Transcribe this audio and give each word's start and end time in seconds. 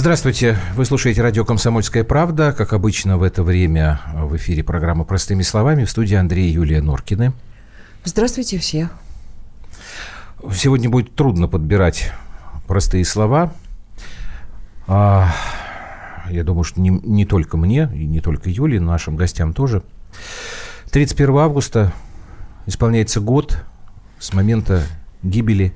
Здравствуйте. 0.00 0.56
Вы 0.76 0.86
слушаете 0.86 1.20
радио 1.20 1.44
«Комсомольская 1.44 2.04
правда». 2.04 2.54
Как 2.54 2.72
обычно 2.72 3.18
в 3.18 3.22
это 3.22 3.42
время 3.42 4.00
в 4.14 4.34
эфире 4.36 4.64
программа 4.64 5.04
«Простыми 5.04 5.42
словами» 5.42 5.84
в 5.84 5.90
студии 5.90 6.14
Андрей 6.14 6.48
и 6.48 6.54
Юлия 6.54 6.80
Норкины. 6.80 7.34
Здравствуйте 8.04 8.56
все. 8.56 8.88
Сегодня 10.54 10.88
будет 10.88 11.14
трудно 11.14 11.48
подбирать 11.48 12.12
простые 12.66 13.04
слова. 13.04 13.52
А, 14.86 15.34
я 16.30 16.44
думаю, 16.44 16.64
что 16.64 16.80
не, 16.80 16.88
не 16.88 17.26
только 17.26 17.58
мне 17.58 17.90
и 17.94 18.06
не 18.06 18.22
только 18.22 18.48
Юле, 18.48 18.80
но 18.80 18.92
нашим 18.92 19.16
гостям 19.16 19.52
тоже. 19.52 19.82
31 20.92 21.36
августа 21.36 21.92
исполняется 22.64 23.20
год 23.20 23.58
с 24.18 24.32
момента 24.32 24.82
гибели 25.22 25.74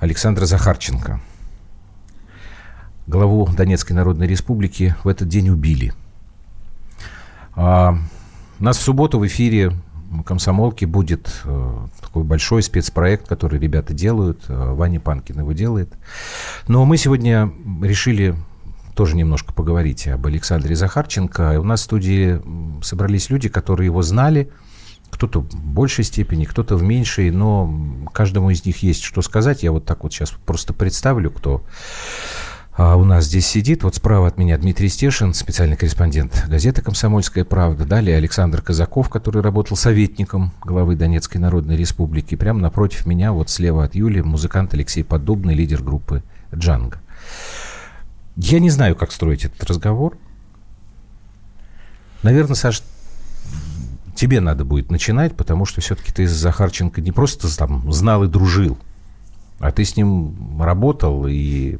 Александра 0.00 0.46
Захарченко– 0.46 1.20
главу 3.10 3.46
Донецкой 3.46 3.96
Народной 3.96 4.26
Республики 4.26 4.94
в 5.04 5.08
этот 5.08 5.28
день 5.28 5.50
убили. 5.50 5.92
А, 7.54 7.98
нас 8.58 8.78
в 8.78 8.82
субботу 8.82 9.18
в 9.18 9.26
эфире 9.26 9.72
комсомолки 10.24 10.84
будет 10.84 11.30
э, 11.44 11.76
такой 12.00 12.24
большой 12.24 12.62
спецпроект, 12.62 13.28
который 13.28 13.60
ребята 13.60 13.92
делают. 13.94 14.44
Э, 14.48 14.72
Ваня 14.72 15.00
Панкин 15.00 15.40
его 15.40 15.52
делает. 15.52 15.92
Но 16.66 16.84
мы 16.84 16.96
сегодня 16.96 17.52
решили 17.82 18.34
тоже 18.94 19.16
немножко 19.16 19.52
поговорить 19.52 20.08
об 20.08 20.26
Александре 20.26 20.74
Захарченко. 20.74 21.54
И 21.54 21.56
у 21.58 21.64
нас 21.64 21.80
в 21.80 21.84
студии 21.84 22.40
собрались 22.82 23.30
люди, 23.30 23.48
которые 23.48 23.86
его 23.86 24.02
знали, 24.02 24.50
кто-то 25.10 25.40
в 25.40 25.54
большей 25.54 26.04
степени, 26.04 26.44
кто-то 26.44 26.76
в 26.76 26.82
меньшей, 26.82 27.30
но 27.30 27.72
каждому 28.12 28.50
из 28.50 28.64
них 28.64 28.82
есть 28.82 29.02
что 29.02 29.22
сказать. 29.22 29.62
Я 29.62 29.72
вот 29.72 29.84
так 29.84 30.02
вот 30.02 30.12
сейчас 30.12 30.30
просто 30.30 30.72
представлю, 30.72 31.30
кто 31.30 31.62
а 32.82 32.96
у 32.96 33.04
нас 33.04 33.26
здесь 33.26 33.46
сидит, 33.46 33.82
вот 33.82 33.96
справа 33.96 34.28
от 34.28 34.38
меня 34.38 34.56
Дмитрий 34.56 34.88
Стешин, 34.88 35.34
специальный 35.34 35.76
корреспондент 35.76 36.46
газеты 36.48 36.80
«Комсомольская 36.80 37.44
правда». 37.44 37.84
Далее 37.84 38.16
Александр 38.16 38.62
Казаков, 38.62 39.10
который 39.10 39.42
работал 39.42 39.76
советником 39.76 40.52
главы 40.62 40.96
Донецкой 40.96 41.42
Народной 41.42 41.76
Республики. 41.76 42.36
Прямо 42.36 42.58
напротив 42.58 43.04
меня, 43.04 43.32
вот 43.34 43.50
слева 43.50 43.84
от 43.84 43.94
Юли, 43.94 44.22
музыкант 44.22 44.72
Алексей 44.72 45.04
Поддубный, 45.04 45.54
лидер 45.54 45.82
группы 45.82 46.22
«Джанго». 46.54 47.02
Я 48.36 48.60
не 48.60 48.70
знаю, 48.70 48.96
как 48.96 49.12
строить 49.12 49.44
этот 49.44 49.62
разговор. 49.64 50.16
Наверное, 52.22 52.54
Саш, 52.54 52.82
тебе 54.14 54.40
надо 54.40 54.64
будет 54.64 54.90
начинать, 54.90 55.36
потому 55.36 55.66
что 55.66 55.82
все-таки 55.82 56.12
ты 56.12 56.26
с 56.26 56.30
Захарченко 56.30 57.02
не 57.02 57.12
просто 57.12 57.54
там 57.58 57.92
знал 57.92 58.24
и 58.24 58.26
дружил, 58.26 58.78
а 59.58 59.70
ты 59.70 59.84
с 59.84 59.98
ним 59.98 60.62
работал 60.62 61.26
и 61.28 61.76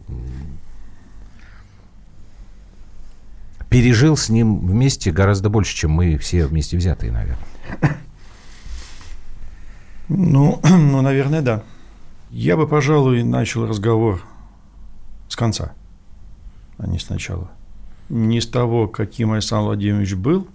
пережил 3.70 4.16
с 4.16 4.28
ним 4.28 4.66
вместе 4.66 5.12
гораздо 5.12 5.48
больше, 5.48 5.74
чем 5.74 5.92
мы 5.92 6.18
все 6.18 6.46
вместе 6.46 6.76
взятые, 6.76 7.12
наверное. 7.12 7.38
Ну, 10.08 10.60
ну, 10.64 11.00
наверное, 11.00 11.40
да. 11.40 11.62
Я 12.30 12.56
бы, 12.56 12.66
пожалуй, 12.66 13.22
начал 13.22 13.66
разговор 13.66 14.22
с 15.28 15.36
конца, 15.36 15.72
а 16.78 16.86
не 16.86 16.98
сначала. 16.98 17.50
Не 18.08 18.40
с 18.40 18.46
того, 18.46 18.88
каким 18.88 19.32
Александр 19.32 19.66
Владимирович 19.66 20.14
был, 20.14 20.48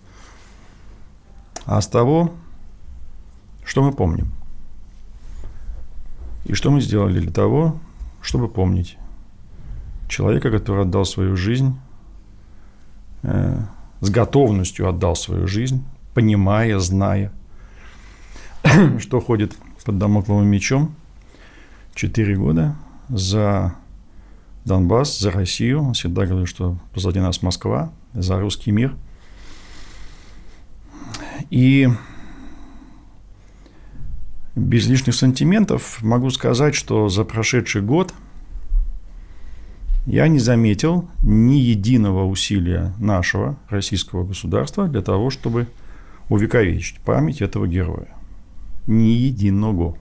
а 1.65 1.79
с 1.79 1.87
того, 1.87 2.33
что 3.63 3.81
мы 3.81 3.93
помним. 3.93 4.31
И 6.43 6.53
что 6.53 6.69
мы 6.69 6.81
сделали 6.81 7.19
для 7.19 7.31
того, 7.31 7.79
чтобы 8.21 8.49
помнить 8.49 8.97
человека, 10.09 10.51
который 10.51 10.83
отдал 10.83 11.05
свою 11.05 11.37
жизнь 11.37 11.75
с 14.01 14.09
готовностью 14.09 14.87
отдал 14.87 15.15
свою 15.15 15.47
жизнь, 15.47 15.83
понимая, 16.13 16.79
зная, 16.79 17.31
что 18.99 19.19
ходит 19.19 19.55
под 19.85 19.97
домокловым 19.99 20.47
мечом 20.47 20.95
четыре 21.93 22.35
года 22.35 22.75
за 23.07 23.75
Донбасс, 24.65 25.19
за 25.19 25.31
Россию. 25.31 25.83
Он 25.83 25.93
всегда 25.93 26.25
говорил, 26.25 26.47
что 26.47 26.77
позади 26.93 27.19
нас 27.19 27.41
Москва, 27.43 27.91
за 28.13 28.39
русский 28.39 28.71
мир. 28.71 28.95
И 31.51 31.87
без 34.55 34.87
лишних 34.87 35.13
сантиментов 35.13 36.01
могу 36.01 36.31
сказать, 36.31 36.73
что 36.73 37.09
за 37.09 37.23
прошедший 37.23 37.81
год– 37.81 38.13
я 40.05 40.27
не 40.27 40.39
заметил 40.39 41.09
ни 41.23 41.55
единого 41.55 42.25
усилия 42.25 42.93
нашего 42.99 43.57
российского 43.69 44.23
государства 44.23 44.87
для 44.87 45.01
того, 45.01 45.29
чтобы 45.29 45.67
увековечить 46.29 46.99
память 46.99 47.41
этого 47.41 47.67
героя. 47.67 48.07
Ни 48.87 49.09
единого. 49.09 49.97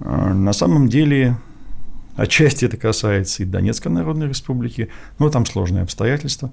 А, 0.00 0.32
на 0.32 0.52
самом 0.52 0.88
деле, 0.88 1.36
отчасти 2.16 2.64
это 2.64 2.76
касается 2.76 3.42
и 3.42 3.46
Донецкой 3.46 3.92
Народной 3.92 4.28
Республики, 4.28 4.88
но 5.18 5.28
там 5.28 5.44
сложные 5.44 5.82
обстоятельства. 5.82 6.50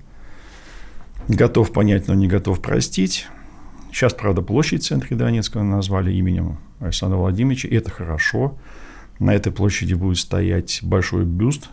Готов 1.29 1.71
понять, 1.71 2.07
но 2.07 2.15
не 2.15 2.27
готов 2.27 2.61
простить. 2.61 3.27
Сейчас, 3.91 4.13
правда, 4.13 4.41
площадь 4.41 4.83
в 4.83 4.87
центре 4.87 5.15
Донецка 5.15 5.63
назвали 5.63 6.11
именем 6.13 6.57
Александра 6.79 7.17
Владимировича, 7.17 7.69
это 7.69 7.89
хорошо. 7.89 8.57
На 9.19 9.33
этой 9.33 9.51
площади 9.51 9.93
будет 9.93 10.17
стоять 10.17 10.79
большой 10.81 11.25
бюст. 11.25 11.69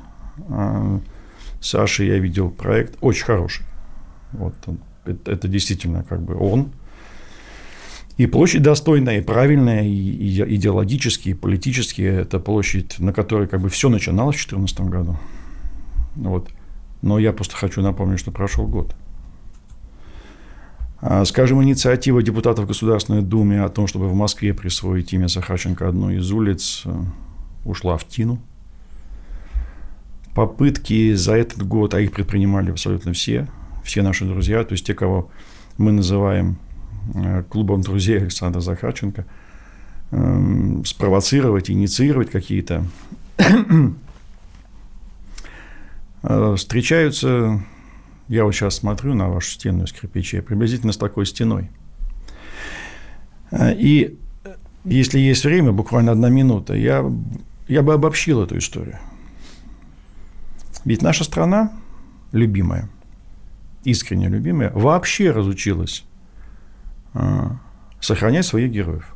А, 0.49 1.01
Саши 1.61 2.05
я 2.05 2.19
видел 2.19 2.51
проект 2.51 2.97
очень 3.01 3.25
хороший. 3.25 3.65
Вот 4.33 4.55
это, 5.05 5.31
это 5.31 5.49
действительно 5.49 6.05
как 6.05 6.23
бы 6.23 6.37
он. 6.37 6.73
И 8.17 8.27
площадь 8.27 8.62
достойная, 8.62 9.19
и 9.19 9.23
правильная, 9.23 9.83
и 9.83 10.56
идеологически, 10.56 11.31
и 11.31 11.35
политически. 11.35 12.01
Это 12.01 12.41
площадь, 12.41 12.99
на 12.99 13.12
которой 13.12 13.47
как 13.47 13.61
бы 13.61 13.69
все 13.69 13.89
начиналось 13.89 14.37
в 14.37 14.49
2014 14.49 14.81
году. 14.81 15.17
Вот. 16.17 16.49
Но 17.03 17.19
я 17.19 17.33
просто 17.33 17.56
хочу 17.56 17.83
напомнить, 17.83 18.19
что 18.19 18.33
прошел 18.33 18.67
год. 18.67 18.95
А, 21.01 21.25
скажем, 21.27 21.62
инициатива 21.62 22.23
депутатов 22.23 22.67
Государственной 22.67 23.21
Думы 23.21 23.61
о 23.61 23.69
том, 23.69 23.87
чтобы 23.87 24.09
в 24.09 24.15
Москве 24.15 24.55
присвоить 24.55 25.12
имя 25.12 25.29
Сахарченко 25.29 25.87
одной 25.87 26.17
из 26.17 26.33
улиц, 26.33 26.85
ушла 27.66 27.97
в 27.97 28.06
тину. 28.06 28.38
Попытки 30.34 31.15
за 31.15 31.34
этот 31.34 31.66
год, 31.66 31.94
а 31.94 32.00
их 32.00 32.12
предпринимали 32.12 32.71
абсолютно 32.71 33.12
все, 33.12 33.49
все 33.84 34.03
наши 34.03 34.25
друзья, 34.25 34.65
то 34.65 34.72
есть 34.72 34.87
те, 34.87 34.94
кого 34.94 35.31
мы 35.78 35.93
называем 35.93 36.59
э, 37.15 37.43
клубом 37.49 37.81
друзей 37.82 38.19
Александра 38.19 38.60
Захарченко, 38.60 39.25
эм, 40.10 40.84
спровоцировать, 40.84 41.71
инициировать 41.71 42.31
какие-то 42.31 42.84
э, 46.22 46.55
встречаются, 46.56 47.62
я 48.28 48.44
вот 48.44 48.53
сейчас 48.53 48.76
смотрю 48.76 49.15
на 49.15 49.28
вашу 49.28 49.53
стену 49.53 49.84
из 49.84 49.93
кирпичей, 49.93 50.43
приблизительно 50.43 50.93
с 50.93 50.99
такой 50.99 51.25
стеной. 51.25 51.71
Э, 53.50 53.72
и 53.75 54.19
если 54.84 55.19
есть 55.19 55.44
время, 55.44 55.72
буквально 55.72 56.12
одна 56.12 56.28
минута, 56.28 56.75
я 56.75 57.05
я 57.69 57.82
бы 57.82 57.94
обобщил 57.94 58.43
эту 58.43 58.59
историю. 58.59 58.99
Ведь 60.84 61.03
наша 61.03 61.25
страна, 61.25 61.72
любимая, 62.32 62.88
искренне 63.85 64.29
любимая, 64.29 64.70
вообще 64.70 65.31
разучилась 65.31 66.05
а, 67.12 67.58
сохранять 68.00 68.46
своих 68.46 68.70
героев. 68.70 69.14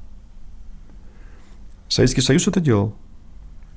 Советский 1.89 2.21
Союз 2.21 2.49
это 2.49 2.61
делал 2.61 2.97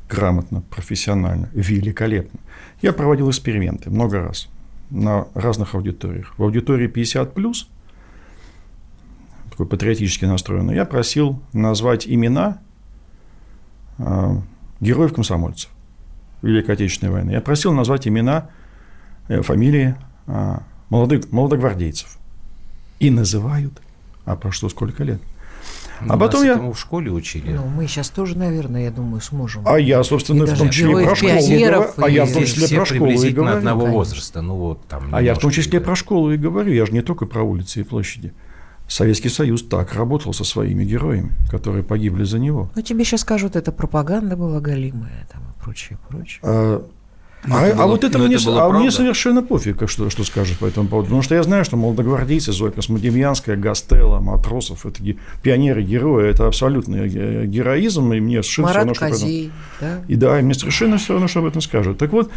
грамотно, 0.09 0.61
профессионально, 0.61 1.49
великолепно. 1.53 2.39
Я 2.81 2.93
проводил 2.93 3.29
эксперименты 3.29 3.89
много 3.89 4.19
раз 4.19 4.49
на 4.89 5.27
разных 5.33 5.75
аудиториях. 5.75 6.37
В 6.37 6.43
аудитории 6.43 6.87
50+, 6.87 7.67
такой 9.49 9.65
патриотически 9.65 10.25
настроенный, 10.25 10.75
я 10.75 10.85
просил 10.85 11.41
назвать 11.53 12.07
имена 12.07 12.59
а, 13.97 14.41
героев-комсомольцев 14.83 15.69
Великой 16.41 16.75
Отечественной 16.75 17.11
войны. 17.11 17.31
Я 17.31 17.41
просил 17.41 17.73
назвать 17.73 18.07
имена, 18.07 18.49
э, 19.27 19.41
фамилии 19.41 19.95
а, 20.27 20.63
молодых, 20.89 21.31
молодогвардейцев. 21.31 22.17
И 22.99 23.09
называют, 23.09 23.81
а 24.25 24.35
прошло 24.35 24.69
сколько 24.69 25.03
лет. 25.03 25.21
Ну, 26.01 26.13
а 26.13 26.17
потом 26.17 26.43
я... 26.43 26.57
в 26.57 26.75
школе 26.77 27.11
учили. 27.11 27.53
Ну, 27.53 27.65
мы 27.65 27.87
сейчас 27.87 28.09
тоже, 28.09 28.37
наверное, 28.37 28.83
я 28.83 28.91
думаю, 28.91 29.21
сможем. 29.21 29.63
А 29.65 29.79
я, 29.79 30.03
собственно, 30.03 30.43
и 30.43 30.47
в 30.47 30.57
том 30.57 30.69
числе 30.69 31.05
про 31.05 31.15
школу 31.15 31.31
говорю. 31.31 31.83
А 31.97 32.09
я 32.09 32.25
в 32.25 32.33
том 32.33 32.45
числе 32.45 32.77
про 32.77 32.85
школу 32.85 33.11
и 33.11 33.29
говорю. 33.29 33.57
одного 33.57 33.85
возраста. 33.85 34.41
Ну, 34.41 34.55
вот, 34.55 34.85
там 34.87 35.09
а 35.13 35.21
я 35.21 35.35
в 35.35 35.39
том 35.39 35.51
числе 35.51 35.79
про 35.79 35.95
школу 35.95 36.31
и 36.31 36.37
говорю. 36.37 36.73
Я 36.73 36.85
же 36.85 36.91
не 36.91 37.01
только 37.01 37.25
про 37.25 37.43
улицы 37.43 37.81
и 37.81 37.83
площади. 37.83 38.33
Советский 38.87 39.29
Союз 39.29 39.63
так 39.63 39.93
работал 39.93 40.33
со 40.33 40.43
своими 40.43 40.83
героями, 40.83 41.31
которые 41.49 41.83
погибли 41.83 42.23
за 42.23 42.39
него. 42.39 42.69
Ну, 42.75 42.81
тебе 42.81 43.03
сейчас 43.03 43.21
скажут, 43.21 43.55
это 43.55 43.71
пропаганда 43.71 44.35
была 44.35 44.59
галимая 44.59 45.27
там, 45.31 45.41
и 45.41 45.63
прочее, 45.63 45.97
прочее. 46.09 46.39
А, 46.43 46.85
Ну, 47.45 47.55
а, 47.55 47.61
было, 47.61 47.83
а 47.83 47.87
вот 47.87 48.03
это, 48.03 48.19
мне, 48.19 48.35
это 48.35 48.65
а 48.65 48.69
мне 48.69 48.89
совершенно 48.89 49.43
пофиг, 49.43 49.89
что, 49.89 50.09
что 50.09 50.23
скажет 50.23 50.59
по 50.59 50.65
этому 50.65 50.87
поводу. 50.87 51.07
Потому 51.07 51.21
что 51.23 51.35
я 51.35 51.43
знаю, 51.43 51.65
что 51.65 51.75
молодогвардейцы, 51.75 52.53
Зоя 52.53 52.71
Космодемьянская, 52.71 53.57
Гастелла, 53.57 54.19
Матросов, 54.19 54.85
это 54.85 55.01
пионеры, 55.41 55.83
герои, 55.83 56.29
это 56.29 56.47
абсолютно 56.47 57.07
героизм, 57.07 58.13
и 58.13 58.21
мне 58.21 58.43
совершенно 58.43 58.67
Марат 58.67 58.95
все 58.95 59.01
равно, 59.01 59.17
что 59.17 59.25
этом... 59.25 59.51
да? 59.81 60.01
И 60.07 60.15
да, 60.15 60.39
и 60.39 60.43
мне 60.43 60.53
совершенно 60.53 60.97
все 60.97 61.13
равно, 61.13 61.27
что 61.27 61.39
об 61.39 61.45
этом 61.45 61.61
скажут. 61.61 61.97
Так 61.97 62.13
вот, 62.13 62.31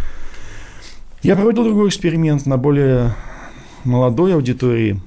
я 1.22 1.36
проводил 1.36 1.64
другой 1.64 1.88
эксперимент 1.88 2.46
на 2.46 2.56
более 2.56 3.14
молодой 3.84 4.34
аудитории, 4.34 5.00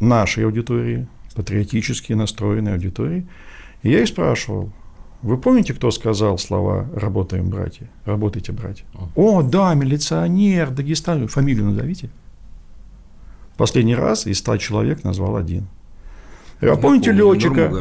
нашей 0.00 0.44
аудитории, 0.44 1.06
патриотически 1.34 2.12
настроенной 2.12 2.72
аудитории. 2.72 3.26
И 3.82 3.90
я 3.90 4.00
их 4.00 4.08
спрашивал, 4.08 4.70
вы 5.22 5.36
помните, 5.36 5.74
кто 5.74 5.90
сказал 5.90 6.38
слова 6.38 6.88
«работаем, 6.94 7.48
братья», 7.48 7.88
«работайте, 8.04 8.52
братья»? 8.52 8.84
О, 9.16 9.42
да, 9.42 9.74
милиционер, 9.74 10.70
Дагестан, 10.70 11.28
фамилию 11.28 11.66
назовите. 11.66 12.10
Последний 13.56 13.96
раз 13.96 14.26
из 14.26 14.38
ста 14.38 14.56
человек 14.58 15.02
назвал 15.02 15.36
один. 15.36 15.66
А 16.60 16.76
помните 16.76 17.12
летчика? 17.12 17.72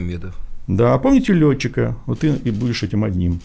Да, 0.68 0.98
помните 0.98 1.34
летчика? 1.34 1.96
Вот 2.08 2.20
ты 2.20 2.30
и 2.30 2.52
будешь 2.52 2.84
этим 2.84 3.04
одним. 3.04 3.40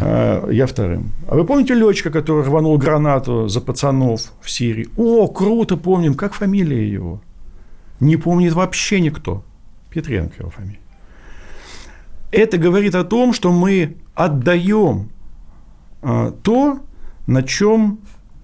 А, 0.00 0.48
я 0.48 0.66
вторым. 0.66 1.12
А 1.26 1.34
вы 1.34 1.44
помните 1.44 1.74
летчика, 1.74 2.10
который 2.10 2.44
рванул 2.44 2.78
гранату 2.78 3.48
за 3.48 3.60
пацанов 3.60 4.32
в 4.40 4.48
Сирии? 4.48 4.88
О, 4.96 5.26
круто 5.26 5.76
помним. 5.76 6.14
Как 6.14 6.32
фамилия 6.34 6.88
его? 6.88 7.20
Не 8.00 8.16
помнит 8.16 8.52
вообще 8.54 9.00
никто. 9.00 9.44
Петренко 9.90 10.34
его 10.38 10.50
фамилия. 10.50 10.80
Это 12.30 12.58
говорит 12.58 12.94
о 12.94 13.04
том, 13.04 13.32
что 13.32 13.52
мы 13.52 13.96
отдаем 14.14 15.10
а, 16.02 16.30
то, 16.30 16.80
на 17.26 17.42
чем 17.42 18.00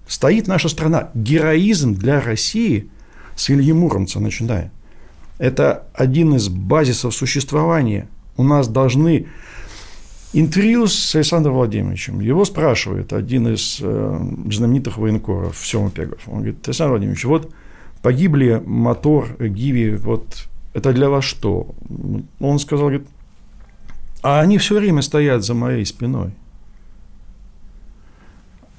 стоит 0.07 0.47
наша 0.47 0.69
страна. 0.69 1.09
Героизм 1.13 1.93
для 1.95 2.21
России 2.21 2.89
с 3.35 3.49
Ильи 3.49 3.73
Муромца 3.73 4.19
начиная. 4.19 4.71
Это 5.37 5.87
один 5.93 6.35
из 6.35 6.49
базисов 6.49 7.15
существования. 7.15 8.07
У 8.35 8.43
нас 8.43 8.67
должны 8.67 9.27
интервью 10.33 10.87
с 10.87 11.15
Александром 11.15 11.55
Владимировичем. 11.55 12.19
Его 12.19 12.43
спрашивает 12.45 13.13
один 13.13 13.47
из 13.53 13.79
э, 13.81 14.19
знаменитых 14.51 14.97
военкоров, 14.97 15.57
Сема 15.65 15.91
Пегов. 15.91 16.19
Он 16.27 16.37
говорит, 16.37 16.67
Александр 16.67 16.91
Владимирович, 16.91 17.25
вот 17.25 17.53
погибли 18.07 18.63
мотор 18.65 19.35
Гиви, 19.37 19.97
вот 19.97 20.47
это 20.73 20.93
для 20.93 21.09
вас 21.09 21.25
что? 21.25 21.75
Он 22.39 22.57
сказал, 22.57 22.87
говорит, 22.87 23.05
а 24.21 24.39
они 24.39 24.57
все 24.59 24.79
время 24.79 25.01
стоят 25.01 25.43
за 25.43 25.53
моей 25.53 25.85
спиной. 25.85 26.31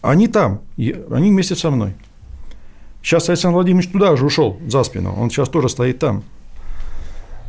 Они 0.01 0.29
там, 0.29 0.63
они 0.79 1.31
вместе 1.31 1.57
со 1.57 1.71
мной. 1.71 1.93
Сейчас 3.03 3.29
Александр 3.29 3.57
Владимирович 3.57 3.91
туда 3.91 4.17
же 4.17 4.25
ушел, 4.25 4.57
за 4.67 4.83
спину. 4.83 5.13
Он 5.13 5.29
сейчас 5.29 5.51
тоже 5.51 5.69
стоит 5.69 5.99
там. 5.99 6.23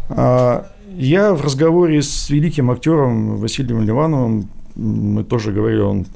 А 0.09 0.69
я 0.97 1.33
в 1.33 1.41
разговоре 1.41 2.01
с 2.01 2.29
великим 2.29 2.71
актером 2.71 3.37
Василием 3.37 3.83
Ливановым, 3.83 4.49
мы 4.75 5.23
тоже 5.23 5.53
говорили, 5.53 5.79
он 5.79 6.07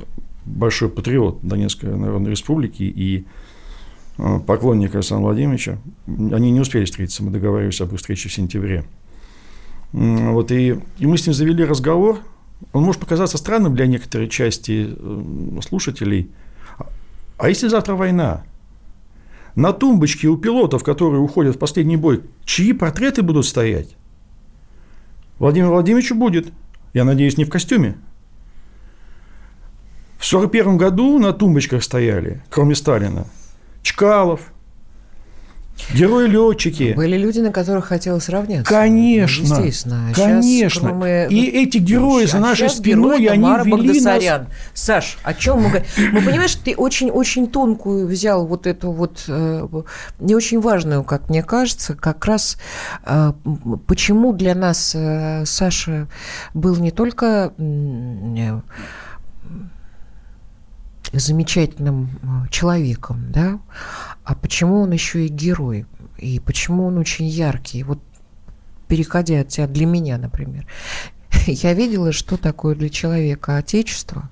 большой 0.43 0.89
патриот 0.89 1.39
Донецкой 1.41 1.95
Народной 1.95 2.31
Республики 2.31 2.83
и 2.83 3.25
поклонник 4.17 4.93
Александра 4.95 5.25
Владимировича. 5.25 5.77
Они 6.07 6.51
не 6.51 6.59
успели 6.59 6.85
встретиться, 6.85 7.23
мы 7.23 7.31
договаривались 7.31 7.81
об 7.81 7.95
встрече 7.95 8.29
в 8.29 8.33
сентябре. 8.33 8.85
Вот, 9.91 10.51
и, 10.51 10.79
и 10.97 11.05
мы 11.05 11.17
с 11.17 11.25
ним 11.25 11.33
завели 11.33 11.63
разговор. 11.63 12.19
Он 12.71 12.83
может 12.83 13.01
показаться 13.01 13.37
странным 13.37 13.75
для 13.75 13.85
некоторой 13.85 14.27
части 14.29 14.95
э, 14.97 15.59
слушателей. 15.61 16.31
А 17.37 17.49
если 17.49 17.67
завтра 17.67 17.95
война? 17.95 18.43
На 19.55 19.71
тумбочке 19.71 20.27
у 20.27 20.37
пилотов, 20.37 20.83
которые 20.83 21.21
уходят 21.21 21.55
в 21.55 21.59
последний 21.59 21.97
бой, 21.97 22.23
чьи 22.43 22.73
портреты 22.73 23.21
будут 23.21 23.45
стоять? 23.45 23.95
Владимир 25.37 25.69
Владимировичу 25.69 26.15
будет. 26.15 26.51
Я 26.93 27.03
надеюсь, 27.03 27.37
не 27.37 27.45
в 27.45 27.49
костюме. 27.49 27.95
В 30.17 30.25
1941 30.25 30.77
году 30.77 31.19
на 31.19 31.33
тумбочках 31.33 31.83
стояли, 31.83 32.41
кроме 32.49 32.75
Сталина, 32.75 33.27
Чкалов, 33.83 34.53
Герои-летчики. 35.93 36.93
Были 36.95 37.17
люди, 37.17 37.39
на 37.39 37.51
которых 37.51 37.85
хотелось 37.85 38.29
равняться. 38.29 38.71
Конечно. 38.71 39.43
Естественно. 39.43 40.09
А 40.11 40.13
конечно. 40.13 40.89
Кроме... 40.89 41.27
И 41.27 41.63
эти 41.63 41.77
герои 41.77 42.25
за 42.25 42.37
а 42.37 42.41
нашей 42.41 42.69
спиной, 42.69 43.25
они 43.27 43.43
Мара 43.43 43.63
вели 43.63 43.99
нас... 44.01 44.23
Саш, 44.73 45.17
о 45.23 45.33
чем 45.33 45.61
мы 45.61 45.69
говорим? 45.69 45.87
Мы 46.13 46.21
понимаешь, 46.21 46.55
ты 46.55 46.75
очень-очень 46.75 47.47
тонкую 47.47 48.07
взял 48.07 48.45
вот 48.45 48.65
эту 48.65 48.91
вот, 48.91 49.25
э, 49.27 49.67
не 50.19 50.35
очень 50.35 50.61
важную, 50.61 51.03
как 51.03 51.29
мне 51.29 51.43
кажется, 51.43 51.95
как 51.95 52.25
раз 52.25 52.57
э, 53.05 53.33
почему 53.87 54.33
для 54.33 54.55
нас 54.55 54.93
э, 54.95 55.43
Саша 55.45 56.07
был 56.53 56.77
не 56.77 56.91
только 56.91 57.51
замечательным 61.13 62.47
человеком, 62.49 63.31
да, 63.31 63.59
а 64.23 64.35
почему 64.35 64.81
он 64.81 64.91
еще 64.91 65.25
и 65.25 65.29
герой? 65.29 65.85
И 66.17 66.39
почему 66.39 66.87
он 66.87 66.97
очень 66.97 67.25
яркий? 67.25 67.83
Вот 67.83 67.99
переходя 68.87 69.41
от 69.41 69.49
тебя 69.49 69.67
для 69.67 69.85
меня, 69.85 70.17
например, 70.17 70.65
я 71.47 71.73
видела, 71.73 72.11
что 72.11 72.37
такое 72.37 72.75
для 72.75 72.89
человека 72.89 73.57
отечество. 73.57 74.29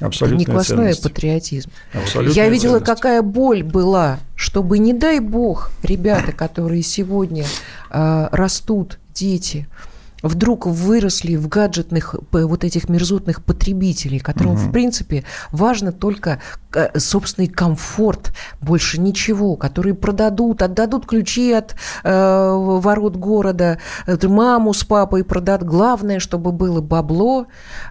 Абсолютно. 0.00 0.38
Не 0.38 0.44
квасной 0.44 0.96
патриотизм. 0.96 1.70
Абсолютная 1.92 2.44
я 2.44 2.50
видела, 2.50 2.78
ценность. 2.78 2.86
какая 2.86 3.22
боль 3.22 3.62
была, 3.62 4.18
чтобы, 4.34 4.78
не 4.78 4.92
дай 4.92 5.20
бог, 5.20 5.70
ребята, 5.82 6.32
которые 6.32 6.82
сегодня 6.82 7.46
э, 7.90 8.28
растут, 8.32 8.98
дети, 9.14 9.68
вдруг 10.24 10.66
выросли 10.66 11.36
в 11.36 11.48
гаджетных 11.48 12.16
вот 12.32 12.64
этих 12.64 12.88
мерзотных 12.88 13.44
потребителей, 13.44 14.18
которым, 14.18 14.54
угу. 14.54 14.60
в 14.60 14.72
принципе, 14.72 15.24
важно 15.52 15.92
только 15.92 16.40
э, 16.74 16.98
собственный 16.98 17.48
комфорт, 17.48 18.32
больше 18.60 19.00
ничего, 19.00 19.56
которые 19.56 19.94
продадут, 19.94 20.62
отдадут 20.62 21.06
ключи 21.06 21.52
от 21.52 21.76
э, 22.02 22.52
ворот 22.54 23.16
города, 23.16 23.78
маму 24.22 24.72
с 24.72 24.82
папой 24.84 25.24
продадут. 25.24 25.68
Главное, 25.68 26.18
чтобы 26.20 26.52
было 26.52 26.80
бабло, 26.80 27.46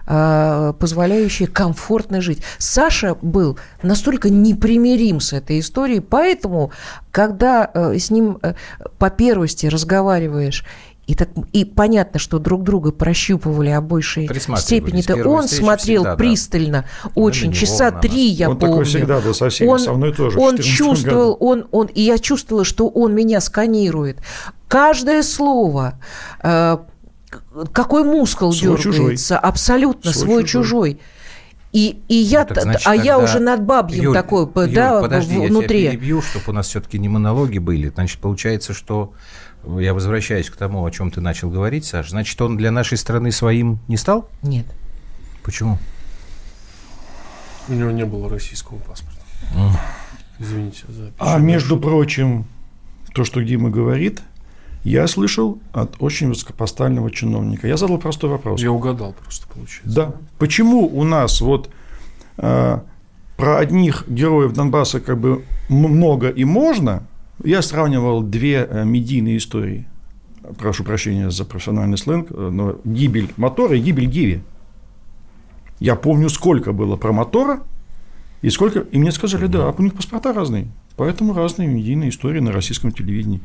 э, 0.06 0.72
позволяющее 0.78 1.48
комфортно 1.48 2.20
жить. 2.20 2.42
Саша 2.58 3.16
был 3.22 3.58
настолько 3.82 4.28
непримирим 4.28 5.20
с 5.20 5.32
этой 5.32 5.60
историей, 5.60 6.00
поэтому, 6.00 6.72
когда 7.12 7.70
э, 7.72 7.98
с 7.98 8.10
ним 8.10 8.38
э, 8.42 8.54
по 8.98 9.10
первости 9.10 9.66
разговариваешь 9.66 10.64
и, 11.06 11.14
так, 11.14 11.28
и 11.52 11.64
понятно, 11.64 12.18
что 12.18 12.38
друг 12.38 12.62
друга 12.62 12.90
прощупывали 12.90 13.70
о 13.70 13.80
большей 13.80 14.28
степени-то. 14.56 15.28
Он 15.28 15.46
смотрел 15.48 16.02
всегда, 16.02 16.16
пристально, 16.16 16.84
да. 17.04 17.10
очень, 17.14 17.52
часа 17.52 17.90
три, 17.90 18.26
я 18.28 18.48
он 18.48 18.58
помню. 18.58 18.74
Он 18.74 18.78
такой 18.78 18.90
всегда 18.90 19.20
был 19.20 19.34
со 19.34 19.48
всеми, 19.50 19.68
он, 19.68 19.78
со 19.78 19.92
мной 19.92 20.14
тоже. 20.14 20.38
Он 20.38 20.56
чувствовал, 20.58 21.36
он, 21.40 21.66
он, 21.72 21.86
и 21.86 22.00
я 22.00 22.18
чувствовала, 22.18 22.64
что 22.64 22.88
он 22.88 23.14
меня 23.14 23.40
сканирует. 23.40 24.18
Каждое 24.66 25.22
слово, 25.22 26.00
э, 26.42 26.78
какой 27.72 28.04
мускул 28.04 28.52
свой 28.52 28.78
дергается, 28.78 29.34
чужой. 29.34 29.38
абсолютно 29.38 30.12
свой, 30.12 30.24
свой 30.24 30.44
чужой. 30.44 31.00
И, 31.72 32.00
и 32.06 32.14
я, 32.14 32.46
ну, 32.48 32.60
значит, 32.60 32.86
а 32.86 32.94
я 32.94 33.18
уже 33.18 33.40
над 33.40 33.64
бабьем 33.64 34.04
Юль, 34.04 34.14
такой, 34.14 34.42
Юль, 34.44 34.74
да, 34.74 35.00
подожди, 35.00 35.36
внутри. 35.36 35.82
я 35.82 35.90
тебя 35.90 35.98
перебью, 35.98 36.22
чтобы 36.22 36.44
у 36.46 36.52
нас 36.52 36.68
все-таки 36.68 36.98
не 37.00 37.08
монологи 37.08 37.58
были. 37.58 37.88
Значит, 37.88 38.20
получается, 38.20 38.72
что 38.72 39.12
я 39.78 39.94
возвращаюсь 39.94 40.50
к 40.50 40.56
тому, 40.56 40.84
о 40.84 40.90
чем 40.90 41.10
ты 41.10 41.20
начал 41.20 41.50
говорить, 41.50 41.84
Саш. 41.84 42.10
Значит, 42.10 42.40
он 42.40 42.56
для 42.56 42.70
нашей 42.70 42.98
страны 42.98 43.32
своим 43.32 43.78
не 43.88 43.96
стал? 43.96 44.28
Нет. 44.42 44.66
Почему? 45.42 45.78
У 47.68 47.72
него 47.72 47.90
не 47.90 48.04
было 48.04 48.28
российского 48.28 48.78
паспорта. 48.78 49.20
Mm. 49.54 49.70
Извините 50.38 50.84
за 50.88 51.12
А 51.18 51.38
между 51.38 51.78
прочим, 51.78 52.46
то, 53.14 53.24
что 53.24 53.40
Дима 53.42 53.70
говорит, 53.70 54.22
я 54.82 55.06
слышал 55.06 55.58
от 55.72 55.96
очень 55.98 56.28
высокопоставленного 56.28 57.10
чиновника. 57.10 57.66
Я 57.66 57.76
задал 57.76 57.98
простой 57.98 58.30
вопрос. 58.30 58.60
Я 58.60 58.70
угадал 58.70 59.14
просто, 59.14 59.46
получается. 59.48 59.94
Да. 59.94 60.14
Почему 60.38 60.86
у 60.86 61.04
нас 61.04 61.40
вот 61.40 61.70
э, 62.36 62.78
про 63.36 63.58
одних 63.58 64.04
героев 64.08 64.52
Донбасса 64.52 65.00
как 65.00 65.18
бы 65.18 65.44
много 65.68 66.28
и 66.28 66.44
можно, 66.44 67.06
я 67.42 67.62
сравнивал 67.62 68.22
две 68.22 68.66
э, 68.68 68.84
медийные 68.84 69.38
истории. 69.38 69.86
Прошу 70.58 70.84
прощения 70.84 71.30
за 71.30 71.44
профессиональный 71.44 71.98
сленг, 71.98 72.30
э, 72.30 72.50
но 72.50 72.78
гибель 72.84 73.32
мотора 73.36 73.76
и 73.76 73.80
гибель 73.80 74.06
Гиви. 74.06 74.42
Я 75.80 75.96
помню, 75.96 76.28
сколько 76.28 76.72
было 76.72 76.96
про 76.96 77.12
мотора, 77.12 77.60
и 78.42 78.50
сколько. 78.50 78.80
И 78.80 78.98
мне 78.98 79.10
сказали, 79.10 79.46
да, 79.46 79.68
а 79.68 79.74
у 79.76 79.82
них 79.82 79.94
паспорта 79.94 80.32
разные. 80.32 80.68
Поэтому 80.96 81.32
разные 81.32 81.66
медийные 81.66 82.10
истории 82.10 82.40
на 82.40 82.52
российском 82.52 82.92
телевидении. 82.92 83.40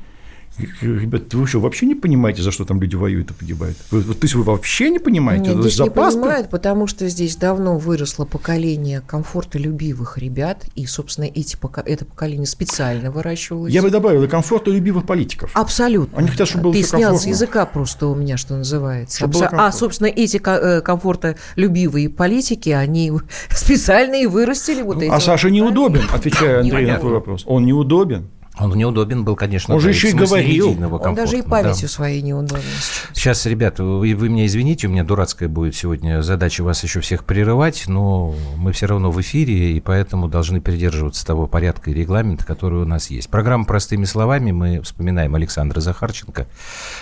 Ребята, 0.81 1.37
вы 1.37 1.47
что, 1.47 1.59
вообще 1.59 1.85
не 1.85 1.95
понимаете, 1.95 2.41
за 2.41 2.51
что 2.51 2.65
там 2.65 2.81
люди 2.81 2.95
воюют 2.95 3.31
и 3.31 3.33
погибают? 3.33 3.77
Вы, 3.91 4.03
то 4.03 4.17
есть 4.21 4.35
вы 4.35 4.43
вообще 4.43 4.89
не 4.89 4.99
понимаете? 4.99 5.51
Нет, 5.51 5.61
здесь 5.61 5.75
за 5.75 5.83
не 5.85 5.89
понимают, 5.89 6.49
потому 6.49 6.87
что 6.87 7.07
здесь 7.07 7.35
давно 7.37 7.77
выросло 7.77 8.25
поколение 8.25 9.01
комфортолюбивых 9.01 10.17
ребят, 10.17 10.65
и, 10.75 10.85
собственно, 10.85 11.25
эти, 11.25 11.57
это 11.85 12.05
поколение 12.05 12.45
специально 12.45 13.11
выращивалось. 13.11 13.73
Я 13.73 13.81
бы 13.81 13.89
добавил, 13.89 14.23
и 14.23 14.27
комфортолюбивых 14.27 15.05
политиков. 15.05 15.51
Абсолютно. 15.53 16.17
Они 16.17 16.27
хотят, 16.27 16.47
чтобы 16.47 16.65
было 16.65 16.73
Ты 16.73 16.83
снял 16.83 17.11
комфортно. 17.11 17.19
с 17.19 17.25
языка 17.25 17.65
просто 17.65 18.07
у 18.07 18.15
меня, 18.15 18.37
что 18.37 18.55
называется. 18.55 19.25
Абсо... 19.25 19.47
А, 19.51 19.71
собственно, 19.71 20.07
эти 20.07 20.41
э, 20.43 20.81
комфортолюбивые 20.81 22.09
политики, 22.09 22.69
они 22.69 23.13
специально 23.49 24.15
и 24.15 24.25
вырастили 24.25 24.81
вот 24.81 24.97
ну, 24.97 25.03
эти. 25.03 25.11
А 25.11 25.19
Саша 25.19 25.49
неудобен, 25.49 26.03
отвечая 26.11 26.61
Андрей 26.61 26.87
на 26.87 26.99
твой 26.99 27.13
вопрос. 27.13 27.43
Он 27.45 27.65
неудобен. 27.65 28.29
Он 28.59 28.75
неудобен 28.75 29.23
был, 29.23 29.35
конечно. 29.35 29.75
Он 29.75 29.79
же 29.79 29.89
еще 29.89 30.09
и 30.09 30.13
говорил. 30.13 30.77
Он 31.01 31.15
даже 31.15 31.39
и 31.39 31.41
памятью 31.41 31.87
да. 31.87 31.93
своей 31.93 32.21
неудобен 32.21 32.61
сейчас. 32.79 33.09
Сейчас, 33.13 33.45
ребята, 33.45 33.83
вы, 33.83 34.13
вы 34.15 34.29
меня 34.29 34.45
извините, 34.45 34.87
у 34.87 34.89
меня 34.89 35.03
дурацкая 35.03 35.47
будет 35.47 35.75
сегодня 35.75 36.21
задача 36.21 36.63
вас 36.63 36.83
еще 36.83 36.99
всех 36.99 37.23
прерывать, 37.23 37.85
но 37.87 38.35
мы 38.57 38.73
все 38.73 38.87
равно 38.87 39.11
в 39.11 39.21
эфире, 39.21 39.73
и 39.73 39.79
поэтому 39.79 40.27
должны 40.27 40.61
придерживаться 40.61 41.25
того 41.25 41.47
порядка 41.47 41.91
и 41.91 41.93
регламента, 41.93 42.45
который 42.45 42.81
у 42.81 42.85
нас 42.85 43.09
есть. 43.09 43.29
Программа 43.29 43.65
«Простыми 43.65 44.05
словами». 44.05 44.51
Мы 44.51 44.81
вспоминаем 44.81 45.35
Александра 45.35 45.79
Захарченко. 45.79 46.47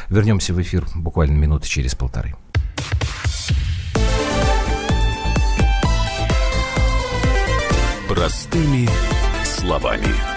Вернемся 0.10 0.54
в 0.54 0.62
эфир 0.62 0.86
буквально 0.96 1.38
минуты 1.38 1.68
через 1.68 1.96
полторы. 1.96 2.36
Простыми 8.08 8.88
словами. 9.44 10.37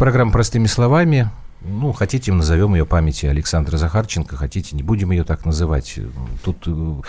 Программа 0.00 0.32
«Простыми 0.32 0.64
словами». 0.64 1.28
Ну, 1.60 1.92
хотите, 1.92 2.32
назовем 2.32 2.74
ее 2.74 2.86
памяти 2.86 3.26
Александра 3.26 3.76
Захарченко, 3.76 4.34
хотите, 4.34 4.74
не 4.74 4.82
будем 4.82 5.10
ее 5.10 5.24
так 5.24 5.44
называть. 5.44 5.98
Тут 6.42 6.66
э, 6.66 7.00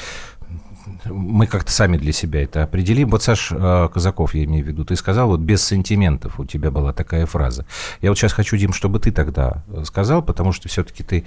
мы 1.05 1.47
как-то 1.47 1.71
сами 1.71 1.95
для 1.95 2.11
себя 2.11 2.43
это 2.43 2.63
определим. 2.63 3.09
Вот, 3.11 3.23
Саш 3.23 3.53
э, 3.53 3.87
Казаков, 3.93 4.35
я 4.35 4.43
имею 4.43 4.65
в 4.65 4.67
виду, 4.67 4.83
ты 4.83 4.97
сказал, 4.97 5.29
вот 5.29 5.39
без 5.39 5.63
сантиментов 5.63 6.37
у 6.37 6.43
тебя 6.43 6.69
была 6.69 6.91
такая 6.91 7.25
фраза. 7.25 7.65
Я 8.01 8.09
вот 8.09 8.17
сейчас 8.17 8.33
хочу, 8.33 8.57
Дим, 8.57 8.73
чтобы 8.73 8.99
ты 8.99 9.13
тогда 9.13 9.63
сказал, 9.85 10.21
потому 10.21 10.51
что 10.51 10.67
все-таки 10.67 11.01
ты 11.01 11.25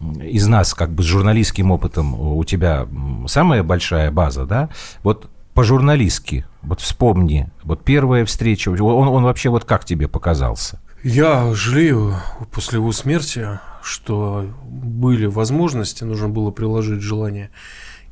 из 0.00 0.46
нас, 0.46 0.72
как 0.72 0.92
бы 0.92 1.02
с 1.02 1.06
журналистским 1.06 1.72
опытом, 1.72 2.18
у 2.18 2.42
тебя 2.44 2.88
самая 3.26 3.62
большая 3.62 4.10
база, 4.10 4.46
да? 4.46 4.70
Вот 5.02 5.28
по-журналистски, 5.52 6.46
вот 6.62 6.80
вспомни, 6.80 7.50
вот 7.64 7.84
первая 7.84 8.24
встреча, 8.24 8.70
он, 8.70 9.08
он 9.08 9.24
вообще 9.24 9.50
вот 9.50 9.66
как 9.66 9.84
тебе 9.84 10.08
показался? 10.08 10.80
Я 11.02 11.52
жалею 11.52 12.14
после 12.52 12.78
его 12.78 12.92
смерти, 12.92 13.58
что 13.82 14.48
были 14.64 15.26
возможности, 15.26 16.04
нужно 16.04 16.28
было 16.28 16.52
приложить 16.52 17.00
желание 17.00 17.50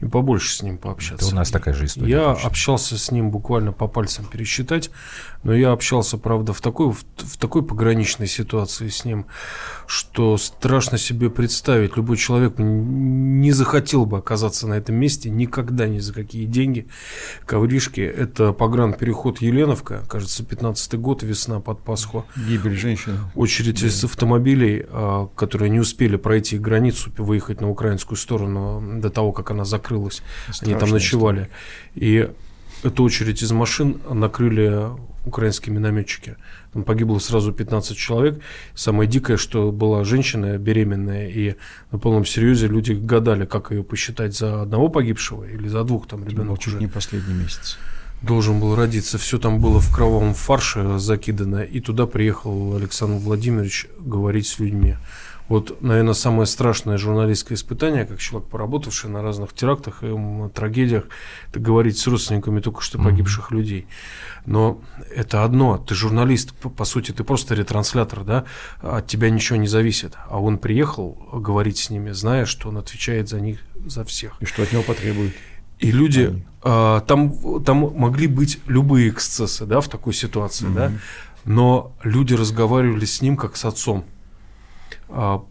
и 0.01 0.07
побольше 0.07 0.55
с 0.55 0.63
ним 0.63 0.79
пообщаться. 0.79 1.27
Это 1.27 1.35
у 1.35 1.37
нас 1.37 1.51
такая 1.51 1.75
же 1.75 1.85
история. 1.85 2.11
Я 2.11 2.35
точно. 2.35 2.49
общался 2.49 2.99
с 2.99 3.11
ним 3.11 3.31
буквально 3.31 3.73
по 3.73 3.87
пальцам 3.87 4.25
пересчитать, 4.25 4.91
но 5.43 5.55
я 5.55 5.73
общался, 5.73 6.17
правда, 6.17 6.53
в 6.53 6.61
такой, 6.61 6.91
в, 6.91 7.05
в 7.19 7.37
такой 7.37 7.63
пограничной 7.63 8.27
ситуации 8.27 8.89
с 8.89 9.05
ним, 9.05 9.27
что 9.87 10.39
страшно 10.39 10.97
себе 10.97 11.29
представить. 11.29 11.97
Любой 11.97 12.17
человек 12.17 12.55
не 12.59 13.53
захотел 13.53 14.07
бы 14.07 14.19
оказаться 14.19 14.67
на 14.67 14.75
этом 14.75 14.97
месте 14.97 15.29
никогда 15.29 15.87
ни 15.87 15.99
за 15.99 16.15
какие 16.15 16.47
деньги. 16.47 16.89
Ковришки– 17.45 18.01
это 18.01 18.53
погранпереход 18.53 19.43
Еленовка, 19.43 20.03
кажется, 20.09 20.43
15-й 20.43 20.97
год, 20.97 21.23
весна 21.23 21.61
под 21.61 21.85
Пасху. 21.85 22.25
Гибель 22.37 22.77
женщины. 22.77 23.19
Очередь 23.35 23.83
да. 23.83 23.87
из 23.87 24.03
автомобилей, 24.03 24.87
а, 24.89 25.27
которые 25.35 25.69
не 25.69 25.81
успели 25.81 26.17
пройти 26.17 26.59
границу, 26.59 27.13
выехать 27.19 27.61
на 27.61 27.69
украинскую 27.69 28.17
сторону 28.17 29.01
до 29.01 29.11
того, 29.11 29.33
как 29.33 29.51
она 29.51 29.65
закрылась 29.65 29.90
закрылась. 29.91 30.23
Страшная 30.45 30.75
Они 30.75 30.81
там 30.81 30.91
ночевали. 30.91 31.43
История. 31.43 31.51
И 31.95 32.31
эту 32.87 33.03
очередь 33.03 33.43
из 33.43 33.53
машин 33.53 34.01
накрыли 34.09 34.89
украинские 35.27 35.75
минометчики. 35.75 36.37
Там 36.73 36.83
погибло 36.83 37.19
сразу 37.19 37.53
15 37.53 37.97
человек. 37.97 38.41
Самое 38.75 39.09
дикое, 39.09 39.37
что 39.37 39.71
была 39.71 40.03
женщина 40.05 40.57
беременная, 40.57 41.29
и 41.29 41.57
на 41.93 41.99
полном 41.99 42.25
серьезе 42.25 42.69
люди 42.69 42.93
гадали, 42.93 43.45
как 43.45 43.71
ее 43.71 43.83
посчитать 43.83 44.35
за 44.35 44.63
одного 44.63 44.89
погибшего 44.89 45.45
или 45.45 45.69
за 45.69 45.85
двух 45.85 46.07
там 46.07 46.27
ребенок. 46.27 46.59
Чуть 46.59 46.69
уже 46.69 46.79
не 46.79 46.87
последний 46.87 47.35
месяц. 47.35 47.79
Должен 48.23 48.61
был 48.61 48.75
родиться. 48.77 49.19
Все 49.19 49.39
там 49.39 49.61
было 49.61 49.81
в 49.81 49.95
кровавом 49.95 50.35
фарше 50.35 50.99
закидано. 50.99 51.63
И 51.63 51.81
туда 51.81 52.07
приехал 52.07 52.77
Александр 52.77 53.19
Владимирович 53.23 53.87
говорить 53.99 54.47
с 54.47 54.59
людьми. 54.59 54.97
Вот, 55.51 55.83
наверное, 55.83 56.15
самое 56.15 56.47
страшное 56.47 56.97
журналистское 56.97 57.57
испытание, 57.57 58.05
как 58.05 58.21
человек, 58.21 58.49
поработавший 58.49 59.11
на 59.11 59.21
разных 59.21 59.53
терактах 59.53 60.05
и 60.05 60.49
трагедиях, 60.55 61.09
это 61.49 61.59
говорить 61.59 61.99
с 61.99 62.07
родственниками 62.07 62.61
только 62.61 62.83
что 62.83 62.99
погибших 62.99 63.51
mm-hmm. 63.51 63.57
людей. 63.57 63.87
Но 64.47 64.81
это 65.13 65.43
одно, 65.43 65.77
ты 65.77 65.97
журналист, 65.97 66.53
по 66.55 66.85
сути, 66.85 67.11
ты 67.11 67.25
просто 67.25 67.57
ретранслятор, 67.57 68.23
да, 68.23 68.45
от 68.81 69.09
тебя 69.09 69.29
ничего 69.29 69.59
не 69.59 69.67
зависит. 69.67 70.17
А 70.29 70.41
он 70.41 70.57
приехал 70.57 71.19
говорить 71.33 71.79
с 71.79 71.91
ними, 71.91 72.13
зная, 72.13 72.45
что 72.45 72.69
он 72.69 72.77
отвечает 72.77 73.29
за 73.29 73.41
них, 73.41 73.59
за 73.85 74.05
всех. 74.05 74.37
И 74.39 74.45
что 74.45 74.63
от 74.63 74.73
него 74.73 74.85
потребуют. 74.85 75.35
И 75.81 75.91
люди, 75.91 76.45
а, 76.63 77.01
там, 77.01 77.65
там 77.65 77.93
могли 77.97 78.29
быть 78.29 78.61
любые 78.69 79.09
эксцессы, 79.09 79.67
да, 79.67 79.81
в 79.81 79.89
такой 79.89 80.15
ситуации, 80.15 80.69
mm-hmm. 80.69 80.75
да, 80.75 80.93
но 81.45 81.93
люди 82.05 82.35
разговаривали 82.35 83.05
с 83.05 83.21
ним 83.21 83.37
как 83.37 83.57
с 83.57 83.65
отцом. 83.65 84.05
А, 85.11 85.45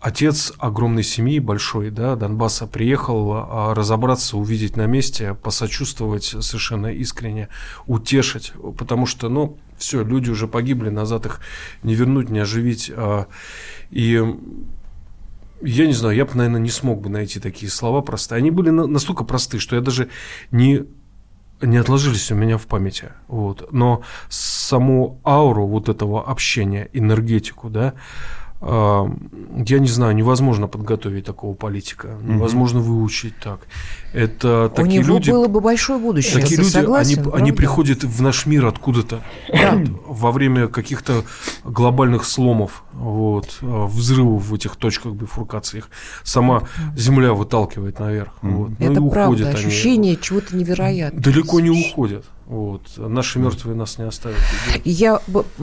отец 0.00 0.52
огромной 0.58 1.02
семьи, 1.02 1.38
большой, 1.38 1.90
да, 1.90 2.16
Донбасса, 2.16 2.66
приехал 2.66 3.32
а, 3.32 3.74
разобраться, 3.74 4.36
увидеть 4.36 4.76
на 4.76 4.86
месте, 4.86 5.34
посочувствовать 5.34 6.24
совершенно 6.24 6.88
искренне, 6.88 7.48
утешить, 7.86 8.52
потому 8.78 9.06
что, 9.06 9.28
ну, 9.28 9.58
все, 9.78 10.04
люди 10.04 10.30
уже 10.30 10.46
погибли, 10.46 10.90
назад 10.90 11.26
их 11.26 11.40
не 11.82 11.94
вернуть, 11.94 12.30
не 12.30 12.38
оживить. 12.38 12.90
А, 12.94 13.26
и 13.90 14.22
я 15.62 15.86
не 15.86 15.92
знаю, 15.92 16.16
я 16.16 16.24
бы, 16.24 16.34
наверное, 16.34 16.60
не 16.60 16.70
смог 16.70 17.00
бы 17.00 17.10
найти 17.10 17.40
такие 17.40 17.70
слова 17.70 18.00
простые. 18.00 18.38
Они 18.38 18.50
были 18.50 18.70
настолько 18.70 19.24
просты, 19.24 19.58
что 19.58 19.76
я 19.76 19.82
даже 19.82 20.08
не 20.50 20.86
не 21.62 21.76
отложились 21.76 22.30
у 22.32 22.34
меня 22.34 22.56
в 22.56 22.66
памяти. 22.66 23.12
Вот. 23.28 23.70
Но 23.70 24.02
саму 24.30 25.20
ауру 25.24 25.66
вот 25.66 25.90
этого 25.90 26.26
общения, 26.26 26.88
энергетику, 26.94 27.68
да, 27.68 27.94
я 28.62 29.78
не 29.78 29.88
знаю, 29.88 30.14
невозможно 30.14 30.68
подготовить 30.68 31.24
такого 31.24 31.54
политика, 31.54 32.18
невозможно 32.22 32.80
выучить 32.80 33.34
так. 33.42 33.60
Это 34.12 34.66
У 34.66 34.76
такие 34.76 35.00
него 35.00 35.14
люди, 35.14 35.30
было 35.30 35.48
бы 35.48 35.60
большое 35.60 35.98
будущее. 35.98 36.42
Такие 36.42 36.58
люди, 36.58 36.68
согласен, 36.68 37.20
они, 37.20 37.42
они 37.42 37.52
приходят 37.52 38.04
в 38.04 38.20
наш 38.20 38.44
мир 38.44 38.66
откуда-то 38.66 39.22
да. 39.48 39.82
во 40.06 40.30
время 40.30 40.68
каких-то 40.68 41.24
глобальных 41.64 42.24
сломов, 42.24 42.84
вот, 42.92 43.58
а, 43.62 43.86
взрывов 43.86 44.42
в 44.44 44.54
этих 44.54 44.76
точках 44.76 45.14
бифуркации. 45.14 45.84
Сама 46.22 46.64
Земля 46.96 47.32
выталкивает 47.32 47.98
наверх. 47.98 48.34
Вот. 48.42 48.72
Ну, 48.78 48.92
Это 48.92 49.00
правда, 49.00 49.48
ощущение 49.48 50.16
чего-то 50.16 50.54
невероятного. 50.54 51.22
Далеко 51.22 51.60
не 51.60 51.70
уходят. 51.70 52.26
Вот. 52.50 52.82
Наши 52.96 53.38
мертвые 53.38 53.76
нас 53.76 53.96
не 53.98 54.04
оставят. 54.04 54.40
Я, 54.84 55.20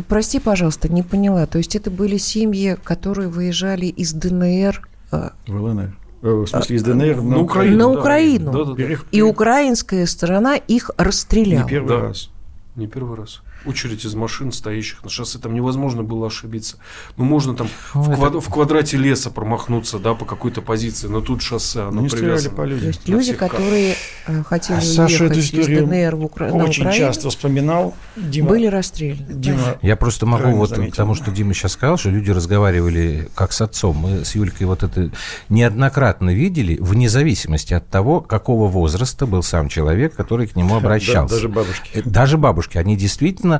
прости, 0.07 0.39
пожалуйста, 0.39 0.87
не 0.87 1.03
поняла. 1.03 1.45
То 1.45 1.57
есть 1.57 1.75
это 1.75 1.91
были 1.91 2.15
семьи, 2.15 2.77
которые 2.81 3.27
выезжали 3.27 3.87
из 3.87 4.13
ДНР 4.13 4.87
э, 5.11 5.29
в 5.47 5.61
ЛНР. 5.61 5.97
Э, 6.21 6.27
в 6.29 6.47
смысле, 6.47 6.75
из 6.77 6.83
ДНР 6.83 7.17
на, 7.17 7.23
на 7.23 7.39
Украину. 7.41 7.77
На 7.77 7.89
Украину. 7.89 8.51
Да, 8.53 8.63
да, 8.63 8.73
да. 8.73 8.95
И 9.11 9.21
украинская 9.21 10.05
сторона 10.05 10.55
их 10.55 10.89
расстреляла. 10.95 11.63
Не 11.63 11.69
первый 11.69 11.89
да. 11.89 11.99
раз. 11.99 12.29
Не 12.77 12.87
первый 12.87 13.17
раз 13.17 13.41
очередь 13.67 14.05
из 14.05 14.15
машин, 14.15 14.51
стоящих 14.51 15.03
на 15.03 15.09
шоссе, 15.09 15.39
там 15.39 15.53
невозможно 15.53 16.03
было 16.03 16.27
ошибиться. 16.27 16.77
Ну, 17.17 17.25
можно 17.25 17.55
там 17.55 17.67
О, 17.93 18.01
в, 18.01 18.15
квад... 18.15 18.35
в 18.35 18.49
квадрате 18.49 18.97
леса 18.97 19.29
промахнуться, 19.29 19.99
да, 19.99 20.13
по 20.13 20.25
какой-то 20.25 20.61
позиции, 20.61 21.07
но 21.07 21.21
тут 21.21 21.41
шоссе, 21.41 21.81
оно 21.81 22.01
ну, 22.01 22.09
привязано. 22.09 22.55
По 22.55 22.63
людям. 22.63 22.81
То 22.81 22.87
есть 22.87 23.07
люди, 23.07 23.33
которые 23.33 23.95
э, 24.27 24.43
хотели 24.43 24.77
а 24.77 24.81
Саша 24.81 25.25
уехать 25.25 25.53
из 25.53 25.67
ДНР 25.67 26.15
в 26.15 26.25
Укра... 26.25 26.45
очень 26.51 26.83
на 26.83 26.89
Украину, 26.89 26.93
часто 26.93 27.29
вспоминал. 27.29 27.95
Дима, 28.15 28.49
были 28.49 28.67
расстреляны. 28.67 29.33
Дима, 29.33 29.77
Я 29.81 29.95
просто 29.95 30.25
могу 30.25 30.51
вот 30.51 30.69
заметил. 30.69 30.91
потому, 30.91 31.15
что 31.15 31.31
Дима 31.31 31.53
сейчас 31.53 31.73
сказал, 31.73 31.97
что 31.97 32.09
люди 32.09 32.31
разговаривали 32.31 33.29
как 33.35 33.51
с 33.51 33.61
отцом. 33.61 33.97
Мы 33.97 34.25
с 34.25 34.35
Юлькой 34.35 34.67
вот 34.67 34.83
это 34.83 35.11
неоднократно 35.49 36.33
видели, 36.33 36.77
вне 36.79 37.09
зависимости 37.09 37.73
от 37.73 37.87
того, 37.89 38.21
какого 38.21 38.67
возраста 38.67 39.25
был 39.25 39.43
сам 39.43 39.69
человек, 39.69 40.15
который 40.15 40.47
к 40.47 40.55
нему 40.55 40.75
обращался. 40.75 41.35
Да, 41.35 41.35
даже 41.35 41.49
бабушки. 41.49 41.89
Э, 41.93 42.01
даже 42.03 42.37
бабушки. 42.37 42.77
Они 42.77 42.95
действительно 42.95 43.56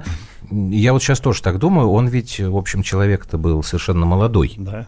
я 0.52 0.94
вот 0.94 1.02
сейчас 1.02 1.20
тоже 1.20 1.42
так 1.42 1.60
думаю, 1.60 1.90
он 1.90 2.08
ведь, 2.08 2.40
в 2.40 2.56
общем, 2.56 2.84
человек-то 2.84 3.38
был 3.38 3.64
совершенно 3.64 4.06
молодой. 4.06 4.54
Да. 4.58 4.88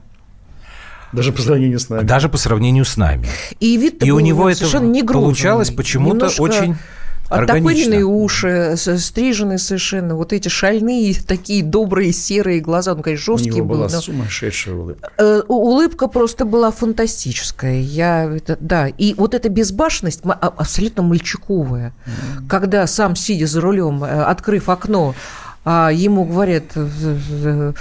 Даже 1.12 1.32
по 1.32 1.42
сравнению 1.42 1.80
с 1.80 1.90
нами. 1.90 2.04
Даже 2.06 2.30
по 2.30 2.38
сравнению 2.38 2.86
с 2.86 2.96
нами. 2.96 3.28
И 3.60 3.78
вид 3.78 4.04
И 4.04 4.12
у 4.12 4.20
него 4.20 4.50
это 4.50 4.66
получалось 4.70 5.72
почему-то 5.72 6.28
Немножко... 6.28 6.42
очень 6.42 6.76
Оттопыренные 7.30 8.04
уши, 8.04 8.76
стриженные 8.76 9.60
совершенно, 9.60 10.16
вот 10.16 10.34
эти 10.34 10.48
шальные, 10.48 11.16
такие 11.28 11.64
добрые 11.64 12.12
серые 12.12 12.60
глаза, 12.60 12.96
ну, 12.96 13.04
конечно, 13.04 13.34
жесткие 13.34 13.54
У 13.54 13.58
него 13.58 13.68
была 13.68 13.88
но... 13.90 14.02
сумасшедшая 14.02 14.76
улыбка. 14.76 15.12
Э, 15.18 15.42
улыбка 15.48 16.08
просто 16.08 16.46
была 16.46 16.72
фантастическая. 16.72 17.80
Я, 17.80 18.26
это, 18.26 18.58
да, 18.60 18.88
и 18.88 19.14
вот 19.14 19.34
эта 19.34 19.50
безбашенность 19.50 20.22
а, 20.26 20.32
абсолютно 20.32 21.04
мальчиковая. 21.04 21.94
Mm-hmm. 22.06 22.48
Когда 22.48 22.88
сам, 22.88 23.16
сидя 23.16 23.48
за 23.48 23.62
рулем, 23.62 24.04
э, 24.04 24.08
открыв 24.08 24.70
окно, 24.70 25.14
а 25.66 25.92
ему 25.92 26.26
говорят, 26.26 26.64
Александр 26.76 27.76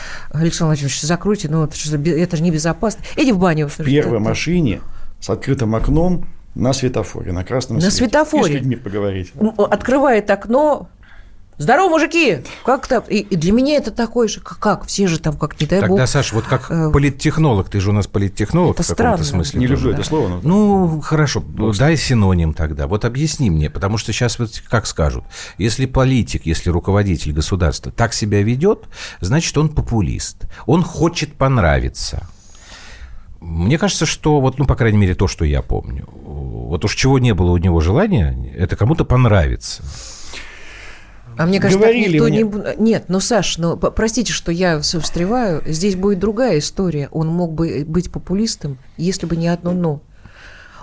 Владимирович, 0.66 1.00
закройте, 1.00 1.48
ну 1.48 1.64
это 1.64 1.76
же, 1.76 1.96
это 1.96 2.36
же 2.36 2.42
небезопасно. 2.42 3.02
Иди 3.16 3.32
в 3.32 3.38
баню. 3.38 3.68
В 3.68 3.82
первой 3.82 4.18
машине 4.18 4.80
с 5.20 5.30
открытым 5.30 5.74
окном 5.74 6.26
на 6.58 6.72
светофоре, 6.72 7.32
на 7.32 7.44
красном 7.44 7.78
на 7.78 7.82
свете. 7.82 7.96
светофоре. 7.96 8.54
И 8.54 8.58
с 8.58 8.60
людьми 8.60 8.76
поговорить. 8.76 9.32
Открывает 9.56 10.28
окно, 10.30 10.88
Здорово, 11.60 11.88
мужики! 11.88 12.38
Как 12.64 12.86
то 12.86 13.02
и, 13.08 13.24
для 13.34 13.50
меня 13.50 13.78
это 13.78 13.90
такое 13.90 14.28
же, 14.28 14.40
как? 14.40 14.86
Все 14.86 15.08
же 15.08 15.18
там, 15.18 15.36
как 15.36 15.60
не 15.60 15.66
дай 15.66 15.80
Тогда, 15.80 15.88
бог. 15.88 15.98
Тогда, 15.98 16.06
Саша, 16.06 16.36
вот 16.36 16.44
как 16.44 16.70
э, 16.70 16.92
политтехнолог, 16.92 17.68
ты 17.68 17.80
же 17.80 17.90
у 17.90 17.92
нас 17.92 18.06
политтехнолог 18.06 18.78
это 18.78 18.84
в 18.84 18.96
каком-то 18.96 19.24
смысле. 19.24 19.58
Не 19.58 19.66
тоже, 19.66 19.80
люблю 19.80 19.90
да? 19.90 19.98
это 19.98 20.08
слово. 20.08 20.28
Но... 20.28 20.40
Ну, 20.44 21.00
хорошо, 21.00 21.42
ну, 21.56 21.72
дай 21.72 21.96
синоним 21.96 22.54
тогда. 22.54 22.86
Вот 22.86 23.04
объясни 23.04 23.50
мне, 23.50 23.70
потому 23.70 23.98
что 23.98 24.12
сейчас 24.12 24.38
вот 24.38 24.62
как 24.68 24.86
скажут, 24.86 25.24
если 25.58 25.86
политик, 25.86 26.46
если 26.46 26.70
руководитель 26.70 27.32
государства 27.32 27.90
так 27.90 28.14
себя 28.14 28.40
ведет, 28.40 28.84
значит, 29.20 29.58
он 29.58 29.68
популист. 29.68 30.44
Он 30.66 30.84
хочет 30.84 31.32
понравиться. 31.32 32.28
Мне 33.40 33.78
кажется, 33.78 34.04
что 34.04 34.40
вот, 34.40 34.58
ну, 34.58 34.66
по 34.66 34.74
крайней 34.74 34.98
мере, 34.98 35.14
то, 35.14 35.28
что 35.28 35.44
я 35.44 35.62
помню, 35.62 36.08
вот 36.68 36.84
уж 36.84 36.94
чего 36.94 37.18
не 37.18 37.34
было 37.34 37.50
у 37.52 37.56
него 37.56 37.80
желания, 37.80 38.52
это 38.56 38.76
кому-то 38.76 39.04
понравится. 39.04 39.82
А 41.36 41.46
мне 41.46 41.60
кажется, 41.60 41.78
Говорили 41.78 42.18
никто 42.18 42.28
мне... 42.28 42.42
не... 42.42 42.82
Нет, 42.90 43.04
ну, 43.08 43.20
Саш, 43.20 43.58
ну, 43.58 43.76
простите, 43.76 44.32
что 44.32 44.50
я 44.50 44.80
встреваю. 44.80 45.62
Здесь 45.64 45.94
будет 45.94 46.18
другая 46.18 46.58
история. 46.58 47.08
Он 47.12 47.28
мог 47.28 47.52
бы 47.52 47.84
быть 47.86 48.10
популистом, 48.10 48.78
если 48.96 49.24
бы 49.26 49.36
не 49.36 49.46
одно 49.46 49.72
«но». 49.72 50.02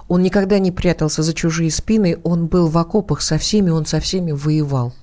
Он 0.08 0.22
никогда 0.22 0.60
не 0.60 0.72
прятался 0.72 1.24
за 1.24 1.34
чужие 1.34 1.72
спины, 1.72 2.20
он 2.24 2.46
был 2.46 2.68
в 2.68 2.78
окопах 2.78 3.22
со 3.22 3.38
всеми, 3.40 3.72
он 3.72 3.86
со 3.86 4.00
всеми 4.00 4.32
воевал. 4.32 4.94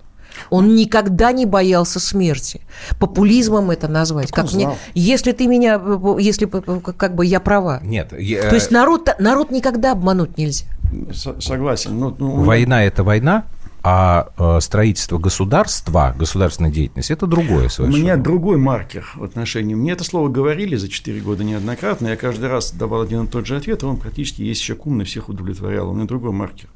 Он 0.50 0.74
никогда 0.74 1.32
не 1.32 1.46
боялся 1.46 2.00
смерти. 2.00 2.60
Популизмом 2.98 3.70
это 3.70 3.88
назвать. 3.88 4.30
как 4.30 4.52
мне, 4.52 4.70
если 4.94 5.32
ты 5.32 5.46
меня, 5.46 5.80
если 6.18 6.46
как 6.46 7.14
бы 7.14 7.26
я 7.26 7.40
права. 7.40 7.80
Нет. 7.82 8.12
Я... 8.18 8.48
То 8.48 8.54
есть 8.54 8.70
народ, 8.70 9.08
народ 9.18 9.50
никогда 9.50 9.92
обмануть 9.92 10.38
нельзя. 10.38 10.66
Согласен. 11.12 11.98
Но, 11.98 12.14
ну, 12.18 12.42
война 12.42 12.84
это 12.84 13.02
война, 13.02 13.44
а 13.82 14.28
э, 14.38 14.60
строительство 14.60 15.18
государства, 15.18 16.14
государственная 16.16 16.70
деятельность, 16.70 17.10
это 17.10 17.26
другое 17.26 17.68
совершенно. 17.68 17.98
У 17.98 18.04
меня 18.04 18.16
другой 18.16 18.56
маркер 18.56 19.04
в 19.16 19.24
отношении. 19.24 19.74
Мне 19.74 19.92
это 19.92 20.04
слово 20.04 20.28
говорили 20.28 20.76
за 20.76 20.88
4 20.88 21.20
года 21.20 21.42
неоднократно. 21.42 22.08
Я 22.08 22.16
каждый 22.16 22.48
раз 22.48 22.72
давал 22.72 23.02
один 23.02 23.24
и 23.24 23.26
тот 23.26 23.46
же 23.46 23.56
ответ, 23.56 23.82
и 23.82 23.86
он 23.86 23.96
практически 23.96 24.42
есть 24.42 24.60
еще 24.60 24.76
умный, 24.84 25.04
всех 25.04 25.28
удовлетворял. 25.28 25.90
У 25.90 25.94
меня 25.94 26.06
другой 26.06 26.32
маркер. 26.32 26.68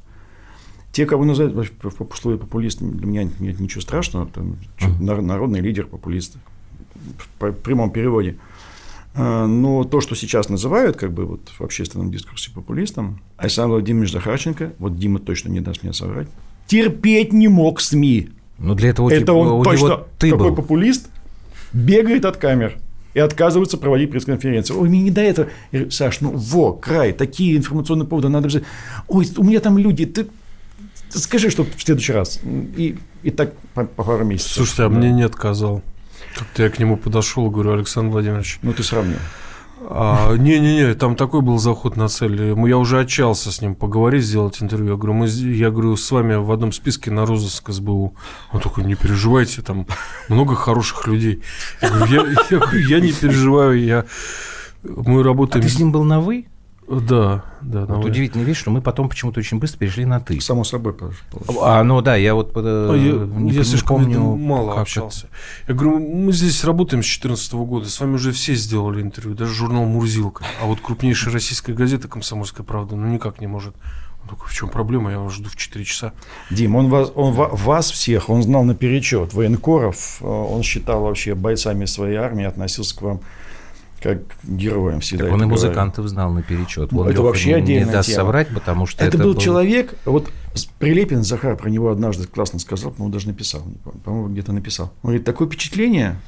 Те, 0.97 1.05
кого 1.05 1.25
называют 1.25 1.69
в 1.83 2.15
слове 2.15 2.39
популист, 2.39 2.79
для 2.81 3.05
меня 3.05 3.29
нет 3.37 3.59
ничего 3.59 3.81
страшного. 3.81 4.25
Там. 4.25 4.57
Народный 4.99 5.59
лидер, 5.59 5.85
популист. 5.85 6.37
В 7.39 7.51
прямом 7.51 7.91
переводе. 7.91 8.37
А, 9.13 9.45
но 9.45 9.83
то, 9.83 10.01
что 10.01 10.15
сейчас 10.15 10.49
называют 10.49 10.97
как 10.97 11.13
бы 11.13 11.27
вот 11.27 11.49
в 11.49 11.61
общественном 11.61 12.09
дискурсе 12.09 12.49
популистом, 12.49 13.21
Александр 13.37 13.73
Владимирович 13.73 14.11
Захарченко, 14.11 14.73
вот 14.79 14.97
Дима 14.97 15.19
точно 15.19 15.49
не 15.49 15.59
даст 15.59 15.83
мне 15.83 15.93
соврать, 15.93 16.29
терпеть 16.65 17.31
не 17.31 17.47
мог 17.47 17.79
СМИ. 17.79 18.29
Ну, 18.57 18.73
для 18.73 18.89
этого 18.89 19.11
Это 19.11 19.33
он 19.33 19.49
у 19.49 19.63
точно 19.63 19.85
него 19.85 20.07
ты 20.17 20.31
какой 20.31 20.49
был. 20.49 20.55
популист 20.55 21.11
бегает 21.73 22.25
от 22.25 22.37
камер 22.37 22.79
и 23.13 23.19
отказывается 23.19 23.77
проводить 23.77 24.09
пресс-конференции. 24.09 24.73
Ой, 24.73 24.89
мне 24.89 25.03
не 25.03 25.11
до 25.11 25.21
этого. 25.21 25.49
Я 25.71 25.77
говорю, 25.77 25.91
Саш, 25.91 26.21
ну 26.21 26.31
во, 26.31 26.73
край, 26.73 27.13
такие 27.13 27.55
информационные 27.55 28.07
поводы, 28.07 28.29
надо 28.29 28.49
же... 28.49 28.63
Ой, 29.07 29.27
у 29.37 29.43
меня 29.43 29.59
там 29.59 29.77
люди, 29.77 30.07
ты 30.07 30.25
Скажи, 31.09 31.49
что 31.49 31.63
в 31.63 31.81
следующий 31.81 32.13
раз. 32.13 32.39
И, 32.43 32.97
и 33.23 33.31
так 33.31 33.53
по, 33.73 33.85
по 33.85 34.03
пару 34.03 34.25
месяцев. 34.25 34.53
Слушайте, 34.53 34.83
а 34.83 34.89
да. 34.89 34.95
мне 34.95 35.11
не 35.11 35.23
отказал. 35.23 35.81
Как-то 36.35 36.63
я 36.63 36.69
к 36.69 36.79
нему 36.79 36.97
подошел 36.97 37.49
говорю, 37.49 37.73
Александр 37.73 38.11
Владимирович. 38.11 38.59
Ну, 38.61 38.73
ты 38.73 38.83
сравнил. 38.83 39.17
А, 39.89 40.35
не-не-не, 40.35 40.95
там 40.95 41.15
такой 41.15 41.41
был 41.41 41.59
заход 41.59 41.95
на 41.95 42.09
цель. 42.09 42.41
Я 42.41 42.77
уже 42.77 42.99
отчался 42.99 43.51
с 43.51 43.61
ним 43.61 43.75
поговорить, 43.75 44.23
сделать 44.23 44.61
интервью. 44.61 44.91
Я 44.91 44.97
говорю, 44.97 45.13
мы, 45.13 45.27
я 45.27 45.71
говорю, 45.71 45.95
с 45.95 46.11
вами 46.11 46.35
в 46.35 46.51
одном 46.51 46.71
списке 46.73 47.09
на 47.09 47.25
розыск 47.25 47.71
СБУ. 47.71 48.13
Он 48.51 48.59
такой, 48.59 48.83
не 48.83 48.95
переживайте, 48.95 49.61
там 49.61 49.87
много 50.29 50.55
хороших 50.55 51.07
людей. 51.07 51.41
Я, 51.81 51.89
говорю, 51.89 52.13
я, 52.13 52.57
я, 52.57 52.79
я 52.89 52.99
не 52.99 53.13
переживаю, 53.13 53.81
я, 53.81 54.05
мы 54.83 55.23
работаем... 55.23 55.63
А 55.63 55.67
ты 55.67 55.73
с 55.73 55.79
ним 55.79 55.91
был 55.91 56.03
на 56.03 56.19
«вы»? 56.19 56.45
Да, 56.87 57.43
да. 57.61 57.85
Вот 57.85 58.05
удивительная 58.05 58.45
вещь, 58.45 58.59
что 58.59 58.71
мы 58.71 58.81
потом 58.81 59.09
почему-то 59.09 59.41
очень 59.41 59.59
быстро 59.59 59.79
перешли 59.79 60.05
на 60.05 60.21
ты. 60.21 60.39
Само 60.39 60.63
собой, 60.63 60.95
А, 61.61 61.83
ну 61.83 62.01
да, 62.01 62.15
я 62.15 62.33
вот 62.33 62.51
а 62.55 62.95
я, 62.95 63.11
не, 63.11 63.51
я 63.51 63.63
слишком 63.65 64.03
помню, 64.03 64.21
мало 64.21 64.71
как 64.71 64.83
общался. 64.83 65.27
Это. 65.63 65.73
Я 65.73 65.73
говорю, 65.75 65.99
мы 65.99 66.31
здесь 66.31 66.63
работаем 66.63 67.03
с 67.03 67.07
2014 67.07 67.53
года, 67.53 67.89
с 67.89 67.99
вами 67.99 68.13
уже 68.13 68.31
все 68.31 68.55
сделали 68.55 69.01
интервью, 69.01 69.35
даже 69.35 69.53
журнал 69.53 69.83
Мурзилка. 69.83 70.45
А 70.61 70.65
вот 70.65 70.79
крупнейшая 70.79 71.33
российская 71.33 71.73
газета 71.73 72.07
«Комсомольская 72.07 72.65
правда» 72.65 72.95
ну 72.95 73.07
никак 73.07 73.41
не 73.41 73.47
может. 73.47 73.75
Только 74.29 74.47
в 74.47 74.53
чем 74.53 74.69
проблема? 74.69 75.11
Я 75.11 75.19
вас 75.19 75.33
жду 75.33 75.49
в 75.49 75.55
4 75.55 75.83
часа. 75.85 76.13
Дим, 76.49 76.75
он 76.75 76.89
вас, 76.89 77.11
он 77.15 77.33
вас 77.33 77.91
всех, 77.91 78.29
он 78.29 78.43
знал 78.43 78.63
наперечет. 78.63 79.33
Военкоров, 79.33 80.17
э, 80.21 80.25
он 80.25 80.63
считал 80.63 81.03
вообще 81.03 81.33
бойцами 81.33 81.85
своей 81.85 82.15
армии, 82.15 82.45
относился 82.45 82.97
к 82.97 83.01
вам 83.01 83.21
как 84.01 84.19
героем 84.43 84.99
всегда. 84.99 85.25
Так 85.25 85.33
он 85.33 85.43
и 85.43 85.45
музыкантов 85.45 85.97
говорю. 85.97 86.09
знал 86.09 86.31
наперечет. 86.31 86.93
Он 86.93 87.07
это 87.07 87.21
вообще 87.21 87.55
отдельная 87.55 87.85
не 87.85 87.91
даст 87.91 88.09
тема. 88.09 88.23
соврать, 88.23 88.47
потому 88.49 88.85
что 88.85 89.03
это, 89.03 89.17
это 89.17 89.25
был, 89.25 89.33
был 89.33 89.41
человек, 89.41 89.95
вот 90.05 90.29
Прилепин 90.79 91.23
Захар 91.23 91.55
про 91.55 91.69
него 91.69 91.89
однажды 91.89 92.27
классно 92.27 92.59
сказал, 92.59 92.91
по-моему, 92.91 93.13
даже 93.13 93.27
написал, 93.27 93.63
по-моему, 94.03 94.29
где-то 94.29 94.53
написал. 94.53 94.87
Он 95.01 95.09
говорит, 95.09 95.25
такое 95.25 95.47
впечатление, 95.47 96.19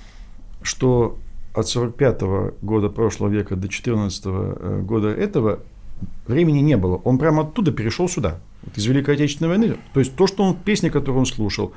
что 0.62 1.18
от 1.54 1.68
45 1.68 2.22
-го 2.22 2.54
года 2.62 2.90
прошлого 2.90 3.30
века 3.30 3.56
до 3.56 3.68
14 3.68 4.26
-го 4.26 4.58
э, 4.60 4.82
года 4.82 5.10
этого 5.10 5.60
времени 6.28 6.60
не 6.60 6.78
было. 6.78 6.96
Он 7.04 7.18
прямо 7.18 7.44
оттуда 7.44 7.72
перешел 7.72 8.08
сюда, 8.08 8.40
вот 8.64 8.78
из 8.78 8.86
Великой 8.86 9.16
Отечественной 9.16 9.50
войны. 9.50 9.78
То 9.94 10.00
есть 10.00 10.16
то, 10.16 10.28
что 10.28 10.44
он, 10.44 10.56
песни, 10.56 10.90
которые 10.90 11.20
он 11.20 11.26
слушал, 11.26 11.74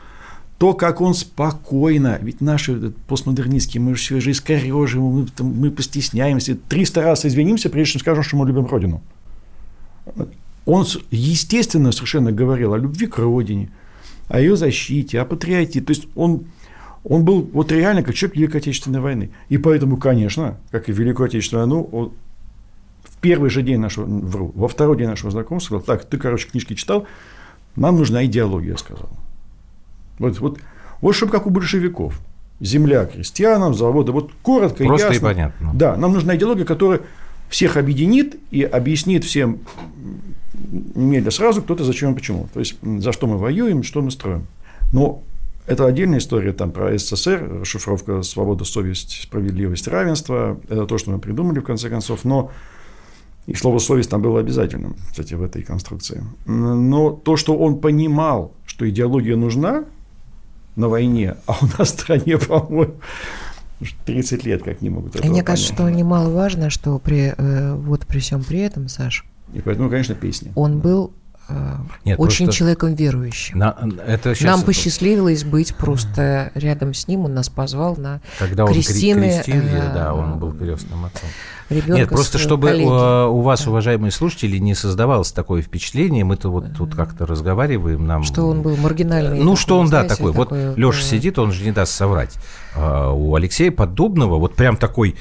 то, 0.62 0.74
как 0.74 1.00
он 1.00 1.14
спокойно, 1.14 2.20
ведь 2.22 2.40
наши 2.40 2.92
постмодернистские, 3.08 3.80
мы 3.80 3.96
же 3.96 4.00
все 4.00 4.20
же 4.20 4.30
искорежим, 4.30 5.02
мы, 5.02 5.26
мы 5.40 5.72
постесняемся, 5.72 6.54
300 6.54 7.02
раз 7.02 7.26
извинимся, 7.26 7.68
прежде 7.68 7.94
чем 7.94 8.00
скажем, 8.02 8.22
что 8.22 8.36
мы 8.36 8.46
любим 8.46 8.66
Родину. 8.66 9.02
Он, 10.64 10.86
естественно, 11.10 11.90
совершенно 11.90 12.30
говорил 12.30 12.74
о 12.74 12.78
любви 12.78 13.08
к 13.08 13.18
Родине, 13.18 13.72
о 14.28 14.38
ее 14.38 14.54
защите, 14.56 15.20
о 15.20 15.24
патриотии. 15.24 15.80
То 15.80 15.90
есть 15.90 16.06
он, 16.14 16.44
он 17.02 17.24
был 17.24 17.42
вот 17.52 17.72
реально 17.72 18.04
как 18.04 18.14
человек 18.14 18.36
Великой 18.36 18.58
Отечественной 18.58 19.00
войны. 19.00 19.30
И 19.48 19.58
поэтому, 19.58 19.96
конечно, 19.96 20.58
как 20.70 20.88
и 20.88 20.92
в 20.92 20.96
Великую 20.96 21.26
Отечественную 21.26 21.66
войну, 21.66 22.12
в 23.02 23.16
первый 23.20 23.50
же 23.50 23.62
день 23.62 23.80
нашего, 23.80 24.04
вру, 24.04 24.52
во 24.54 24.68
второй 24.68 24.96
день 24.96 25.08
нашего 25.08 25.32
знакомства 25.32 25.80
сказал, 25.80 25.98
так, 25.98 26.08
ты, 26.08 26.18
короче, 26.18 26.48
книжки 26.48 26.74
читал, 26.74 27.08
нам 27.74 27.98
нужна 27.98 28.24
идеология, 28.24 28.76
сказал. 28.76 29.10
Вот, 30.18 30.38
вот, 30.40 30.58
вот 31.00 31.12
чтобы 31.14 31.32
как 31.32 31.46
у 31.46 31.50
большевиков. 31.50 32.20
Земля 32.60 33.06
крестьянам, 33.06 33.74
заводы. 33.74 34.12
Вот 34.12 34.30
коротко 34.42 34.84
Просто 34.84 35.08
и 35.08 35.14
ясно. 35.14 35.26
и 35.26 35.28
понятно. 35.28 35.70
Да, 35.74 35.96
нам 35.96 36.12
нужна 36.12 36.36
идеология, 36.36 36.64
которая 36.64 37.00
всех 37.48 37.76
объединит 37.76 38.36
и 38.50 38.62
объяснит 38.62 39.24
всем 39.24 39.60
немедленно 40.94 41.30
сразу, 41.30 41.62
кто-то 41.62 41.84
зачем 41.84 42.12
и 42.12 42.14
почему. 42.14 42.48
То 42.52 42.60
есть, 42.60 42.76
за 42.82 43.12
что 43.12 43.26
мы 43.26 43.36
воюем, 43.38 43.82
что 43.82 44.00
мы 44.00 44.10
строим. 44.10 44.46
Но 44.92 45.22
это 45.66 45.86
отдельная 45.86 46.18
история 46.18 46.52
там, 46.52 46.70
про 46.72 46.96
СССР, 46.96 47.60
шифровка 47.64 48.22
«Свобода, 48.22 48.64
совесть, 48.64 49.22
справедливость, 49.22 49.88
равенство». 49.88 50.58
Это 50.68 50.86
то, 50.86 50.98
что 50.98 51.10
мы 51.10 51.18
придумали, 51.18 51.60
в 51.60 51.64
конце 51.64 51.88
концов. 51.88 52.24
Но 52.24 52.50
и 53.46 53.54
слово 53.54 53.78
«совесть» 53.78 54.10
там 54.10 54.22
было 54.22 54.40
обязательным, 54.40 54.96
кстати, 55.10 55.34
в 55.34 55.42
этой 55.42 55.62
конструкции. 55.62 56.22
Но 56.46 57.10
то, 57.10 57.36
что 57.36 57.56
он 57.56 57.78
понимал, 57.80 58.52
что 58.66 58.88
идеология 58.88 59.36
нужна 59.36 59.84
на 60.76 60.88
войне, 60.88 61.36
а 61.46 61.52
у 61.60 61.66
нас 61.78 61.88
в 61.88 62.00
стране, 62.00 62.38
по-моему, 62.48 62.94
30 64.04 64.44
лет 64.44 64.62
как 64.62 64.80
не 64.80 64.90
могут 64.90 65.16
этого 65.16 65.30
Мне 65.30 65.42
кажется, 65.42 65.74
понять. 65.74 65.92
что 65.92 65.98
немаловажно, 65.98 66.70
что 66.70 66.98
при, 66.98 67.34
э, 67.36 67.74
вот 67.74 68.06
при 68.06 68.20
всем 68.20 68.44
при 68.44 68.60
этом, 68.60 68.88
Саш, 68.88 69.24
и 69.52 69.60
поэтому, 69.60 69.90
конечно, 69.90 70.14
песня. 70.14 70.52
Он 70.54 70.78
был 70.78 71.08
э, 71.08 71.21
Нет, 72.04 72.18
очень 72.18 72.50
человеком 72.50 72.94
верующим. 72.94 73.58
На, 73.58 73.76
это 74.06 74.34
сейчас... 74.34 74.56
Нам 74.56 74.62
посчастливилось 74.62 75.44
быть 75.44 75.74
просто 75.74 76.50
рядом 76.54 76.94
с 76.94 77.08
ним, 77.08 77.24
он 77.24 77.34
нас 77.34 77.48
позвал 77.48 77.96
на 77.96 78.20
Когда 78.38 78.66
крестины. 78.66 79.26
Он 79.26 79.42
крестил, 79.42 79.62
э, 79.62 79.92
да, 79.94 80.14
он 80.14 80.38
был 80.38 80.52
крестным 80.52 81.04
отцом. 81.04 81.28
Нет, 81.70 82.08
просто 82.08 82.38
чтобы 82.38 82.68
коллеги. 82.68 82.86
у 82.86 83.40
вас, 83.40 83.66
уважаемые 83.66 84.10
слушатели, 84.10 84.58
не 84.58 84.74
создавалось 84.74 85.32
такое 85.32 85.62
впечатление, 85.62 86.24
мы-то 86.24 86.50
вот 86.50 86.66
тут 86.76 86.94
как-то 86.94 87.26
разговариваем, 87.26 88.06
нам... 88.06 88.24
Что 88.24 88.46
он 88.46 88.62
был 88.62 88.76
маргинальный. 88.76 89.40
Ну, 89.40 89.56
что 89.56 89.78
он, 89.78 89.88
знаете, 89.88 90.10
да, 90.10 90.16
такой. 90.16 90.32
Вот 90.32 90.52
Леша 90.52 91.00
да. 91.00 91.06
сидит, 91.06 91.38
он 91.38 91.52
же 91.52 91.64
не 91.64 91.72
даст 91.72 91.92
соврать. 91.92 92.36
А 92.74 93.10
у 93.10 93.34
Алексея 93.34 93.70
Поддубного 93.70 94.38
вот 94.38 94.54
прям 94.54 94.76
такой 94.76 95.16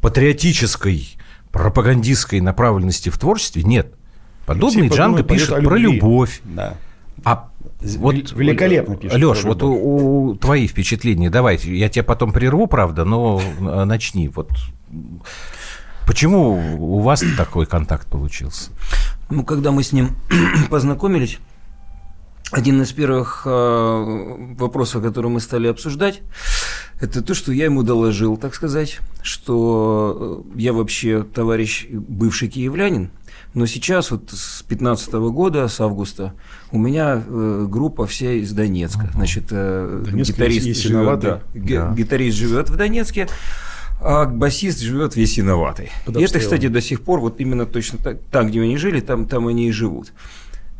патриотической 0.00 1.16
пропагандистской 1.52 2.40
направленности 2.40 3.10
в 3.10 3.18
творчестве 3.18 3.62
нет. 3.62 3.94
Подобный 4.46 4.88
Джанго 4.88 5.22
пишет 5.22 5.64
про 5.64 5.76
любовь. 5.76 6.40
Да. 6.44 6.74
А 7.24 7.50
вот 7.80 8.32
великолепно 8.32 8.96
пишет. 8.96 9.18
Леш, 9.18 9.44
вот 9.44 9.62
у, 9.62 10.30
у 10.30 10.34
твои 10.36 10.66
впечатления, 10.66 11.30
давайте, 11.30 11.76
я 11.76 11.88
тебя 11.88 12.04
потом 12.04 12.32
прерву, 12.32 12.66
правда, 12.66 13.04
но 13.04 13.40
э, 13.40 13.84
начни. 13.84 14.28
Вот 14.28 14.50
почему 16.06 16.76
у 16.78 17.00
вас 17.00 17.22
такой 17.36 17.66
контакт 17.66 18.06
получился? 18.08 18.70
Ну, 19.30 19.44
когда 19.44 19.70
мы 19.70 19.82
с 19.82 19.92
ним 19.92 20.16
познакомились, 20.70 21.38
один 22.50 22.82
из 22.82 22.92
первых 22.92 23.42
э, 23.46 24.54
вопросов, 24.58 25.02
которые 25.02 25.32
мы 25.32 25.40
стали 25.40 25.66
обсуждать, 25.66 26.20
это 27.00 27.22
то, 27.22 27.34
что 27.34 27.52
я 27.52 27.64
ему 27.64 27.82
доложил, 27.82 28.36
так 28.36 28.54
сказать, 28.54 29.00
что 29.22 30.44
э, 30.54 30.58
я 30.60 30.72
вообще 30.72 31.22
товарищ 31.22 31.86
бывший 31.90 32.48
киевлянин, 32.48 33.10
но 33.54 33.66
сейчас 33.66 34.10
вот 34.10 34.30
с 34.32 34.62
15 34.64 35.12
года, 35.14 35.68
с 35.68 35.80
августа, 35.80 36.34
у 36.72 36.78
меня 36.78 37.22
э, 37.24 37.66
группа 37.68 38.06
вся 38.06 38.32
из 38.32 38.52
Донецка. 38.52 39.08
Значит, 39.14 39.44
э, 39.52 40.04
гитарист, 40.12 40.82
живет, 40.82 41.20
да, 41.20 41.40
да. 41.54 41.94
гитарист 41.94 42.36
живет 42.36 42.68
в 42.68 42.76
Донецке, 42.76 43.28
а 44.00 44.26
басист 44.26 44.80
живет 44.80 45.14
весь 45.14 45.36
виноватый. 45.36 45.90
И 46.08 46.22
это, 46.22 46.40
кстати, 46.40 46.66
до 46.66 46.80
сих 46.80 47.02
пор 47.02 47.20
вот 47.20 47.40
именно 47.40 47.64
точно 47.64 47.98
так, 47.98 48.18
там, 48.30 48.48
где 48.48 48.60
они 48.60 48.76
жили, 48.76 49.00
там, 49.00 49.26
там 49.26 49.46
они 49.46 49.68
и 49.68 49.70
живут. 49.70 50.12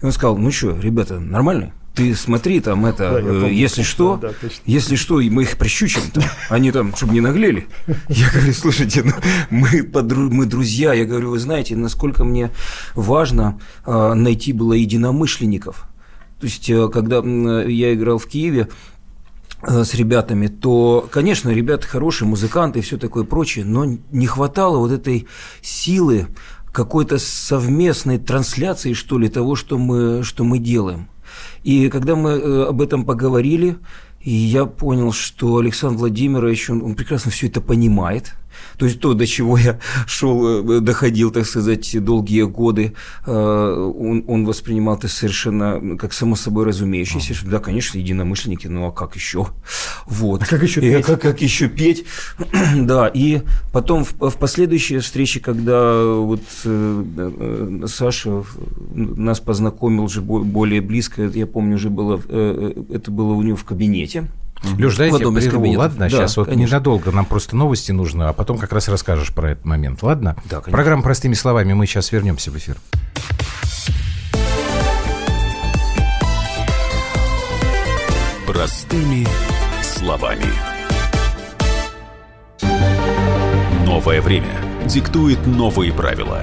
И 0.03 0.05
он 0.05 0.11
сказал, 0.11 0.37
ну 0.37 0.51
что, 0.51 0.77
ребята, 0.79 1.21
нормально? 1.21 1.73
Ты 1.95 2.17
смотри, 2.17 2.59
там 2.59 2.87
это, 2.87 3.13
да, 3.13 3.21
э, 3.21 3.23
помню, 3.23 3.53
если 3.53 3.83
что, 3.83 4.17
да, 4.17 4.33
если 4.67 4.97
что, 4.97 5.21
мы 5.21 5.43
их 5.43 5.57
прищучим, 5.57 6.03
там, 6.13 6.25
они 6.49 6.73
там, 6.73 6.95
чтобы 6.97 7.13
не 7.13 7.21
наглели. 7.21 7.69
Я 8.09 8.31
говорю, 8.31 8.53
слушайте, 8.53 9.05
ну, 9.05 9.13
мы, 9.51 9.85
подру, 9.85 10.29
мы 10.29 10.47
друзья. 10.47 10.93
Я 10.93 11.05
говорю, 11.05 11.31
вы 11.31 11.39
знаете, 11.39 11.77
насколько 11.77 12.25
мне 12.25 12.51
важно 12.95 13.61
э, 13.87 14.15
найти 14.15 14.53
было 14.53 14.73
единомышленников. 14.73 15.85
То 16.41 16.47
есть, 16.47 16.69
э, 16.69 16.89
когда 16.89 17.21
э, 17.25 17.71
я 17.71 17.95
играл 17.95 18.19
в 18.19 18.27
Киеве, 18.27 18.69
э, 19.63 19.85
с 19.85 19.95
ребятами, 19.95 20.49
то, 20.49 21.09
конечно, 21.13 21.51
ребята 21.51 21.87
хорошие, 21.87 22.27
музыканты 22.27 22.81
и 22.81 22.83
все 22.83 22.99
такое 22.99 23.23
прочее, 23.23 23.65
но 23.65 23.85
не 24.11 24.27
хватало 24.27 24.79
вот 24.79 24.91
этой 24.91 25.29
силы, 25.63 26.27
какой-то 26.73 27.19
совместной 27.19 28.19
трансляции, 28.19 28.95
что 28.95 29.17
ли, 29.17 29.29
того, 29.29 29.55
что 29.55 29.79
мы, 29.79 30.25
что 30.25 30.43
мы 30.43 30.59
делаем. 30.59 31.09
И 31.63 31.89
когда 31.89 32.17
мы 32.17 32.31
э, 32.31 32.65
об 32.65 32.81
этом 32.81 33.05
поговорили, 33.05 33.77
я 34.21 34.65
понял, 34.65 35.13
что 35.13 35.59
Александр 35.59 35.99
Владимирович, 35.99 36.71
он, 36.71 36.83
он 36.83 36.95
прекрасно 36.95 37.31
все 37.31 37.49
это 37.49 37.61
понимает– 37.61 38.35
то 38.79 38.87
есть 38.87 39.01
то, 39.01 39.15
до 39.15 39.27
чего 39.27 39.57
я 39.57 39.79
шел, 40.07 40.77
э, 40.77 40.81
доходил, 40.81 41.31
так 41.31 41.47
сказать, 41.47 42.03
долгие 42.05 42.43
годы, 42.43 42.95
э, 43.27 43.31
он, 43.31 44.25
он 44.27 44.47
воспринимал 44.47 44.97
это 44.97 45.09
совершенно 45.09 45.97
как 45.97 46.13
само 46.13 46.37
собой 46.37 46.65
разумеющееся, 46.67 47.35
что 47.35 47.49
да, 47.49 47.59
конечно, 47.59 47.99
единомышленники, 47.99 48.67
ну 48.67 48.87
а 48.87 48.93
как 48.93 49.17
еще? 49.17 49.49
Вот. 50.07 50.43
А 50.43 50.47
как 50.47 50.63
еще 50.63 50.81
петь? 50.81 51.01
И, 51.01 51.03
как, 51.03 51.21
как 51.21 51.41
еще 51.41 51.69
петь? 51.69 52.05
да, 52.77 53.09
и 53.09 53.43
потом 53.73 54.05
в, 54.05 54.13
в 54.19 54.37
последующие 54.37 55.01
встречи, 55.01 55.41
когда 55.41 56.05
вот 56.05 56.43
э, 56.65 57.85
Саша 57.87 58.45
нас 58.95 59.41
познакомил 59.41 60.05
уже 60.05 60.21
более 60.23 60.81
близко, 60.81 61.23
я 61.23 61.47
помню, 61.47 61.77
уже 61.77 61.91
было, 61.91 62.21
это 62.29 63.11
было 63.11 63.33
у 63.33 63.43
него 63.43 63.57
в 63.57 63.65
кабинете, 63.65 64.29
Леш, 64.63 64.97
дайте 64.97 65.23
я 65.23 65.31
прерву, 65.31 65.73
ладно? 65.73 65.99
Да, 65.99 66.09
Сейчас 66.09 66.37
вот 66.37 66.49
конечно. 66.49 66.75
ненадолго, 66.75 67.11
нам 67.11 67.27
просто 67.27 67.57
новости 67.57 67.93
нужно, 67.93 68.29
а 68.29 68.33
потом 68.33 68.59
как 68.59 68.73
раз 68.73 68.89
расскажешь 68.89 69.33
про 69.33 69.51
этот 69.53 69.65
момент, 69.65 70.03
ладно? 70.03 70.37
Да, 70.45 70.57
конечно. 70.61 70.73
Программа 70.73 71.03
«Простыми 71.03 71.35
словами», 71.35 71.73
мы 71.75 71.87
сейчас 71.87 72.13
вернемся 72.13 72.51
в 72.51 72.57
эфир. 72.57 72.77
Простыми 78.47 79.27
словами. 79.83 80.47
Новое 83.85 84.21
время 84.21 84.61
диктует 84.87 85.47
новые 85.47 85.93
правила. 85.93 86.43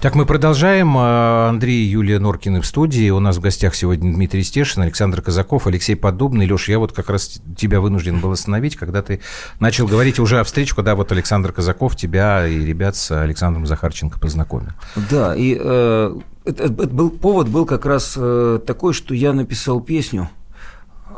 Так, 0.00 0.14
мы 0.14 0.24
продолжаем. 0.24 0.94
А, 0.96 1.50
Андрей 1.50 1.84
и 1.84 1.90
Юлия 1.90 2.18
Норкины 2.18 2.62
в 2.62 2.66
студии. 2.66 3.10
У 3.10 3.20
нас 3.20 3.36
в 3.36 3.40
гостях 3.40 3.74
сегодня 3.74 4.10
Дмитрий 4.10 4.42
Стешин, 4.42 4.80
Александр 4.80 5.20
Казаков, 5.20 5.66
Алексей 5.66 5.94
Подобный. 5.94 6.46
Леша, 6.46 6.72
я 6.72 6.78
вот 6.78 6.92
как 6.92 7.10
раз 7.10 7.38
тебя 7.54 7.82
вынужден 7.82 8.18
был 8.18 8.32
остановить, 8.32 8.76
когда 8.76 9.02
ты 9.02 9.20
начал 9.58 9.86
говорить 9.86 10.18
уже 10.18 10.40
о 10.40 10.44
встрече, 10.44 10.74
когда 10.74 10.94
вот 10.94 11.12
Александр 11.12 11.52
Казаков 11.52 11.96
тебя 11.96 12.46
и 12.46 12.64
ребят 12.64 12.96
с 12.96 13.10
Александром 13.10 13.66
Захарченко 13.66 14.18
познакомил. 14.18 14.70
Да, 15.10 15.36
и 15.36 15.54
э, 15.60 16.16
это, 16.46 16.64
это 16.64 16.72
был, 16.72 17.10
повод 17.10 17.50
был 17.50 17.66
как 17.66 17.84
раз 17.84 18.14
э, 18.16 18.58
такой, 18.66 18.94
что 18.94 19.12
я 19.12 19.34
написал 19.34 19.82
песню 19.82 20.30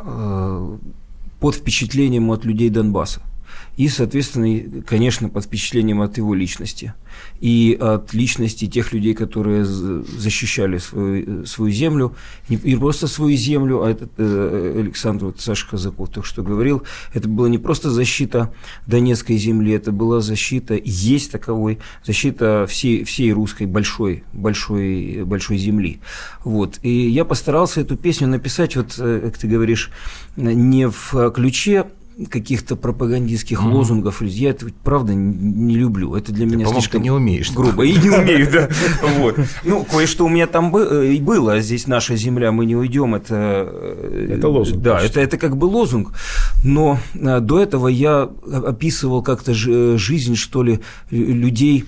э, 0.05 0.77
под 1.39 1.55
впечатлением 1.55 2.33
от 2.33 2.45
людей 2.45 2.69
Донбасса 2.69 3.21
и, 3.77 3.89
соответственно, 3.89 4.83
конечно, 4.83 5.29
под 5.29 5.45
впечатлением 5.45 6.03
от 6.03 6.19
его 6.19 6.35
личности 6.35 6.95
и 7.41 7.77
от 7.81 8.13
личности 8.13 8.67
тех 8.67 8.93
людей, 8.93 9.15
которые 9.15 9.65
защищали 9.65 10.79
свою, 10.79 11.47
свою 11.47 11.73
землю, 11.73 12.15
не 12.49 12.77
просто 12.77 13.07
свою 13.07 13.37
землю, 13.37 13.83
а 13.83 13.91
этот 13.91 14.13
э, 14.19 14.77
Александр 14.79 15.27
вот 15.27 15.41
Саша 15.41 15.69
Казаков 15.69 16.11
только 16.11 16.29
что 16.29 16.43
говорил, 16.43 16.83
это 17.13 17.29
была 17.29 17.49
не 17.49 17.59
просто 17.59 17.91
защита 17.91 18.53
Донецкой 18.87 19.39
земли, 19.39 19.73
это 19.73 19.93
была 19.93 20.21
защита, 20.21 20.79
есть 20.83 21.33
таковой, 21.33 21.79
защита 22.05 22.67
всей, 22.69 23.05
всей 23.05 23.33
русской 23.33 23.67
большой, 23.67 24.25
большой, 24.33 25.23
большой 25.25 25.59
земли. 25.59 26.01
Вот. 26.45 26.79
И 26.83 27.09
я 27.09 27.25
постарался 27.25 27.81
эту 27.81 27.97
песню 27.97 28.29
написать, 28.29 28.77
вот, 28.77 28.95
э, 28.99 29.21
как 29.25 29.39
ты 29.39 29.49
говоришь, 29.49 29.91
не 30.37 30.89
в 30.89 31.31
ключе 31.31 31.87
каких-то 32.31 32.77
пропагандистских 32.77 33.61
mm-hmm. 33.61 33.73
лозунгов. 33.73 34.23
Я 34.23 34.51
это, 34.51 34.67
правда, 34.85 35.15
не 35.15 35.77
люблю. 35.77 36.15
Это 36.15 36.33
для 36.33 36.49
ты, 36.49 36.57
меня 36.57 36.67
слишком 36.67 37.03
не 37.03 37.11
умеешь. 37.11 37.53
грубо. 37.53 37.85
И 37.85 37.93
не 37.93 38.11
умею, 38.17 38.49
да. 38.51 38.69
Вот. 39.19 39.39
Ну, 39.65 39.85
кое-что 39.85 40.25
у 40.25 40.29
меня 40.29 40.47
там 40.47 40.77
и 40.77 41.21
было. 41.21 41.61
Здесь 41.61 41.87
наша 41.87 42.17
земля, 42.17 42.53
мы 42.53 42.67
не 42.67 42.77
уйдем. 42.77 43.15
Это, 43.15 43.71
это 44.31 44.49
лозунг. 44.49 44.83
Да, 44.83 45.01
это, 45.01 45.21
это 45.21 45.39
как 45.39 45.57
бы 45.57 45.67
лозунг. 45.67 46.13
Но 46.65 46.99
до 47.15 47.61
этого 47.61 47.89
я 47.89 48.29
описывал 48.47 49.23
как-то 49.23 49.55
жизнь, 49.55 50.37
что 50.37 50.63
ли, 50.63 50.81
людей 51.11 51.85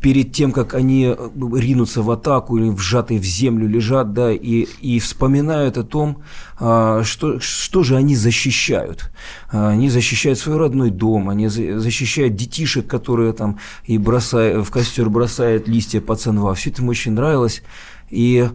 перед 0.00 0.32
тем, 0.32 0.52
как 0.52 0.74
они 0.74 1.14
э, 1.16 1.28
ринутся 1.54 2.02
в 2.02 2.10
атаку 2.10 2.56
или 2.56 2.68
вжатые 2.68 3.20
в 3.20 3.24
землю 3.24 3.68
лежат, 3.68 4.12
да, 4.12 4.32
и, 4.32 4.66
и 4.80 4.98
вспоминают 4.98 5.78
о 5.78 5.84
том, 5.84 6.22
а, 6.58 7.02
что, 7.04 7.38
что 7.40 7.82
же 7.82 7.96
они 7.96 8.16
защищают. 8.16 9.10
А, 9.50 9.68
они 9.68 9.88
защищают 9.88 10.38
свой 10.38 10.56
родной 10.56 10.90
дом, 10.90 11.28
они 11.28 11.48
защищают 11.48 12.34
детишек, 12.34 12.86
которые 12.86 13.32
там 13.32 13.58
и 13.84 13.98
бросают, 13.98 14.66
в 14.66 14.70
костер 14.70 15.08
бросают 15.08 15.68
листья 15.68 16.00
пацанва. 16.00 16.54
Все 16.54 16.70
это 16.70 16.82
ему 16.82 16.90
очень 16.90 17.12
нравилось. 17.12 17.62
И 18.10 18.48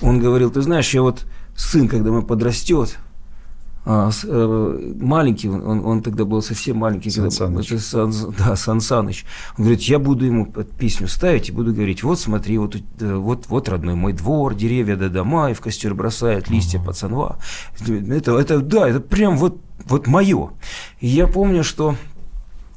он 0.00 0.20
говорил, 0.20 0.50
ты 0.50 0.62
знаешь, 0.62 0.94
я 0.94 1.02
вот 1.02 1.24
сын, 1.56 1.88
когда 1.88 2.10
мы 2.10 2.22
подрастет, 2.22 2.98
а, 3.90 4.10
с, 4.10 4.22
э, 4.22 4.92
маленький, 5.00 5.48
он, 5.48 5.82
он 5.82 6.02
тогда 6.02 6.26
был 6.26 6.42
совсем 6.42 6.76
маленький. 6.76 7.08
Сан 7.08 7.30
когда, 7.30 7.60
это 7.62 7.78
Сан, 7.78 8.12
да, 8.38 8.54
Сан 8.54 8.82
Саныч. 8.82 9.24
Он 9.56 9.64
говорит, 9.64 9.80
я 9.84 9.98
буду 9.98 10.26
ему 10.26 10.44
песню 10.78 11.08
ставить 11.08 11.48
и 11.48 11.52
буду 11.52 11.72
говорить, 11.72 12.02
вот 12.02 12.20
смотри, 12.20 12.58
вот, 12.58 12.76
э, 12.76 13.14
вот, 13.14 13.46
вот 13.48 13.66
родной 13.70 13.94
мой 13.94 14.12
двор, 14.12 14.54
деревья 14.54 14.94
до 14.96 15.08
дома, 15.08 15.50
и 15.50 15.54
в 15.54 15.62
костер 15.62 15.94
бросает 15.94 16.50
листья 16.50 16.78
пацанва. 16.78 17.38
Это, 17.80 18.38
это, 18.38 18.60
да, 18.60 18.86
это 18.86 19.00
прям 19.00 19.38
вот, 19.38 19.58
вот 19.86 20.06
мое. 20.06 20.50
И 21.00 21.06
я 21.06 21.26
помню, 21.26 21.64
что 21.64 21.96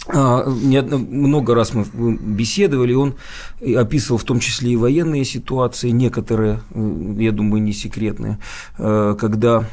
а, 0.07 0.45
много 0.47 1.55
раз 1.55 1.73
мы 1.73 1.83
беседовали, 2.15 2.93
он 2.93 3.15
описывал 3.59 4.17
в 4.17 4.23
том 4.23 4.39
числе 4.39 4.71
и 4.71 4.75
военные 4.77 5.25
ситуации, 5.25 5.89
некоторые, 5.89 6.61
э, 6.69 7.15
я 7.19 7.33
думаю, 7.33 7.61
не 7.61 7.73
секретные, 7.73 8.39
когда 8.77 9.65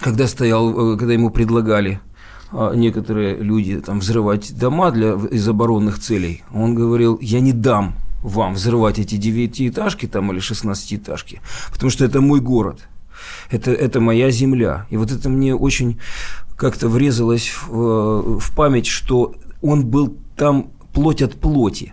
когда 0.00 0.26
стоял, 0.26 0.94
э, 0.94 0.98
когда 0.98 1.12
ему 1.12 1.30
предлагали 1.30 2.00
а, 2.52 2.74
некоторые 2.74 3.36
люди 3.36 3.80
там 3.80 4.00
взрывать 4.00 4.56
дома 4.56 4.90
для, 4.90 5.14
из 5.14 5.48
оборонных 5.48 5.98
целей, 5.98 6.44
он 6.52 6.74
говорил, 6.74 7.18
я 7.20 7.40
не 7.40 7.52
дам 7.52 7.96
вам 8.22 8.54
взрывать 8.54 8.98
эти 8.98 9.16
девятиэтажки 9.16 10.06
там 10.06 10.32
или 10.32 10.38
шестнадцатиэтажки, 10.38 11.40
потому 11.72 11.90
что 11.90 12.04
это 12.04 12.20
мой 12.20 12.40
город, 12.40 12.88
это, 13.50 13.72
это 13.72 14.00
моя 14.00 14.30
земля. 14.30 14.86
И 14.90 14.96
вот 14.96 15.10
это 15.10 15.28
мне 15.28 15.54
очень 15.54 16.00
как-то 16.56 16.88
врезалось 16.88 17.52
в, 17.66 18.38
в 18.40 18.56
память, 18.56 18.86
что 18.86 19.34
он 19.62 19.86
был 19.86 20.16
там 20.36 20.70
плоть 20.92 21.22
от 21.22 21.34
плоти. 21.34 21.92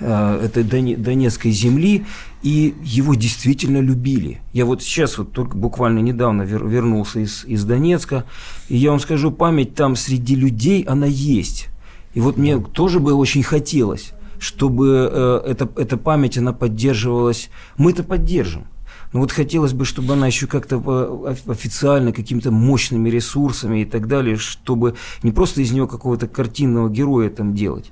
Э, 0.00 0.44
этой 0.44 0.62
Донецкой 0.62 1.50
земли, 1.50 2.06
и 2.42 2.72
его 2.84 3.14
действительно 3.16 3.78
любили. 3.78 4.40
Я 4.52 4.64
вот 4.64 4.80
сейчас 4.80 5.18
вот 5.18 5.32
только 5.32 5.56
буквально 5.56 5.98
недавно 5.98 6.42
вернулся 6.42 7.18
из, 7.18 7.44
из 7.44 7.64
Донецка, 7.64 8.24
и 8.68 8.76
я 8.76 8.90
вам 8.92 9.00
скажу, 9.00 9.32
память 9.32 9.74
там 9.74 9.96
среди 9.96 10.36
людей, 10.36 10.82
она 10.82 11.06
есть. 11.06 11.66
И 12.14 12.20
вот 12.20 12.36
мне 12.36 12.60
тоже 12.60 13.00
бы 13.00 13.12
очень 13.12 13.42
хотелось, 13.42 14.12
чтобы 14.38 15.10
э, 15.12 15.40
эта, 15.44 15.68
эта 15.76 15.96
память, 15.96 16.38
она 16.38 16.52
поддерживалась. 16.52 17.50
Мы 17.76 17.90
это 17.90 18.04
поддержим. 18.04 18.68
Но 19.12 19.20
вот 19.20 19.32
хотелось 19.32 19.72
бы, 19.72 19.84
чтобы 19.84 20.12
она 20.12 20.26
еще 20.26 20.46
как-то 20.46 20.82
э, 21.26 21.34
официально, 21.50 22.12
какими-то 22.12 22.50
мощными 22.50 23.08
ресурсами 23.08 23.82
и 23.82 23.84
так 23.84 24.06
далее, 24.06 24.36
чтобы 24.36 24.94
не 25.22 25.32
просто 25.32 25.62
из 25.62 25.72
него 25.72 25.86
какого-то 25.86 26.28
картинного 26.28 26.88
героя 26.90 27.30
там 27.30 27.54
делать, 27.54 27.90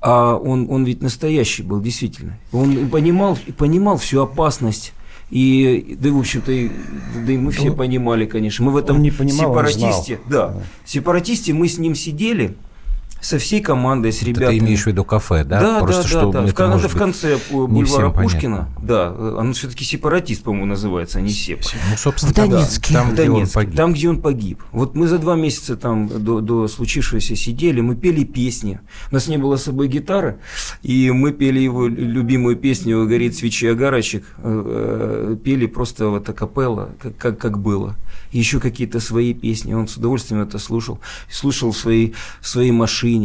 а 0.00 0.36
он, 0.36 0.68
он 0.70 0.84
ведь 0.84 1.02
настоящий 1.02 1.62
был, 1.62 1.80
действительно. 1.80 2.38
Он 2.52 2.88
понимал, 2.88 3.38
понимал 3.56 3.96
всю 3.96 4.22
опасность 4.22 4.92
и, 5.30 5.96
да, 6.00 6.10
в 6.10 6.18
общем-то, 6.18 6.52
и, 6.52 6.70
да 7.26 7.32
и 7.32 7.36
мы 7.36 7.50
все 7.50 7.70
он, 7.70 7.76
понимали, 7.76 8.26
конечно. 8.26 8.64
Мы 8.64 8.72
в 8.72 8.76
этом 8.76 9.02
не 9.02 9.10
понимал, 9.10 9.50
сепаратисте, 9.50 10.20
да, 10.28 10.48
да, 10.48 10.62
сепаратисте 10.84 11.52
мы 11.52 11.68
с 11.68 11.78
ним 11.78 11.94
сидели, 11.94 12.56
со 13.26 13.38
всей 13.38 13.60
командой, 13.60 14.12
с 14.12 14.22
ребятами. 14.22 14.58
Ты 14.58 14.64
имеешь 14.64 14.84
в 14.84 14.86
виду 14.86 15.04
кафе, 15.04 15.42
да? 15.42 15.60
Да, 15.60 15.80
Просто 15.80 16.02
да, 16.02 16.08
что 16.08 16.30
да. 16.30 16.42
да. 16.42 16.48
Это, 16.48 16.64
это 16.78 16.88
в 16.88 16.96
конце 16.96 17.38
бульвара 17.50 18.10
Пушкина. 18.10 18.68
Понятно. 18.76 18.86
Да, 18.86 19.08
оно 19.40 19.52
все-таки 19.52 19.84
сепаратист, 19.84 20.44
по-моему, 20.44 20.66
называется, 20.66 21.18
а 21.18 21.22
не 21.22 21.30
сеп. 21.30 21.60
Ну, 21.90 21.96
собственно, 21.96 22.32
в 22.32 22.36
Донецке. 22.36 22.94
Да, 22.94 23.00
там, 23.00 23.10
в 23.10 23.14
где 23.14 23.24
Донецке, 23.24 23.58
он 23.58 23.64
погиб. 23.64 23.76
Там, 23.76 23.92
где 23.94 24.08
он 24.08 24.22
погиб. 24.22 24.62
Вот 24.70 24.94
мы 24.94 25.08
за 25.08 25.18
два 25.18 25.34
месяца 25.34 25.76
там 25.76 26.08
до, 26.08 26.40
до 26.40 26.68
случившегося 26.68 27.34
сидели, 27.34 27.80
мы 27.80 27.96
пели 27.96 28.22
песни. 28.22 28.78
У 29.10 29.14
нас 29.14 29.26
не 29.26 29.38
было 29.38 29.56
с 29.56 29.64
собой 29.64 29.88
гитары, 29.88 30.38
и 30.82 31.10
мы 31.10 31.32
пели 31.32 31.58
его 31.58 31.88
любимую 31.88 32.54
песню 32.56 33.06
«Горит 33.08 33.36
свечи 33.36 33.66
огарочек». 33.66 34.24
Э, 34.38 35.32
э, 35.34 35.36
пели 35.42 35.66
просто 35.66 36.10
вот 36.10 36.28
акапелла, 36.28 36.90
как, 37.00 37.16
как, 37.16 37.38
как 37.38 37.58
было 37.58 37.96
еще 38.32 38.60
какие-то 38.60 39.00
свои 39.00 39.34
песни. 39.34 39.72
Он 39.72 39.88
с 39.88 39.96
удовольствием 39.96 40.42
это 40.42 40.58
слушал. 40.58 41.00
Слушал 41.30 41.72
в 41.72 41.76
своей, 41.76 42.14
в 42.40 42.48
своей 42.48 42.70
машине. 42.70 43.15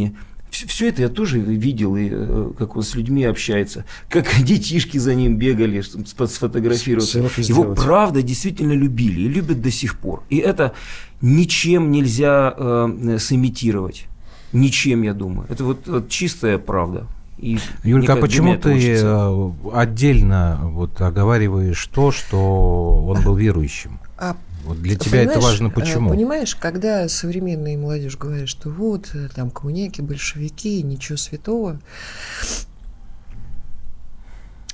Все 0.50 0.88
это 0.88 1.00
я 1.00 1.08
тоже 1.08 1.38
видел, 1.38 1.96
и, 1.96 2.08
э, 2.12 2.50
как 2.58 2.76
он 2.76 2.82
с 2.82 2.94
людьми 2.94 3.24
общается, 3.24 3.86
как 4.10 4.26
детишки 4.44 4.98
за 4.98 5.14
ним 5.14 5.36
бегали, 5.36 5.80
чтобы 5.80 6.28
сфотографироваться. 6.28 7.18
Его 7.18 7.30
сделать. 7.62 7.78
правда 7.78 8.22
действительно 8.22 8.72
любили 8.72 9.20
и 9.22 9.28
любят 9.28 9.62
до 9.62 9.70
сих 9.70 9.98
пор. 9.98 10.22
И 10.28 10.36
это 10.36 10.74
ничем 11.22 11.90
нельзя 11.90 12.54
э, 12.56 13.16
сымитировать. 13.18 14.06
Ничем, 14.52 15.02
я 15.02 15.14
думаю. 15.14 15.46
Это 15.48 15.64
вот, 15.64 15.88
вот 15.88 16.10
чистая 16.10 16.58
правда. 16.58 17.06
И 17.38 17.58
Юлька, 17.82 18.12
а 18.12 18.16
почему 18.16 18.56
ты 18.56 18.74
учится? 18.74 19.30
Э, 19.30 19.52
отдельно 19.72 20.60
вот 20.62 21.00
оговариваешь 21.00 21.84
то, 21.86 22.12
что 22.12 23.04
он 23.06 23.22
был 23.24 23.34
верующим? 23.34 23.98
А 24.18 24.36
вот 24.64 24.80
для 24.80 24.96
тебя 24.96 25.20
Понимаешь, 25.20 25.30
это 25.30 25.40
важно 25.40 25.66
э, 25.68 25.70
почему? 25.70 26.10
Понимаешь, 26.10 26.56
когда 26.56 27.08
современная 27.08 27.76
молодежь 27.76 28.16
говорит, 28.16 28.48
что 28.48 28.70
вот, 28.70 29.10
э, 29.14 29.28
там, 29.34 29.50
коммуняки, 29.50 30.02
большевики, 30.02 30.82
ничего 30.82 31.18
святого, 31.18 31.80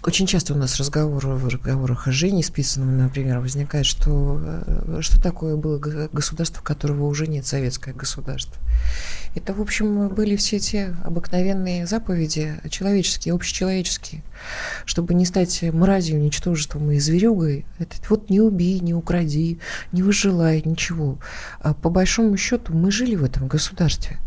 очень 0.09 0.27
часто 0.27 0.55
у 0.55 0.57
нас 0.57 0.79
разговор, 0.79 1.27
в 1.27 1.49
разговорах 1.49 2.09
о 2.09 2.13
Жене 2.13 2.43
списанном, 2.43 2.97
например, 2.97 3.41
возникает, 3.41 3.85
что, 3.85 4.41
э, 4.43 5.01
что 5.03 5.21
такое 5.21 5.55
было 5.57 5.79
государство, 5.79 6.63
которого 6.63 7.05
уже 7.05 7.27
нет, 7.27 7.47
советское 7.47 7.93
государство. 7.93 8.57
Это, 9.35 9.53
в 9.53 9.61
общем, 9.61 10.09
были 10.09 10.37
все 10.37 10.61
те 10.61 10.97
обыкновенные 11.05 11.87
заповеди, 11.87 12.55
человеческие, 12.71 13.35
общечеловеческие, 13.35 14.23
чтобы 14.87 15.13
не 15.13 15.27
стать 15.27 15.63
мразью, 15.63 16.19
ничтожеством 16.19 16.91
и 16.91 16.99
зверюгой. 16.99 17.67
Это 17.79 17.97
вот 18.09 18.31
не 18.31 18.41
убей, 18.41 18.81
не 18.81 18.95
укради, 18.95 19.59
не 19.93 20.03
выжелай, 20.03 20.63
ничего. 20.65 21.19
А 21.61 21.75
по 21.75 21.91
большому 21.91 22.35
счету 22.39 22.73
мы 22.73 22.91
жили 22.91 23.15
в 23.15 23.25
этом 23.25 23.47
государстве. 23.47 24.19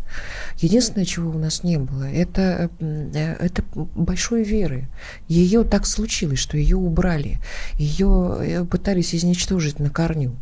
Единственное, 0.57 1.05
чего 1.05 1.31
у 1.31 1.39
нас 1.39 1.63
не 1.63 1.77
было, 1.77 2.03
это, 2.03 2.69
э, 2.79 3.35
это 3.39 3.63
большой 3.73 4.43
веры. 4.43 4.87
Ее 5.27 5.63
так 5.63 5.85
случилось, 5.85 6.39
что 6.39 6.57
ее 6.57 6.77
убрали. 6.77 7.39
Ее 7.75 8.37
э, 8.39 8.65
пытались 8.65 9.15
изничтожить 9.15 9.79
на 9.79 9.89
корню. 9.89 10.35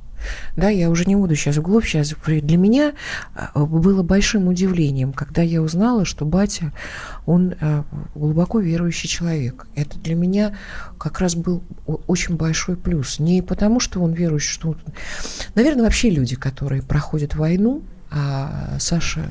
Да, 0.56 0.70
я 0.70 0.90
уже 0.90 1.06
не 1.06 1.16
буду 1.16 1.36
сейчас 1.36 1.58
вглубь, 1.58 1.86
сейчас 1.86 2.14
для 2.26 2.58
меня 2.58 2.94
а, 3.34 3.66
было 3.66 4.04
большим 4.04 4.48
удивлением, 4.48 5.14
когда 5.14 5.42
я 5.42 5.62
узнала, 5.62 6.06
что 6.06 6.26
батя, 6.26 6.74
он 7.26 7.56
а, 7.62 7.86
глубоко 8.16 8.60
верующий 8.60 9.08
человек. 9.08 9.68
Это 9.76 9.98
для 10.00 10.16
меня 10.16 10.56
как 10.98 11.20
раз 11.20 11.36
был 11.36 11.64
очень 12.08 12.36
большой 12.36 12.76
плюс. 12.76 13.20
Не 13.20 13.42
потому, 13.42 13.80
что 13.80 14.02
он 14.02 14.14
верующий, 14.14 14.52
что... 14.52 14.76
Наверное, 15.56 15.84
вообще 15.84 16.10
люди, 16.10 16.36
которые 16.36 16.82
проходят 16.82 17.36
войну, 17.36 17.82
а 18.12 18.78
Саша 18.80 19.30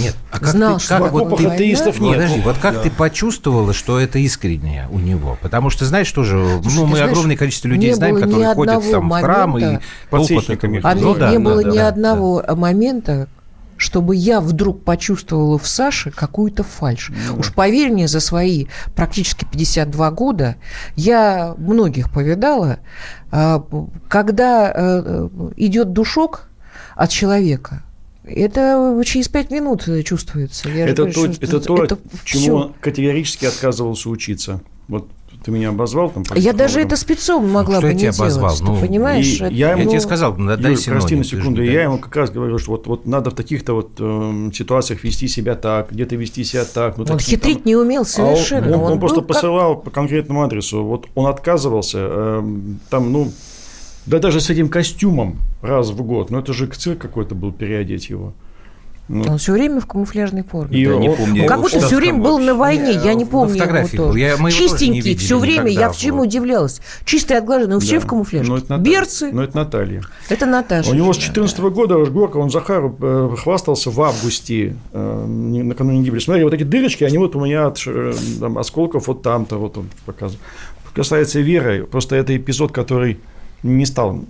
нет, 0.00 0.16
а 0.32 0.40
как 0.40 0.48
знал, 0.48 0.78
ты, 0.78 0.84
что 0.84 0.98
как, 0.98 1.12
вот 1.12 1.38
ты, 1.38 1.46
атеистов 1.46 2.00
нет. 2.00 2.14
Подожди, 2.14 2.40
вот 2.40 2.58
как 2.58 2.74
да. 2.74 2.82
ты 2.82 2.90
почувствовала, 2.90 3.72
что 3.72 4.00
это 4.00 4.18
искреннее 4.18 4.88
у 4.90 4.98
него? 4.98 5.38
Потому 5.40 5.70
что 5.70 5.84
знаешь 5.84 6.10
тоже, 6.10 6.60
Слушай, 6.62 6.76
ну 6.76 6.86
мы 6.86 6.96
знаешь, 6.96 7.12
огромное 7.12 7.36
количество 7.36 7.68
людей 7.68 7.92
знаем, 7.92 8.16
которые 8.16 8.54
ходят 8.54 8.90
там 8.90 9.08
в 9.08 9.20
храм 9.20 9.58
и 9.58 9.78
подсвечниками. 10.10 10.80
А 10.82 10.94
ну, 10.96 11.14
да, 11.14 11.30
не 11.30 11.38
было 11.38 11.62
да, 11.62 11.70
ни 11.70 11.76
да, 11.76 11.88
одного 11.88 12.42
да. 12.42 12.56
момента, 12.56 13.28
чтобы 13.76 14.16
я 14.16 14.40
вдруг 14.40 14.82
почувствовала 14.82 15.56
в 15.58 15.68
Саше 15.68 16.10
какую-то 16.10 16.64
фальшь. 16.64 17.12
Ну, 17.28 17.38
Уж 17.38 17.52
поверь 17.52 17.92
мне, 17.92 18.08
за 18.08 18.18
свои 18.18 18.66
практически 18.96 19.44
52 19.44 20.10
года 20.10 20.56
я 20.96 21.54
многих 21.58 22.10
повидала, 22.10 22.78
а, 23.30 23.64
когда 24.08 24.72
э, 24.74 25.02
э, 25.04 25.28
идет 25.56 25.92
душок 25.92 26.48
от 26.96 27.10
человека, 27.10 27.82
это 28.26 29.02
через 29.04 29.28
пять 29.28 29.50
минут 29.50 29.88
чувствуется. 30.04 30.68
Я 30.68 30.88
это, 30.88 31.04
говорю, 31.04 31.34
то, 31.34 31.44
это 31.44 31.60
то, 31.60 31.84
это 31.84 31.98
чему 32.24 32.54
он 32.54 32.72
категорически 32.80 33.46
отказывался 33.46 34.10
учиться. 34.10 34.60
Вот 34.88 35.08
ты 35.44 35.52
меня 35.52 35.68
обозвал 35.68 36.10
там. 36.10 36.24
Я 36.34 36.52
даже 36.52 36.80
это 36.80 36.96
спецом 36.96 37.48
могла 37.48 37.80
бы 37.80 37.94
не 37.94 38.00
делать. 38.00 38.18
обозвал? 38.18 38.56
Ну, 38.60 38.80
понимаешь? 38.80 39.40
Это, 39.40 39.54
я, 39.54 39.72
ему, 39.72 39.82
я 39.82 39.88
тебе 39.90 40.00
сказал, 40.00 40.34
дай 40.36 40.72
Юр, 40.72 40.80
прости 40.86 41.14
на 41.14 41.22
секунду, 41.22 41.62
я 41.62 41.84
ему 41.84 41.98
как 41.98 42.16
раз 42.16 42.30
говорю, 42.30 42.58
что 42.58 42.72
вот, 42.72 42.86
вот 42.86 43.06
надо 43.06 43.30
в 43.30 43.34
таких-то 43.34 43.74
вот 43.74 43.92
э, 43.98 44.50
ситуациях 44.52 45.04
вести 45.04 45.28
себя 45.28 45.54
так, 45.54 45.92
где-то 45.92 46.16
вести 46.16 46.42
себя 46.42 46.64
так. 46.64 46.96
Ну, 46.96 47.04
он 47.08 47.18
хитрить 47.20 47.62
там. 47.62 47.66
не 47.66 47.76
умел 47.76 48.04
совершенно. 48.04 48.66
А 48.66 48.70
он, 48.70 48.74
он, 48.74 48.86
он, 48.86 48.92
он 48.94 49.00
просто 49.00 49.22
посылал 49.22 49.76
по 49.76 49.90
конкретному 49.90 50.42
адресу. 50.42 50.82
Вот 50.82 51.06
он 51.14 51.26
отказывался, 51.26 51.98
э, 52.00 52.42
там, 52.90 53.12
ну, 53.12 53.30
да 54.06 54.18
даже 54.18 54.40
с 54.40 54.50
этим 54.50 54.68
костюмом 54.68 55.38
раз 55.62 55.90
в 55.90 56.02
год, 56.02 56.30
ну 56.30 56.38
это 56.38 56.52
же 56.52 56.66
цирк 56.66 57.00
какой-то 57.00 57.34
был 57.34 57.52
переодеть 57.52 58.08
его. 58.08 58.34
Ну, 59.08 59.22
он 59.22 59.38
все 59.38 59.52
время 59.52 59.80
в 59.80 59.86
камуфляжной 59.86 60.42
форме. 60.42 60.76
И 60.76 60.82
я 60.82 60.96
не 60.96 61.08
помню. 61.08 61.42
Он 61.42 61.48
как 61.48 61.60
будто 61.60 61.78
все 61.80 61.96
время 61.96 62.18
был 62.18 62.40
на 62.40 62.54
войне, 62.54 62.92
я 62.92 63.14
не 63.14 63.24
помню 63.24 63.54
его 63.54 64.16
Я, 64.16 64.36
мы 64.36 64.50
Чистенький, 64.50 65.12
его 65.12 65.20
все 65.20 65.38
время, 65.38 65.70
я 65.70 65.90
почему 65.90 66.22
удивлялась. 66.22 66.80
Чистый 67.04 67.38
отглаженный, 67.38 67.74
но 67.74 67.80
все 67.80 68.00
в 68.00 68.06
камуфляже. 68.06 68.48
Ну, 68.50 68.56
это 68.56 68.76
Берцы. 68.78 69.30
Ну, 69.32 69.42
это 69.42 69.56
Наталья. 69.56 70.02
Это 70.28 70.46
Наташа. 70.46 70.90
У 70.90 70.94
него 70.94 71.12
с 71.12 71.18
14 71.18 71.58
-го 71.60 71.70
года 71.70 72.04
Горка, 72.06 72.38
он 72.38 72.50
Захару 72.50 72.96
э, 73.00 73.36
хвастался 73.38 73.90
в 73.90 74.00
августе, 74.02 74.74
э, 74.92 75.26
накануне 75.26 76.02
гибели. 76.02 76.18
Смотри, 76.18 76.42
вот 76.42 76.54
эти 76.54 76.64
дырочки, 76.64 77.04
они 77.04 77.18
вот 77.18 77.36
у 77.36 77.44
меня 77.44 77.66
от 77.66 77.80
э, 77.86 78.12
там, 78.40 78.58
осколков 78.58 79.06
вот 79.06 79.22
там-то, 79.22 79.56
вот 79.56 79.78
он 79.78 79.88
показывает. 80.04 80.42
Касается 80.94 81.40
Веры, 81.40 81.86
просто 81.86 82.16
это 82.16 82.36
эпизод, 82.36 82.72
который 82.72 83.18
не 83.62 83.86
стал 83.86 84.20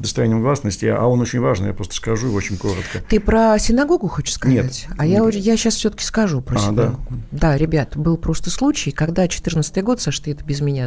достоянием 0.00 0.42
гласности, 0.42 0.86
а 0.86 1.04
он 1.06 1.20
очень 1.20 1.40
важный, 1.40 1.68
я 1.68 1.74
просто 1.74 1.94
скажу 1.94 2.32
очень 2.32 2.56
коротко. 2.56 3.00
Ты 3.08 3.20
про 3.20 3.58
синагогу 3.58 4.08
хочешь 4.08 4.34
сказать? 4.34 4.56
Нет. 4.56 4.86
А 4.98 5.06
я, 5.06 5.26
я 5.28 5.56
сейчас 5.56 5.74
все-таки 5.74 6.04
скажу 6.04 6.40
про 6.40 6.56
а, 6.56 6.58
синагогу. 6.58 7.00
Да. 7.30 7.50
да, 7.50 7.56
ребят, 7.56 7.96
был 7.96 8.16
просто 8.16 8.50
случай, 8.50 8.90
когда 8.90 9.28
14 9.28 9.82
год, 9.82 10.00
Саш, 10.00 10.18
ты 10.20 10.32
это 10.32 10.44
без 10.44 10.60
меня 10.60 10.86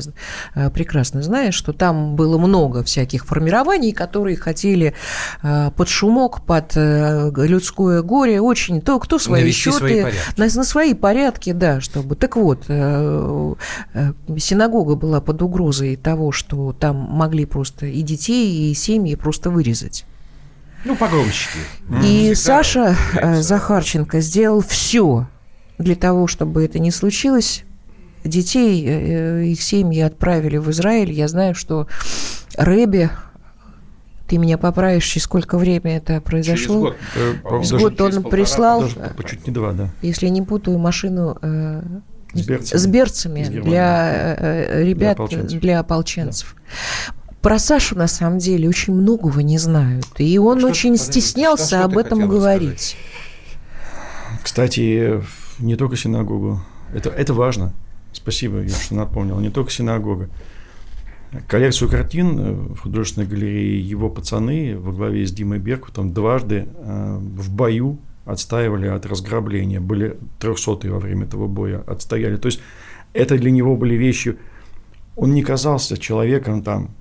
э, 0.55 0.69
прекрасно 0.69 1.21
знаешь, 1.21 1.55
что 1.55 1.73
там 1.73 2.15
было 2.15 2.37
много 2.37 2.83
всяких 2.83 3.25
формирований, 3.25 3.91
которые 3.91 4.37
хотели 4.37 4.93
э, 5.43 5.71
под 5.75 5.89
шумок, 5.89 6.45
под 6.45 6.73
э, 6.75 7.31
людское 7.35 8.01
горе, 8.01 8.41
очень, 8.41 8.81
то, 8.81 8.99
кто 8.99 9.19
свои 9.19 9.43
Навести 9.43 9.71
счеты, 9.71 9.77
свои 9.77 10.03
на, 10.37 10.45
на 10.45 10.63
свои 10.63 10.93
порядки, 10.93 11.51
да, 11.51 11.81
чтобы. 11.81 12.15
Так 12.15 12.35
вот, 12.35 12.65
синагога 14.37 14.95
была 14.95 15.21
под 15.21 15.41
угрозой 15.41 15.95
того, 15.95 16.31
что 16.31 16.73
там 16.73 16.95
могли 16.95 17.45
просто 17.45 17.85
и 17.85 18.01
детей, 18.01 18.71
и 18.71 18.73
семьи 18.73 18.96
просто 19.15 19.49
вырезать. 19.49 20.05
Ну, 20.85 20.95
погромщики. 20.95 21.59
И 22.03 22.33
Саша 22.35 22.95
э, 23.15 23.41
Захарченко 23.41 24.21
сделал 24.21 24.61
все 24.61 25.27
для 25.77 25.95
того, 25.95 26.27
чтобы 26.27 26.63
это 26.63 26.79
не 26.79 26.91
случилось. 26.91 27.63
Детей, 28.23 28.85
э, 28.87 29.43
их 29.45 29.61
семьи 29.61 30.01
отправили 30.01 30.57
в 30.57 30.69
Израиль. 30.71 31.11
Я 31.11 31.27
знаю, 31.27 31.55
что 31.55 31.87
Рэби, 32.55 33.09
ты 34.27 34.37
меня 34.37 34.57
поправишь, 34.57 35.05
через 35.05 35.25
сколько 35.25 35.57
время 35.57 35.97
это 35.97 36.21
произошло? 36.21 36.95
Через 37.13 37.41
год. 37.41 37.63
Через 37.63 37.71
год 37.81 38.01
он 38.01 38.23
прислал, 38.23 38.81
даже, 38.81 38.95
чуть 39.27 39.47
не 39.47 39.53
два, 39.53 39.73
да. 39.73 39.89
если 40.01 40.27
не 40.27 40.41
путаю, 40.41 40.77
машину 40.77 41.37
э, 41.41 41.81
с 42.33 42.45
берцами, 42.45 42.79
с 42.79 42.87
берцами 42.87 43.43
для 43.43 44.35
ребят, 44.83 44.97
для 44.97 45.11
ополченцев. 45.11 45.59
Для 45.59 45.79
ополченцев. 45.79 46.55
Да 46.55 47.26
про 47.47 47.59
Сашу 47.59 47.97
на 47.97 48.07
самом 48.09 48.39
деле 48.39 48.67
очень 48.67 48.93
многого 48.93 49.41
не 49.41 49.57
знают. 49.57 50.05
И 50.17 50.37
он 50.37 50.59
что, 50.59 50.67
очень 50.67 50.97
стеснялся 50.97 51.77
что, 51.77 51.85
об 51.85 51.97
этом 51.97 52.27
говорить. 52.27 52.97
Сказать? 52.97 54.43
Кстати, 54.43 55.23
не 55.57 55.77
только 55.77 55.95
синагогу. 55.95 56.59
Это, 56.93 57.09
это 57.09 57.33
важно. 57.33 57.71
Спасибо, 58.11 58.63
я 58.63 58.75
что 58.75 58.95
напомнил. 58.95 59.39
Не 59.39 59.49
только 59.49 59.71
синагога. 59.71 60.27
Коллекцию 61.47 61.89
картин 61.89 62.37
э, 62.37 62.51
в 62.51 62.79
художественной 62.79 63.27
галерее 63.27 63.79
его 63.79 64.09
пацаны 64.09 64.77
во 64.77 64.91
главе 64.91 65.25
с 65.25 65.31
Димой 65.31 65.59
Беркутом 65.59 66.11
дважды 66.11 66.67
э, 66.67 67.17
в 67.17 67.49
бою 67.49 67.97
отстаивали 68.25 68.87
от 68.87 69.05
разграбления. 69.05 69.79
Были 69.79 70.17
трехсотые 70.41 70.91
во 70.91 70.99
время 70.99 71.23
этого 71.23 71.47
боя, 71.47 71.81
отстояли. 71.87 72.35
То 72.35 72.47
есть 72.47 72.59
это 73.13 73.37
для 73.37 73.51
него 73.51 73.77
были 73.77 73.95
вещи... 73.95 74.37
Он 75.15 75.33
не 75.33 75.43
казался 75.43 75.97
человеком 75.97 76.61
там, 76.61 76.91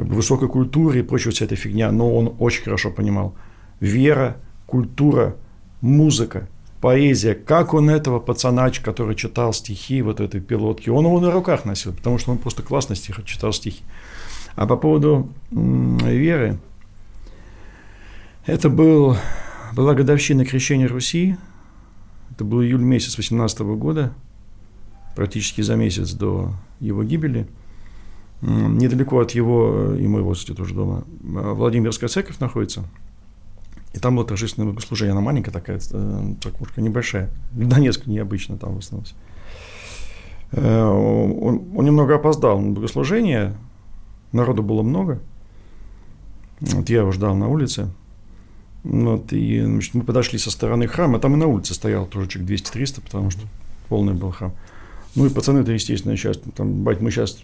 как 0.00 0.08
бы 0.08 0.14
высокой 0.14 0.48
культуры 0.48 1.00
и 1.00 1.02
прочая 1.02 1.30
вся 1.30 1.44
эта 1.44 1.56
фигня, 1.56 1.92
но 1.92 2.16
он 2.16 2.34
очень 2.38 2.64
хорошо 2.64 2.90
понимал. 2.90 3.34
Вера, 3.80 4.38
культура, 4.64 5.36
музыка, 5.82 6.48
поэзия. 6.80 7.34
Как 7.34 7.74
он 7.74 7.90
этого 7.90 8.18
пацана, 8.18 8.70
который 8.70 9.14
читал 9.14 9.52
стихи 9.52 10.00
вот 10.00 10.20
этой 10.20 10.40
пилотки, 10.40 10.88
он 10.88 11.04
его 11.04 11.20
на 11.20 11.30
руках 11.30 11.66
носил, 11.66 11.92
потому 11.92 12.16
что 12.16 12.30
он 12.30 12.38
просто 12.38 12.62
классно 12.62 12.94
стих, 12.94 13.22
читал 13.26 13.52
стихи. 13.52 13.82
А 14.54 14.66
по 14.66 14.78
поводу 14.78 15.28
веры, 15.50 16.58
это 18.46 18.70
был, 18.70 19.18
была 19.74 19.92
годовщина 19.92 20.46
крещения 20.46 20.88
Руси, 20.88 21.36
это 22.30 22.44
был 22.44 22.62
июль 22.62 22.80
месяц 22.80 23.18
18 23.18 23.60
года, 23.76 24.14
практически 25.14 25.60
за 25.60 25.76
месяц 25.76 26.12
до 26.12 26.54
его 26.80 27.04
гибели– 27.04 27.46
недалеко 28.42 29.20
от 29.20 29.32
его 29.32 29.94
и 29.94 30.06
моего, 30.06 30.32
кстати, 30.32 30.56
тоже 30.56 30.74
дома, 30.74 31.04
а, 31.36 31.54
Владимирская 31.54 32.08
церковь 32.08 32.38
находится. 32.38 32.84
И 33.92 33.98
там 33.98 34.16
было 34.16 34.24
торжественное 34.24 34.68
богослужение. 34.68 35.12
Она 35.12 35.20
маленькая 35.20 35.50
такая, 35.50 35.80
э, 35.90 36.34
церквушка 36.40 36.80
небольшая. 36.80 37.28
В 37.52 37.66
Донецке 37.66 38.08
необычно 38.10 38.56
там 38.56 38.78
в. 38.80 38.82
Э, 40.52 40.84
он, 40.84 41.64
он 41.76 41.84
немного 41.84 42.14
опоздал 42.14 42.60
на 42.60 42.70
богослужение. 42.70 43.56
Народу 44.32 44.62
было 44.62 44.82
много. 44.82 45.20
Вот 46.60 46.88
я 46.88 47.00
его 47.00 47.10
ждал 47.10 47.34
на 47.34 47.48
улице. 47.48 47.90
Вот, 48.84 49.32
и 49.32 49.60
значит, 49.60 49.94
мы 49.94 50.02
подошли 50.02 50.38
со 50.38 50.50
стороны 50.50 50.86
храма. 50.86 51.18
Там 51.18 51.34
и 51.34 51.36
на 51.36 51.46
улице 51.46 51.74
стоял 51.74 52.06
тоже 52.06 52.28
человек 52.28 52.62
200-300, 52.62 53.02
потому 53.02 53.30
что 53.30 53.42
полный 53.88 54.14
был 54.14 54.30
храм. 54.30 54.52
Ну 55.16 55.26
и 55.26 55.30
пацаны-то, 55.30 55.72
естественно, 55.72 56.16
сейчас, 56.16 56.38
там, 56.54 56.84
бать, 56.84 57.00
мы 57.00 57.10
сейчас 57.10 57.42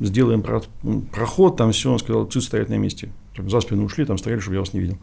сделаем 0.00 0.42
проход, 0.42 1.56
там 1.56 1.72
все, 1.72 1.92
он 1.92 1.98
сказал, 1.98 2.26
цит 2.26 2.42
стоять 2.42 2.68
на 2.68 2.78
месте. 2.78 3.10
Так, 3.34 3.48
за 3.48 3.60
спину 3.60 3.84
ушли, 3.84 4.04
там 4.04 4.18
стояли, 4.18 4.40
чтобы 4.40 4.56
я 4.56 4.60
вас 4.60 4.72
не 4.72 4.80
видел. 4.80 4.98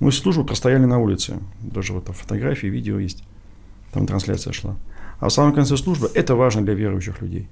Мы 0.00 0.10
всю 0.10 0.22
службу 0.22 0.44
простояли 0.44 0.84
на 0.84 0.98
улице. 0.98 1.38
Даже 1.60 1.92
вот 1.92 2.04
там 2.04 2.14
фотографии, 2.14 2.66
видео 2.66 2.98
есть. 2.98 3.24
Там 3.92 4.06
трансляция 4.06 4.52
шла. 4.52 4.76
А 5.20 5.28
в 5.28 5.32
самом 5.32 5.52
конце 5.52 5.76
службы, 5.76 6.10
это 6.14 6.34
важно 6.34 6.62
для 6.62 6.74
верующих 6.74 7.22
людей. 7.22 7.48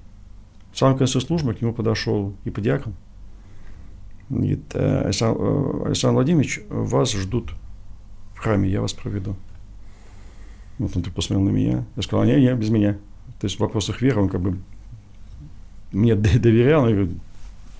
В 0.73 0.77
самом 0.77 0.97
конце 0.97 1.19
службы 1.21 1.53
к 1.53 1.61
нему 1.61 1.73
подошел 1.73 2.35
иподиакон. 2.43 2.93
Говорит, 4.29 4.63
«Э, 4.73 5.11
э, 5.11 5.83
Александр 5.85 6.15
Владимирович, 6.15 6.61
вас 6.69 7.13
ждут 7.13 7.53
в 8.33 8.39
храме, 8.39 8.69
я 8.69 8.81
вас 8.81 8.93
проведу. 8.93 9.35
Вот 10.79 10.95
он 10.97 11.03
посмотрел 11.03 11.41
на 11.41 11.51
меня. 11.51 11.85
Я 11.95 12.01
сказал, 12.01 12.25
не, 12.25 12.35
не, 12.35 12.53
без 12.55 12.69
меня. 12.69 12.93
То 13.39 13.45
есть 13.45 13.57
в 13.57 13.59
вопросах 13.59 14.01
веры 14.01 14.21
он 14.21 14.29
как 14.29 14.41
бы 14.41 14.57
мне 15.93 16.15
доверял, 16.15 16.87
я 16.87 16.95
говорю, 16.95 17.13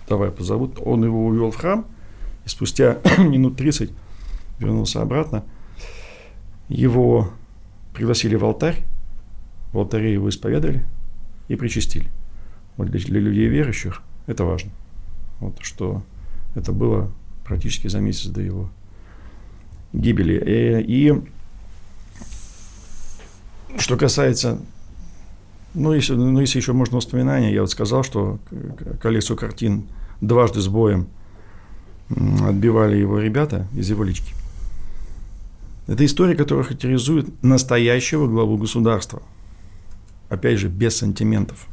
давай 0.08 0.32
позовут. 0.32 0.80
Он 0.84 1.04
его 1.04 1.26
увел 1.26 1.52
в 1.52 1.56
храм, 1.56 1.86
и 2.45 2.49
спустя 2.49 2.99
минут 3.17 3.58
30 3.58 3.91
вернулся 4.60 5.02
обратно. 5.02 5.43
Его 6.69 7.30
пригласили 7.93 8.36
в 8.36 8.45
алтарь, 8.45 8.84
в 9.71 9.78
алтаре 9.78 10.13
его 10.13 10.30
исповедали 10.30 10.86
и 11.47 11.56
причастили. 11.56 12.10
Вот 12.78 12.89
для, 12.89 12.99
для 12.99 13.19
людей 13.19 13.47
верующих 13.47 14.02
это 14.28 14.45
важно. 14.45 14.71
Вот 15.39 15.58
что 15.62 16.04
это 16.56 16.71
было 16.71 17.12
практически 17.43 17.88
за 17.88 17.99
месяц 17.99 18.28
до 18.28 18.41
его 18.41 18.69
гибели. 19.91 20.84
И, 20.88 21.12
и 21.12 21.23
что 23.78 23.97
касается 23.97 24.60
ну 25.73 25.93
если, 25.93 26.13
ну, 26.13 26.39
если 26.39 26.59
еще 26.59 26.73
можно 26.73 26.97
воспоминания, 26.97 27.53
я 27.53 27.62
вот 27.62 27.71
сказал, 27.71 28.03
что 28.03 28.39
коллекцию 29.01 29.38
картин 29.38 29.88
дважды 30.21 30.61
с 30.61 30.67
боем 30.67 31.07
отбивали 32.09 32.97
его 32.97 33.19
ребята 33.19 33.67
из 33.76 33.89
его 33.89 34.03
лички. 34.03 34.34
Это 35.88 36.05
история, 36.05 36.36
которая 36.36 36.63
характеризует 36.63 37.43
настоящего 37.43 38.28
главу 38.28 38.57
государства. 38.57 39.21
Опять 40.30 40.59
же, 40.59 40.69
без 40.69 40.97
сантиментов. 40.97 41.67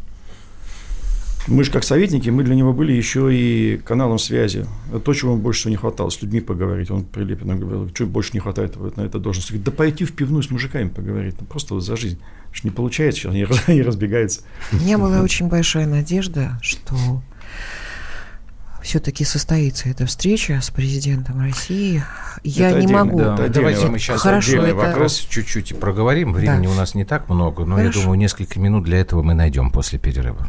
Мы 1.47 1.65
же 1.65 1.71
как 1.71 1.85
советники, 1.85 2.29
мы 2.29 2.45
для 2.45 2.55
него 2.55 2.73
были 2.73 2.93
еще 2.93 3.35
и 3.35 3.79
каналом 3.79 4.19
связи. 4.19 4.67
Это 4.91 5.01
то, 5.01 5.15
чего 5.15 5.33
ему 5.33 5.41
больше 5.41 5.61
всего 5.61 5.71
не 5.71 5.77
хватало, 5.77 6.11
с 6.11 6.21
людьми 6.21 6.41
поговорить. 6.41 6.91
Он 6.91 7.05
прилепенно 7.05 7.57
говорил, 7.57 7.91
что 7.95 8.07
больше 8.07 8.33
не 8.35 8.41
хватает 8.41 8.77
вот 8.77 8.97
на 8.97 9.03
этой 9.03 9.21
должности. 9.21 9.53
Говорит, 9.53 9.65
да 9.65 9.73
пойти 9.73 10.05
в 10.05 10.13
пивную 10.13 10.43
с 10.43 10.51
мужиками 10.51 10.89
поговорить, 10.89 11.37
ну, 11.41 11.47
просто 11.47 11.75
вот 11.75 11.81
за 11.81 11.97
жизнь. 11.97 12.19
Что 12.53 12.69
не 12.69 12.75
получается, 12.75 13.23
сейчас 13.23 13.33
они, 13.33 13.47
они 13.67 13.83
разбегаются. 13.87 14.43
У 14.73 14.77
меня 14.77 14.99
была 14.99 15.23
очень 15.23 15.49
большая 15.49 15.87
надежда, 15.87 16.59
что 16.63 16.97
все-таки 18.83 19.25
состоится 19.25 19.89
эта 19.89 20.07
встреча 20.07 20.61
с 20.63 20.71
президентом 20.71 21.41
России. 21.41 22.03
Я 22.43 22.71
это 22.71 22.81
не 22.81 22.93
могу. 22.93 23.19
Да, 23.19 23.49
давайте 23.49 23.87
мы 23.87 23.99
сейчас 23.99 24.21
Хорошо, 24.21 24.53
отдельный 24.53 24.71
это... 24.71 24.77
вопрос 24.77 25.19
чуть-чуть 25.19 25.79
проговорим. 25.79 26.33
Времени 26.33 26.67
да. 26.67 26.73
у 26.73 26.75
нас 26.75 26.95
не 26.95 27.05
так 27.05 27.29
много, 27.29 27.65
но 27.65 27.77
Хорошо. 27.77 27.99
я 27.99 28.03
думаю, 28.03 28.19
несколько 28.19 28.59
минут 28.59 28.85
для 28.85 28.99
этого 28.99 29.23
мы 29.23 29.35
найдем 29.35 29.71
после 29.71 29.99
перерыва. 29.99 30.49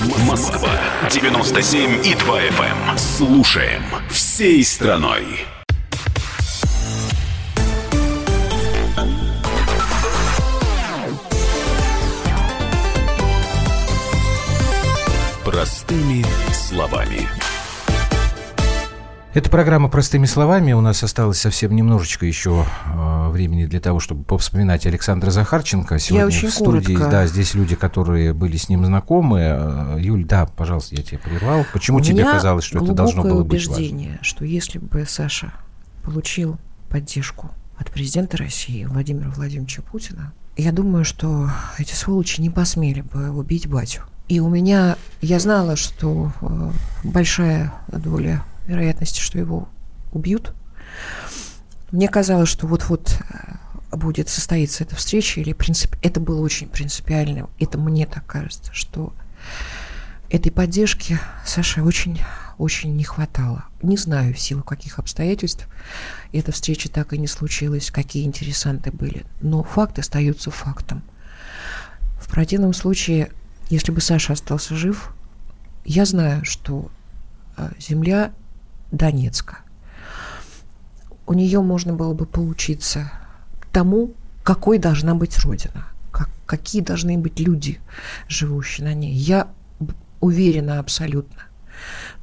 Эм. 0.00 0.26
Москва 0.26 0.70
97 1.10 2.06
и 2.06 2.14
2 2.14 2.40
FM. 2.40 2.98
Слушаем 2.98 3.82
всей 4.10 4.64
страной. 4.64 5.46
Простыми 15.44 16.24
словами. 16.52 17.26
Это 19.36 19.50
программа 19.50 19.90
«Простыми 19.90 20.24
словами». 20.24 20.72
У 20.72 20.80
нас 20.80 21.02
осталось 21.02 21.38
совсем 21.38 21.76
немножечко 21.76 22.24
еще 22.24 22.64
э, 22.86 23.28
времени 23.28 23.66
для 23.66 23.80
того, 23.80 24.00
чтобы 24.00 24.24
повспоминать 24.24 24.86
Александра 24.86 25.30
Захарченко. 25.30 25.98
Сегодня 25.98 26.20
я 26.22 26.26
очень 26.26 26.48
в 26.48 26.54
студии, 26.54 26.94
коротко. 26.94 27.10
да, 27.10 27.26
здесь 27.26 27.52
люди, 27.52 27.76
которые 27.76 28.32
были 28.32 28.56
с 28.56 28.70
ним 28.70 28.86
знакомы. 28.86 29.40
Э, 29.42 29.96
Юль, 30.00 30.24
да, 30.24 30.46
пожалуйста, 30.46 30.94
я 30.94 31.02
тебя 31.02 31.18
прервал. 31.18 31.66
Почему 31.74 31.98
У 31.98 32.00
тебе 32.00 32.24
казалось, 32.24 32.64
что 32.64 32.82
это 32.82 32.94
должно 32.94 33.24
было 33.24 33.44
быть 33.44 33.66
важно? 33.66 33.76
убеждение, 33.76 34.18
что 34.22 34.46
если 34.46 34.78
бы 34.78 35.04
Саша 35.06 35.52
получил 36.02 36.56
поддержку 36.88 37.50
от 37.76 37.90
президента 37.90 38.38
России 38.38 38.86
Владимира 38.86 39.28
Владимировича 39.28 39.82
Путина, 39.82 40.32
я 40.56 40.72
думаю, 40.72 41.04
что 41.04 41.50
эти 41.76 41.92
сволочи 41.92 42.40
не 42.40 42.48
посмели 42.48 43.02
бы 43.02 43.28
убить 43.32 43.68
батю. 43.68 44.00
И 44.28 44.40
у 44.40 44.48
меня, 44.48 44.96
я 45.20 45.38
знала, 45.40 45.76
что 45.76 46.32
э, 46.40 46.70
большая 47.04 47.74
доля 47.88 48.42
вероятности, 48.66 49.20
что 49.20 49.38
его 49.38 49.68
убьют. 50.12 50.54
Мне 51.90 52.08
казалось, 52.08 52.48
что 52.48 52.66
вот-вот 52.66 53.18
э, 53.30 53.96
будет 53.96 54.28
состоиться 54.28 54.84
эта 54.84 54.96
встреча, 54.96 55.40
или 55.40 55.52
принцип... 55.52 55.94
это 56.02 56.20
было 56.20 56.40
очень 56.40 56.68
принципиально. 56.68 57.48
Это 57.58 57.78
мне 57.78 58.06
так 58.06 58.26
кажется, 58.26 58.72
что 58.72 59.12
этой 60.30 60.50
поддержки 60.50 61.18
Саше 61.44 61.82
очень, 61.82 62.20
очень 62.58 62.96
не 62.96 63.04
хватало. 63.04 63.64
Не 63.82 63.96
знаю, 63.96 64.34
в 64.34 64.40
силу 64.40 64.62
каких 64.62 64.98
обстоятельств 64.98 65.68
эта 66.32 66.50
встреча 66.50 66.88
так 66.88 67.12
и 67.12 67.18
не 67.18 67.28
случилась, 67.28 67.90
какие 67.90 68.24
интересанты 68.24 68.90
были. 68.90 69.24
Но 69.40 69.62
факт 69.62 69.98
остается 69.98 70.50
фактом. 70.50 71.02
В 72.20 72.28
противном 72.28 72.72
случае 72.72 73.30
если 73.68 73.90
бы 73.90 74.00
Саша 74.00 74.34
остался 74.34 74.76
жив, 74.76 75.12
я 75.84 76.04
знаю, 76.04 76.44
что 76.44 76.90
а, 77.56 77.72
земля 77.78 78.32
Донецка, 78.90 79.58
у 81.26 81.34
нее 81.34 81.60
можно 81.60 81.92
было 81.92 82.14
бы 82.14 82.26
поучиться 82.26 83.10
тому, 83.72 84.12
какой 84.42 84.78
должна 84.78 85.14
быть 85.14 85.38
Родина, 85.38 85.86
как, 86.12 86.30
какие 86.46 86.82
должны 86.82 87.18
быть 87.18 87.40
люди, 87.40 87.80
живущие 88.28 88.86
на 88.86 88.94
ней. 88.94 89.12
Я 89.12 89.48
уверена 90.20 90.78
абсолютно, 90.78 91.42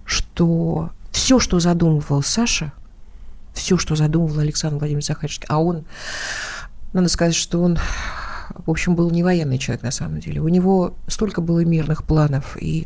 что 0.05 0.91
все, 1.11 1.39
что 1.39 1.59
задумывал 1.59 2.23
Саша, 2.23 2.71
все, 3.53 3.77
что 3.77 3.95
задумывал 3.95 4.39
Александр 4.39 4.77
Владимирович 4.77 5.07
Захарченко, 5.07 5.47
а 5.49 5.59
он, 5.59 5.85
надо 6.93 7.09
сказать, 7.09 7.35
что 7.35 7.61
он 7.61 7.77
в 8.65 8.69
общем, 8.69 8.95
был 8.95 9.09
не 9.09 9.23
военный 9.23 9.57
человек 9.57 9.83
на 9.83 9.91
самом 9.91 10.19
деле. 10.19 10.41
У 10.41 10.47
него 10.47 10.93
столько 11.07 11.41
было 11.41 11.63
мирных 11.65 12.03
планов 12.03 12.57
и 12.59 12.85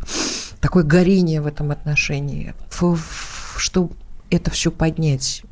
такое 0.61 0.83
горение 0.83 1.41
в 1.41 1.47
этом 1.47 1.71
отношении, 1.71 2.53
что 3.59 3.89
это 4.29 4.51
все 4.51 4.71
поднять, 4.71 5.43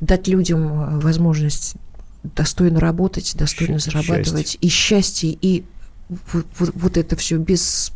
дать 0.00 0.28
людям 0.28 1.00
возможность 1.00 1.74
достойно 2.22 2.80
работать, 2.80 3.34
достойно 3.36 3.78
счастье. 3.78 4.02
зарабатывать, 4.02 4.58
и 4.60 4.68
счастье, 4.68 5.36
и 5.40 5.64
вот, 6.32 6.46
вот, 6.58 6.70
вот 6.74 6.96
это 6.96 7.16
все 7.16 7.36
без 7.36 7.92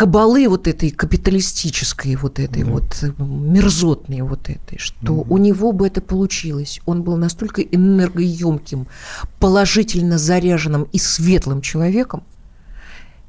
кабалы 0.00 0.48
вот 0.48 0.66
этой 0.66 0.90
капиталистической, 0.90 2.16
вот 2.16 2.38
этой 2.38 2.62
да. 2.62 2.70
вот 2.70 3.02
э, 3.02 3.12
мерзотной 3.18 4.22
вот 4.22 4.48
этой, 4.48 4.78
что 4.78 5.12
угу. 5.12 5.34
у 5.34 5.38
него 5.38 5.72
бы 5.72 5.86
это 5.86 6.00
получилось. 6.00 6.80
Он 6.86 7.02
был 7.02 7.16
настолько 7.16 7.60
энергоемким, 7.60 8.86
положительно 9.38 10.16
заряженным 10.16 10.84
и 10.84 10.98
светлым 10.98 11.60
человеком, 11.60 12.22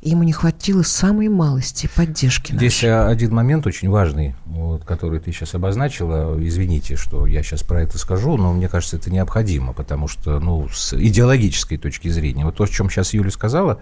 ему 0.01 0.23
не 0.23 0.33
хватило 0.33 0.81
самой 0.81 1.29
малости 1.29 1.89
поддержки. 1.95 2.53
Здесь 2.53 2.81
нашей. 2.81 3.07
один 3.07 3.33
момент 3.33 3.67
очень 3.67 3.89
важный, 3.89 4.35
вот, 4.45 4.83
который 4.83 5.19
ты 5.19 5.31
сейчас 5.31 5.53
обозначила. 5.53 6.37
Извините, 6.41 6.95
что 6.95 7.27
я 7.27 7.43
сейчас 7.43 7.63
про 7.63 7.81
это 7.81 7.97
скажу, 7.97 8.37
но 8.37 8.51
мне 8.53 8.67
кажется, 8.67 8.97
это 8.97 9.11
необходимо, 9.11 9.73
потому 9.73 10.07
что, 10.07 10.39
ну, 10.39 10.67
с 10.69 10.93
идеологической 10.93 11.77
точки 11.77 12.07
зрения, 12.07 12.45
вот 12.45 12.55
то, 12.55 12.63
о 12.63 12.67
чем 12.67 12.89
сейчас 12.89 13.13
Юля 13.13 13.31
сказала 13.31 13.79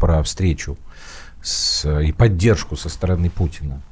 про 0.00 0.22
встречу 0.22 0.78
с, 1.42 1.84
и 2.00 2.12
поддержку 2.12 2.76
со 2.76 2.88
стороны 2.88 3.28
Путина. 3.30 3.82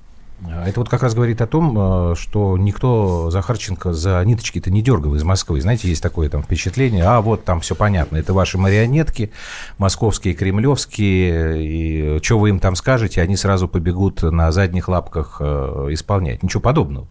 А 0.42 0.68
это 0.68 0.80
вот 0.80 0.88
как 0.88 1.02
раз 1.02 1.14
говорит 1.14 1.40
о 1.40 1.46
том, 1.46 1.74
э, 2.12 2.14
что 2.16 2.58
никто 2.58 3.30
Захарченко 3.30 3.92
за 3.92 4.22
ниточки-то 4.24 4.70
не 4.70 4.82
дергал 4.82 5.14
из 5.14 5.22
Москвы. 5.22 5.60
Знаете, 5.60 5.88
есть 5.88 6.02
такое 6.02 6.28
там 6.28 6.42
впечатление, 6.42 7.04
а 7.04 7.20
вот 7.20 7.44
там 7.44 7.60
все 7.60 7.74
понятно, 7.74 8.16
это 8.16 8.34
ваши 8.34 8.58
марионетки, 8.58 9.32
московские, 9.78 10.34
кремлевские, 10.34 12.18
и 12.18 12.22
что 12.22 12.38
вы 12.38 12.50
им 12.50 12.58
там 12.58 12.74
скажете, 12.74 13.22
они 13.22 13.36
сразу 13.36 13.68
побегут 13.68 14.22
на 14.22 14.50
задних 14.52 14.88
лапках 14.88 15.36
э, 15.40 15.88
исполнять. 15.90 16.42
Ничего 16.42 16.60
подобного. 16.60 17.06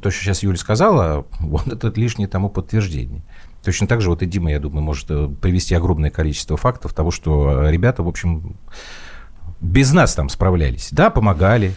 То, 0.00 0.10
что 0.10 0.24
сейчас 0.24 0.42
Юля 0.42 0.56
сказала, 0.56 1.26
вот 1.40 1.66
это 1.68 1.92
лишнее 2.00 2.28
тому 2.28 2.48
подтверждение. 2.48 3.22
Точно 3.62 3.86
так 3.86 4.00
же 4.00 4.08
вот 4.08 4.22
и 4.22 4.26
Дима, 4.26 4.50
я 4.50 4.58
думаю, 4.58 4.82
может 4.82 5.10
э, 5.10 5.28
привести 5.40 5.74
огромное 5.74 6.10
количество 6.10 6.56
фактов 6.56 6.94
того, 6.94 7.10
что 7.10 7.68
ребята, 7.68 8.02
в 8.02 8.08
общем, 8.08 8.56
без 9.60 9.92
нас 9.92 10.14
там 10.14 10.28
справлялись. 10.28 10.88
Да, 10.90 11.10
помогали. 11.10 11.74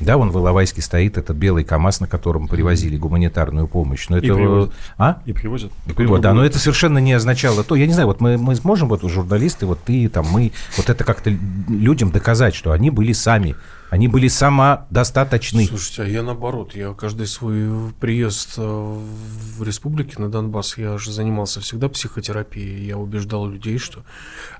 Да, 0.00 0.16
вон 0.16 0.30
в 0.30 0.36
Иловайске 0.36 0.82
стоит 0.82 1.18
этот 1.18 1.36
белый 1.36 1.64
КАМАЗ, 1.64 2.00
на 2.00 2.06
котором 2.06 2.48
привозили 2.48 2.96
гуманитарную 2.96 3.68
помощь. 3.68 4.08
Но 4.08 4.18
это... 4.18 4.26
И 4.26 4.30
привозят. 4.30 4.72
А? 4.98 5.22
И 5.26 5.32
привозят. 5.32 5.72
И 5.86 5.92
привозят. 5.92 6.22
Да, 6.22 6.32
но 6.32 6.44
это 6.44 6.58
совершенно 6.58 6.98
не 6.98 7.12
означало 7.12 7.62
то. 7.62 7.74
Я 7.74 7.86
не 7.86 7.92
знаю, 7.92 8.08
вот 8.08 8.20
мы, 8.20 8.38
мы 8.38 8.54
сможем, 8.56 8.88
вот 8.88 9.02
журналисты, 9.02 9.66
вот 9.66 9.80
ты, 9.84 10.08
там, 10.08 10.26
мы, 10.30 10.52
вот 10.76 10.88
это 10.88 11.04
как-то 11.04 11.30
людям 11.68 12.10
доказать, 12.10 12.54
что 12.54 12.72
они 12.72 12.90
были 12.90 13.12
сами 13.12 13.54
они 13.90 14.06
были 14.06 14.28
самодостаточны. 14.28 15.66
Слушайте, 15.66 16.02
а 16.02 16.06
я 16.06 16.22
наоборот, 16.22 16.76
я 16.76 16.94
каждый 16.94 17.26
свой 17.26 17.92
приезд 18.00 18.54
э, 18.56 18.62
в 18.62 19.62
республике 19.64 20.20
на 20.20 20.30
Донбасс, 20.30 20.78
я 20.78 20.96
же 20.96 21.10
занимался 21.10 21.60
всегда 21.60 21.88
психотерапией, 21.88 22.86
я 22.86 22.96
убеждал 22.96 23.48
людей, 23.48 23.78
что 23.78 24.04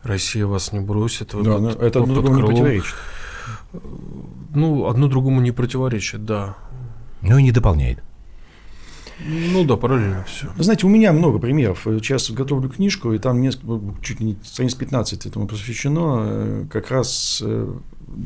Россия 0.02 0.46
вас 0.46 0.72
не 0.72 0.80
бросит. 0.80 1.30
Да, 1.32 1.58
под, 1.58 1.80
это 1.80 2.00
одно 2.02 2.14
другому 2.14 2.40
не 2.40 2.46
противоречит. 2.46 2.94
Ну, 4.54 4.86
одно 4.86 5.08
другому 5.08 5.40
не 5.40 5.52
противоречит, 5.52 6.24
да. 6.24 6.56
Ну 7.22 7.38
и 7.38 7.42
не 7.42 7.52
дополняет. 7.52 8.02
Ну 9.26 9.64
да, 9.64 9.76
параллельно 9.76 10.24
все. 10.24 10.48
Вы 10.56 10.64
знаете, 10.64 10.86
у 10.86 10.90
меня 10.90 11.12
много 11.12 11.38
примеров. 11.38 11.82
Сейчас 11.84 12.30
готовлю 12.30 12.70
книжку, 12.70 13.12
и 13.12 13.18
там 13.18 13.40
несколько, 13.42 13.80
чуть 14.02 14.20
не 14.20 14.36
страниц 14.42 14.74
15 14.74 15.26
этому 15.26 15.46
посвящено. 15.46 16.22
Э, 16.24 16.66
как 16.70 16.90
раз 16.90 17.42
э, 17.44 17.74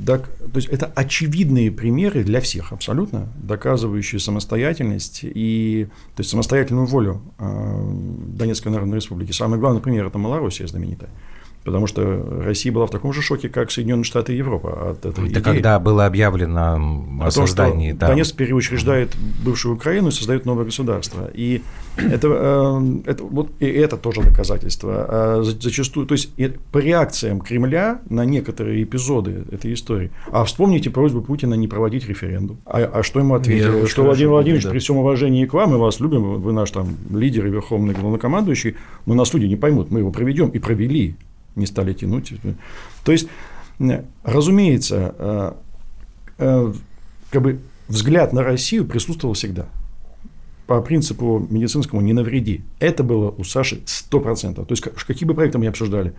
то 0.06 0.22
есть 0.54 0.68
это 0.68 0.86
очевидные 0.86 1.70
примеры 1.70 2.24
для 2.24 2.40
всех 2.40 2.72
абсолютно, 2.72 3.28
доказывающие 3.36 4.18
самостоятельность 4.18 5.20
и 5.22 5.88
то 6.16 6.20
есть 6.20 6.30
самостоятельную 6.30 6.86
волю 6.86 7.20
э, 7.38 7.92
Донецкой 8.28 8.72
Народной 8.72 8.96
Республики. 8.96 9.32
Самый 9.32 9.58
главный 9.58 9.80
пример– 9.80 10.06
это 10.06 10.18
Малороссия 10.18 10.66
знаменитая. 10.66 11.10
Потому 11.64 11.86
что 11.86 12.42
Россия 12.44 12.70
была 12.72 12.86
в 12.86 12.90
таком 12.90 13.12
же 13.14 13.22
шоке, 13.22 13.48
как 13.48 13.70
Соединенные 13.70 14.04
Штаты 14.04 14.34
и 14.34 14.36
Европа 14.36 14.90
от 14.90 14.98
этой 14.98 15.24
Это 15.24 15.32
идеи. 15.32 15.40
когда 15.40 15.78
было 15.78 16.04
объявлено 16.04 16.76
о, 17.22 17.26
о 17.26 17.30
создании... 17.30 17.90
Том, 17.90 17.96
что 17.96 18.00
да. 18.00 18.08
Донецк 18.08 18.36
переучреждает 18.36 19.16
бывшую 19.42 19.74
Украину 19.74 20.08
и 20.08 20.10
создает 20.10 20.44
новое 20.44 20.66
государство. 20.66 21.30
И 21.32 21.62
это, 21.96 22.28
э, 22.28 23.00
это, 23.06 23.24
вот, 23.24 23.50
и 23.60 23.66
это 23.66 23.96
тоже 23.96 24.22
доказательство. 24.22 25.06
А 25.08 25.42
зачастую, 25.42 26.06
то 26.06 26.12
есть 26.12 26.32
по 26.70 26.78
реакциям 26.78 27.40
Кремля 27.40 28.00
на 28.10 28.26
некоторые 28.26 28.82
эпизоды 28.82 29.44
этой 29.50 29.72
истории. 29.72 30.10
А 30.30 30.44
вспомните 30.44 30.90
просьбу 30.90 31.22
Путина 31.22 31.54
не 31.54 31.66
проводить 31.66 32.06
референдум. 32.06 32.58
А, 32.66 32.78
а 32.92 33.02
что 33.02 33.20
ему 33.20 33.34
ответили? 33.34 33.80
Я 33.80 33.86
что 33.86 34.02
Владимир 34.04 34.32
Владимирович, 34.32 34.64
да. 34.64 34.70
при 34.70 34.80
всем 34.80 34.98
уважении 34.98 35.46
к 35.46 35.54
вам, 35.54 35.70
мы 35.70 35.78
вас 35.78 35.98
любим, 36.00 36.42
вы 36.42 36.52
наш 36.52 36.70
там 36.72 36.88
лидер 37.10 37.46
и 37.46 37.50
верховный 37.50 37.94
главнокомандующий, 37.94 38.76
но 39.06 39.14
нас 39.14 39.32
люди 39.32 39.46
не 39.46 39.56
поймут, 39.56 39.90
мы 39.90 40.00
его 40.00 40.10
проведем 40.10 40.50
и 40.50 40.58
провели 40.58 41.16
не 41.56 41.66
стали 41.66 41.92
тянуть. 41.92 42.32
То 43.04 43.12
есть, 43.12 43.28
разумеется, 44.22 45.14
э, 45.18 45.52
э, 46.38 46.72
как 47.30 47.42
бы 47.42 47.60
взгляд 47.88 48.32
на 48.32 48.42
Россию 48.42 48.86
присутствовал 48.86 49.34
всегда. 49.34 49.66
По 50.66 50.80
принципу 50.80 51.46
медицинскому 51.50 52.00
«не 52.00 52.14
навреди». 52.14 52.62
Это 52.80 53.02
было 53.02 53.30
у 53.36 53.44
Саши 53.44 53.82
100%. 53.84 54.54
То 54.54 54.66
есть, 54.70 54.82
какие 54.82 55.26
бы 55.28 55.34
проекты 55.34 55.58
мы 55.58 55.64
ни 55.64 55.68
обсуждали, 55.68 56.14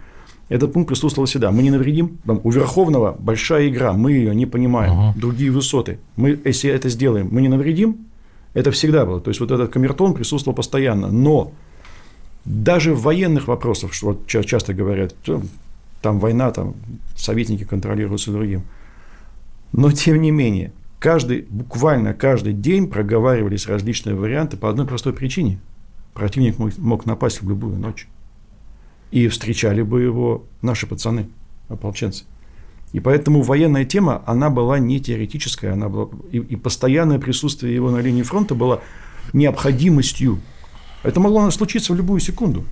этот 0.49 0.73
пункт 0.73 0.89
присутствовал 0.89 1.25
всегда. 1.25 1.51
Мы 1.51 1.63
не 1.63 1.71
навредим. 1.71 2.19
Там, 2.25 2.39
у 2.43 2.51
Верховного 2.51 3.15
большая 3.17 3.67
игра, 3.67 3.93
мы 3.93 4.11
ее 4.11 4.35
не 4.35 4.45
понимаем, 4.45 4.93
uh-huh. 4.93 5.19
другие 5.19 5.49
высоты. 5.49 5.97
Мы, 6.15 6.39
если 6.45 6.69
это 6.69 6.89
сделаем, 6.89 7.29
мы 7.31 7.41
не 7.41 7.47
навредим. 7.47 8.05
Это 8.53 8.69
всегда 8.69 9.05
было. 9.05 9.19
То 9.19 9.29
есть, 9.29 9.39
вот 9.39 9.49
этот 9.51 9.71
камертон 9.71 10.13
присутствовал 10.13 10.55
постоянно. 10.55 11.07
Но 11.07 11.51
даже 12.45 12.93
в 12.93 13.01
военных 13.01 13.47
вопросах, 13.47 13.93
что 13.93 14.07
вот 14.07 14.27
часто 14.27 14.73
говорят, 14.73 15.15
там 16.01 16.19
война, 16.19 16.51
там 16.51 16.75
советники 17.15 17.63
контролируются 17.63 18.31
другим. 18.31 18.63
Но 19.71 19.91
тем 19.91 20.21
не 20.21 20.31
менее, 20.31 20.71
каждый, 20.99 21.41
буквально 21.49 22.13
каждый 22.13 22.53
день 22.53 22.87
проговаривались 22.87 23.67
различные 23.67 24.15
варианты 24.15 24.57
по 24.57 24.69
одной 24.69 24.85
простой 24.85 25.13
причине. 25.13 25.59
Противник 26.13 26.59
мог, 26.59 26.77
мог 26.77 27.05
напасть 27.05 27.41
в 27.41 27.49
любую 27.49 27.77
ночь. 27.77 28.07
И 29.11 29.27
встречали 29.27 29.81
бы 29.81 30.01
его 30.01 30.43
наши 30.61 30.87
пацаны, 30.87 31.27
ополченцы. 31.67 32.25
И 32.93 32.99
поэтому 32.99 33.41
военная 33.41 33.85
тема, 33.85 34.21
она 34.25 34.49
была 34.49 34.79
не 34.79 34.99
теоретическая, 35.01 35.73
она 35.73 35.89
была, 35.89 36.09
и, 36.31 36.37
и 36.37 36.55
постоянное 36.55 37.19
присутствие 37.19 37.73
его 37.73 37.91
на 37.91 37.97
линии 37.97 38.23
фронта 38.23 38.55
было 38.55 38.81
необходимостью 39.33 40.39
это 41.05 41.19
могло 41.19 41.49
случиться 41.51 41.93
в 41.93 41.95
любую 41.95 42.19
секунду. 42.19 42.65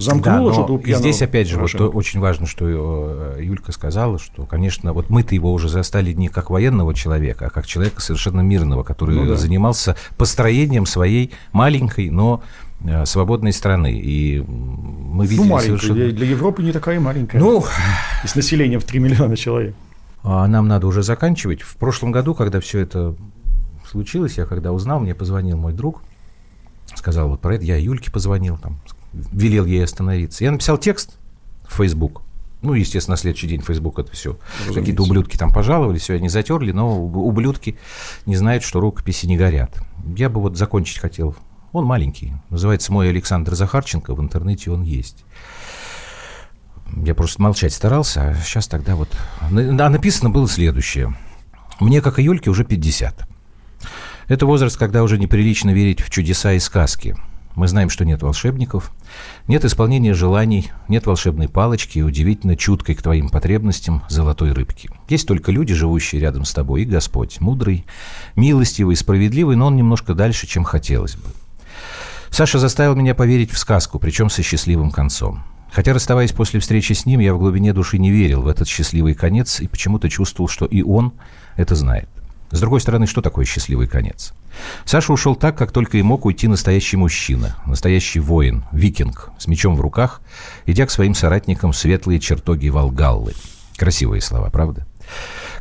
Замкнуло 0.00 0.52
да, 0.52 0.66
но 0.66 0.78
и 0.78 0.94
здесь 0.94 1.20
опять 1.20 1.48
же 1.48 1.58
вот 1.58 1.74
очень 1.94 2.20
важно, 2.20 2.46
что 2.46 3.34
э, 3.36 3.42
Юлька 3.42 3.70
сказала, 3.72 4.18
что, 4.18 4.46
конечно, 4.46 4.94
вот 4.94 5.10
мы-то 5.10 5.34
его 5.34 5.52
уже 5.52 5.68
застали 5.68 6.12
не 6.12 6.28
как 6.28 6.48
военного 6.48 6.94
человека, 6.94 7.46
а 7.46 7.50
как 7.50 7.66
человека 7.66 8.00
совершенно 8.00 8.40
мирного, 8.40 8.82
который 8.82 9.14
ну, 9.16 9.26
да. 9.26 9.36
занимался 9.36 9.96
построением 10.16 10.86
своей 10.86 11.32
маленькой, 11.52 12.08
но 12.08 12.42
э, 12.82 13.04
свободной 13.04 13.52
страны. 13.52 14.00
И 14.02 14.40
мы 14.40 15.26
видели 15.26 15.48
ну, 15.48 15.60
совершенно... 15.60 16.10
для 16.10 16.26
Европы 16.26 16.62
не 16.62 16.72
такая 16.72 16.98
маленькая. 16.98 17.38
Ну, 17.38 17.62
с 18.24 18.34
населением 18.34 18.80
в 18.80 18.84
3 18.84 19.00
миллиона 19.00 19.36
человек. 19.36 19.74
А 20.22 20.46
нам 20.48 20.66
надо 20.66 20.86
уже 20.86 21.02
заканчивать. 21.02 21.60
В 21.60 21.76
прошлом 21.76 22.10
году, 22.10 22.34
когда 22.34 22.60
все 22.60 22.80
это 22.80 23.14
случилось, 23.88 24.38
я 24.38 24.46
когда 24.46 24.72
узнал, 24.72 25.00
мне 25.00 25.14
позвонил 25.14 25.58
мой 25.58 25.72
друг, 25.72 26.02
сказал 26.96 27.28
вот 27.28 27.40
про 27.40 27.54
это, 27.54 27.64
я 27.64 27.76
Юльке 27.76 28.10
позвонил, 28.10 28.58
там, 28.58 28.80
велел 29.12 29.64
ей 29.64 29.84
остановиться. 29.84 30.44
Я 30.44 30.50
написал 30.50 30.78
текст 30.78 31.18
в 31.68 31.76
Facebook, 31.76 32.22
ну, 32.62 32.74
естественно, 32.74 33.14
на 33.14 33.16
следующий 33.16 33.46
день 33.46 33.62
Facebook 33.62 33.98
это 33.98 34.12
все. 34.12 34.38
Какие-то 34.74 35.02
ублюдки 35.02 35.36
там 35.36 35.50
пожаловали, 35.52 35.98
все 35.98 36.14
они 36.14 36.28
затерли, 36.28 36.72
но 36.72 37.02
ублюдки 37.02 37.78
не 38.26 38.36
знают, 38.36 38.62
что 38.62 38.80
рукописи 38.80 39.26
не 39.26 39.36
горят. 39.36 39.80
Я 40.16 40.28
бы 40.28 40.40
вот 40.40 40.58
закончить 40.58 40.98
хотел. 40.98 41.34
Он 41.72 41.84
маленький. 41.84 42.34
Называется 42.50 42.92
«Мой 42.92 43.08
Александр 43.08 43.54
Захарченко». 43.54 44.14
В 44.14 44.20
интернете 44.20 44.70
он 44.70 44.82
есть. 44.82 45.24
Я 46.96 47.14
просто 47.14 47.40
молчать 47.40 47.72
старался, 47.72 48.30
а 48.30 48.34
сейчас 48.34 48.66
тогда 48.66 48.96
вот... 48.96 49.08
А 49.40 49.48
написано 49.50 50.28
было 50.28 50.48
следующее. 50.48 51.16
Мне, 51.78 52.02
как 52.02 52.18
и 52.18 52.24
Юльке, 52.24 52.50
уже 52.50 52.64
50. 52.64 53.26
Это 54.30 54.46
возраст, 54.46 54.76
когда 54.76 55.02
уже 55.02 55.18
неприлично 55.18 55.70
верить 55.70 56.00
в 56.00 56.08
чудеса 56.08 56.52
и 56.52 56.60
сказки. 56.60 57.16
Мы 57.56 57.66
знаем, 57.66 57.90
что 57.90 58.04
нет 58.04 58.22
волшебников, 58.22 58.92
нет 59.48 59.64
исполнения 59.64 60.14
желаний, 60.14 60.70
нет 60.86 61.04
волшебной 61.06 61.48
палочки 61.48 61.98
и 61.98 62.02
удивительно 62.02 62.54
чуткой 62.54 62.94
к 62.94 63.02
твоим 63.02 63.28
потребностям 63.28 64.04
золотой 64.08 64.52
рыбки. 64.52 64.88
Есть 65.08 65.26
только 65.26 65.50
люди, 65.50 65.74
живущие 65.74 66.20
рядом 66.20 66.44
с 66.44 66.54
тобой, 66.54 66.82
и 66.82 66.84
Господь, 66.84 67.40
мудрый, 67.40 67.84
милостивый, 68.36 68.94
справедливый, 68.94 69.56
но 69.56 69.66
он 69.66 69.74
немножко 69.74 70.14
дальше, 70.14 70.46
чем 70.46 70.62
хотелось 70.62 71.16
бы. 71.16 71.26
Саша 72.28 72.60
заставил 72.60 72.94
меня 72.94 73.16
поверить 73.16 73.50
в 73.50 73.58
сказку, 73.58 73.98
причем 73.98 74.30
со 74.30 74.44
счастливым 74.44 74.92
концом. 74.92 75.42
Хотя, 75.72 75.92
расставаясь 75.92 76.30
после 76.30 76.60
встречи 76.60 76.92
с 76.92 77.04
ним, 77.04 77.18
я 77.18 77.34
в 77.34 77.40
глубине 77.40 77.72
души 77.72 77.98
не 77.98 78.12
верил 78.12 78.42
в 78.42 78.46
этот 78.46 78.68
счастливый 78.68 79.14
конец 79.14 79.58
и 79.58 79.66
почему-то 79.66 80.08
чувствовал, 80.08 80.46
что 80.46 80.66
и 80.66 80.82
он 80.82 81.14
это 81.56 81.74
знает. 81.74 82.08
С 82.50 82.58
другой 82.58 82.80
стороны, 82.80 83.06
что 83.06 83.22
такое 83.22 83.44
счастливый 83.44 83.86
конец? 83.86 84.32
Саша 84.84 85.12
ушел 85.12 85.36
так, 85.36 85.56
как 85.56 85.70
только 85.70 85.98
и 85.98 86.02
мог 86.02 86.24
уйти 86.24 86.48
настоящий 86.48 86.96
мужчина, 86.96 87.56
настоящий 87.64 88.18
воин, 88.18 88.64
викинг, 88.72 89.30
с 89.38 89.46
мечом 89.46 89.76
в 89.76 89.80
руках, 89.80 90.20
идя 90.66 90.86
к 90.86 90.90
своим 90.90 91.14
соратникам 91.14 91.72
в 91.72 91.76
светлые 91.76 92.18
чертоги 92.18 92.68
Волгаллы. 92.68 93.34
Красивые 93.76 94.20
слова, 94.20 94.50
правда? 94.50 94.86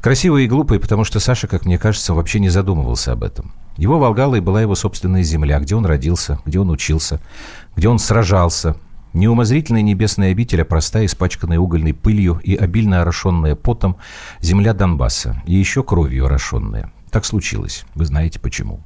Красивые 0.01 0.45
и 0.45 0.49
глупые, 0.49 0.79
потому 0.79 1.03
что 1.03 1.19
Саша, 1.19 1.47
как 1.47 1.65
мне 1.65 1.77
кажется, 1.77 2.13
вообще 2.13 2.39
не 2.39 2.49
задумывался 2.49 3.11
об 3.11 3.23
этом. 3.23 3.53
Его 3.77 3.99
Волгалой 3.99 4.41
была 4.41 4.61
его 4.61 4.75
собственная 4.75 5.23
земля, 5.23 5.59
где 5.59 5.75
он 5.75 5.85
родился, 5.85 6.39
где 6.45 6.59
он 6.59 6.69
учился, 6.69 7.21
где 7.75 7.87
он 7.87 7.99
сражался, 7.99 8.75
Неумозрительная 9.13 9.81
небесная 9.81 10.31
обитель, 10.31 10.61
а 10.61 10.65
простая, 10.65 11.05
испачканная 11.05 11.59
угольной 11.59 11.93
пылью 11.93 12.39
и 12.43 12.55
обильно 12.55 13.01
орошенная 13.01 13.55
потом 13.55 13.97
земля 14.39 14.73
Донбасса, 14.73 15.41
и 15.45 15.55
еще 15.55 15.83
кровью 15.83 16.25
орошенная. 16.25 16.91
Так 17.09 17.25
случилось. 17.25 17.85
Вы 17.95 18.05
знаете 18.05 18.39
почему. 18.39 18.81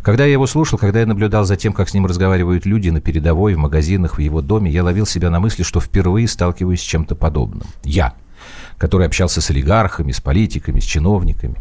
Когда 0.00 0.24
я 0.24 0.32
его 0.32 0.46
слушал, 0.46 0.78
когда 0.78 1.00
я 1.00 1.06
наблюдал 1.06 1.44
за 1.44 1.56
тем, 1.56 1.72
как 1.72 1.88
с 1.88 1.94
ним 1.94 2.06
разговаривают 2.06 2.66
люди 2.66 2.90
на 2.90 3.00
передовой, 3.00 3.54
в 3.54 3.58
магазинах, 3.58 4.16
в 4.18 4.20
его 4.20 4.42
доме, 4.42 4.70
я 4.70 4.84
ловил 4.84 5.06
себя 5.06 5.30
на 5.30 5.40
мысли, 5.40 5.62
что 5.62 5.80
впервые 5.80 6.28
сталкиваюсь 6.28 6.80
с 6.80 6.84
чем-то 6.84 7.14
подобным. 7.14 7.66
Я, 7.84 8.14
который 8.78 9.06
общался 9.06 9.40
с 9.40 9.50
олигархами, 9.50 10.12
с 10.12 10.20
политиками, 10.20 10.80
с 10.80 10.84
чиновниками. 10.84 11.56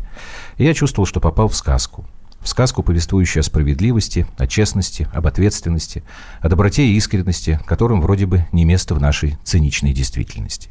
И 0.58 0.66
я 0.66 0.74
чувствовал, 0.74 1.08
что 1.08 1.20
попал 1.20 1.48
в 1.48 1.56
сказку– 1.56 2.06
сказку, 2.48 2.84
повествующую 2.84 3.42
о 3.42 3.44
справедливости, 3.44 4.26
о 4.38 4.48
честности, 4.48 5.08
об 5.14 5.28
ответственности, 5.28 6.04
о 6.40 6.50
доброте 6.50 6.86
и 6.86 6.96
искренности, 6.96 7.60
которым 7.66 8.02
вроде 8.02 8.26
бы 8.26 8.46
не 8.52 8.66
место 8.66 8.96
в 8.96 9.02
нашей 9.02 9.38
циничной 9.44 9.94
действительности. 9.94 10.70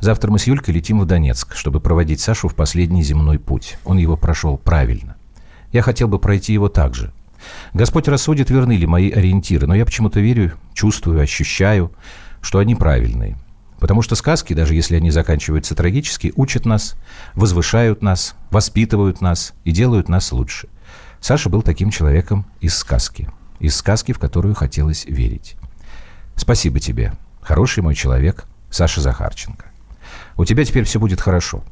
Завтра 0.00 0.30
мы 0.30 0.38
с 0.38 0.46
Юлькой 0.46 0.74
летим 0.74 1.00
в 1.00 1.06
Донецк, 1.06 1.54
чтобы 1.54 1.80
проводить 1.80 2.20
Сашу 2.20 2.48
в 2.48 2.54
последний 2.54 3.02
земной 3.02 3.38
путь. 3.38 3.78
Он 3.84 3.98
его 3.98 4.16
прошел 4.16 4.56
правильно. 4.56 5.16
Я 5.72 5.82
хотел 5.82 6.08
бы 6.08 6.18
пройти 6.18 6.52
его 6.52 6.68
так 6.68 6.94
же. 6.94 7.12
Господь 7.74 8.08
рассудит, 8.08 8.50
верны 8.50 8.72
ли 8.76 8.86
мои 8.86 9.10
ориентиры, 9.10 9.66
но 9.66 9.74
я 9.74 9.84
почему-то 9.84 10.20
верю, 10.20 10.52
чувствую, 10.72 11.20
ощущаю, 11.20 11.92
что 12.40 12.58
они 12.58 12.74
правильные– 12.74 13.36
Потому 13.78 14.02
что 14.02 14.16
сказки, 14.16 14.54
даже 14.54 14.74
если 14.74 14.96
они 14.96 15.10
заканчиваются 15.10 15.74
трагически, 15.74 16.32
учат 16.36 16.66
нас, 16.66 16.96
возвышают 17.34 18.02
нас, 18.02 18.34
воспитывают 18.50 19.20
нас 19.20 19.54
и 19.64 19.70
делают 19.70 20.08
нас 20.08 20.32
лучше. 20.32 20.68
Саша 21.20 21.48
был 21.48 21.62
таким 21.62 21.90
человеком 21.90 22.46
из 22.60 22.76
сказки. 22.76 23.28
Из 23.60 23.76
сказки, 23.76 24.12
в 24.12 24.18
которую 24.18 24.54
хотелось 24.54 25.04
верить. 25.04 25.56
Спасибо 26.36 26.78
тебе, 26.78 27.14
хороший 27.40 27.82
мой 27.82 27.94
человек, 27.94 28.46
Саша 28.70 29.00
Захарченко. 29.00 29.66
У 30.36 30.44
тебя 30.44 30.64
теперь 30.64 30.84
все 30.84 31.00
будет 31.00 31.20
хорошо. 31.20 31.64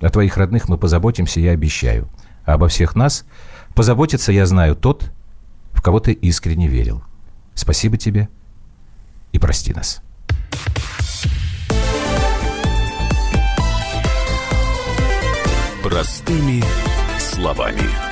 О 0.00 0.08
твоих 0.08 0.36
родных 0.36 0.68
мы 0.68 0.78
позаботимся, 0.78 1.40
я 1.40 1.52
обещаю. 1.52 2.08
А 2.44 2.54
обо 2.54 2.68
всех 2.68 2.94
нас 2.94 3.24
позаботится, 3.74 4.32
я 4.32 4.46
знаю, 4.46 4.76
тот, 4.76 5.10
в 5.72 5.82
кого 5.82 6.00
ты 6.00 6.12
искренне 6.12 6.68
верил. 6.68 7.02
Спасибо 7.54 7.96
тебе 7.96 8.28
и 9.32 9.38
прости 9.38 9.72
нас. 9.72 10.02
Простыми 15.82 16.62
словами. 17.18 18.11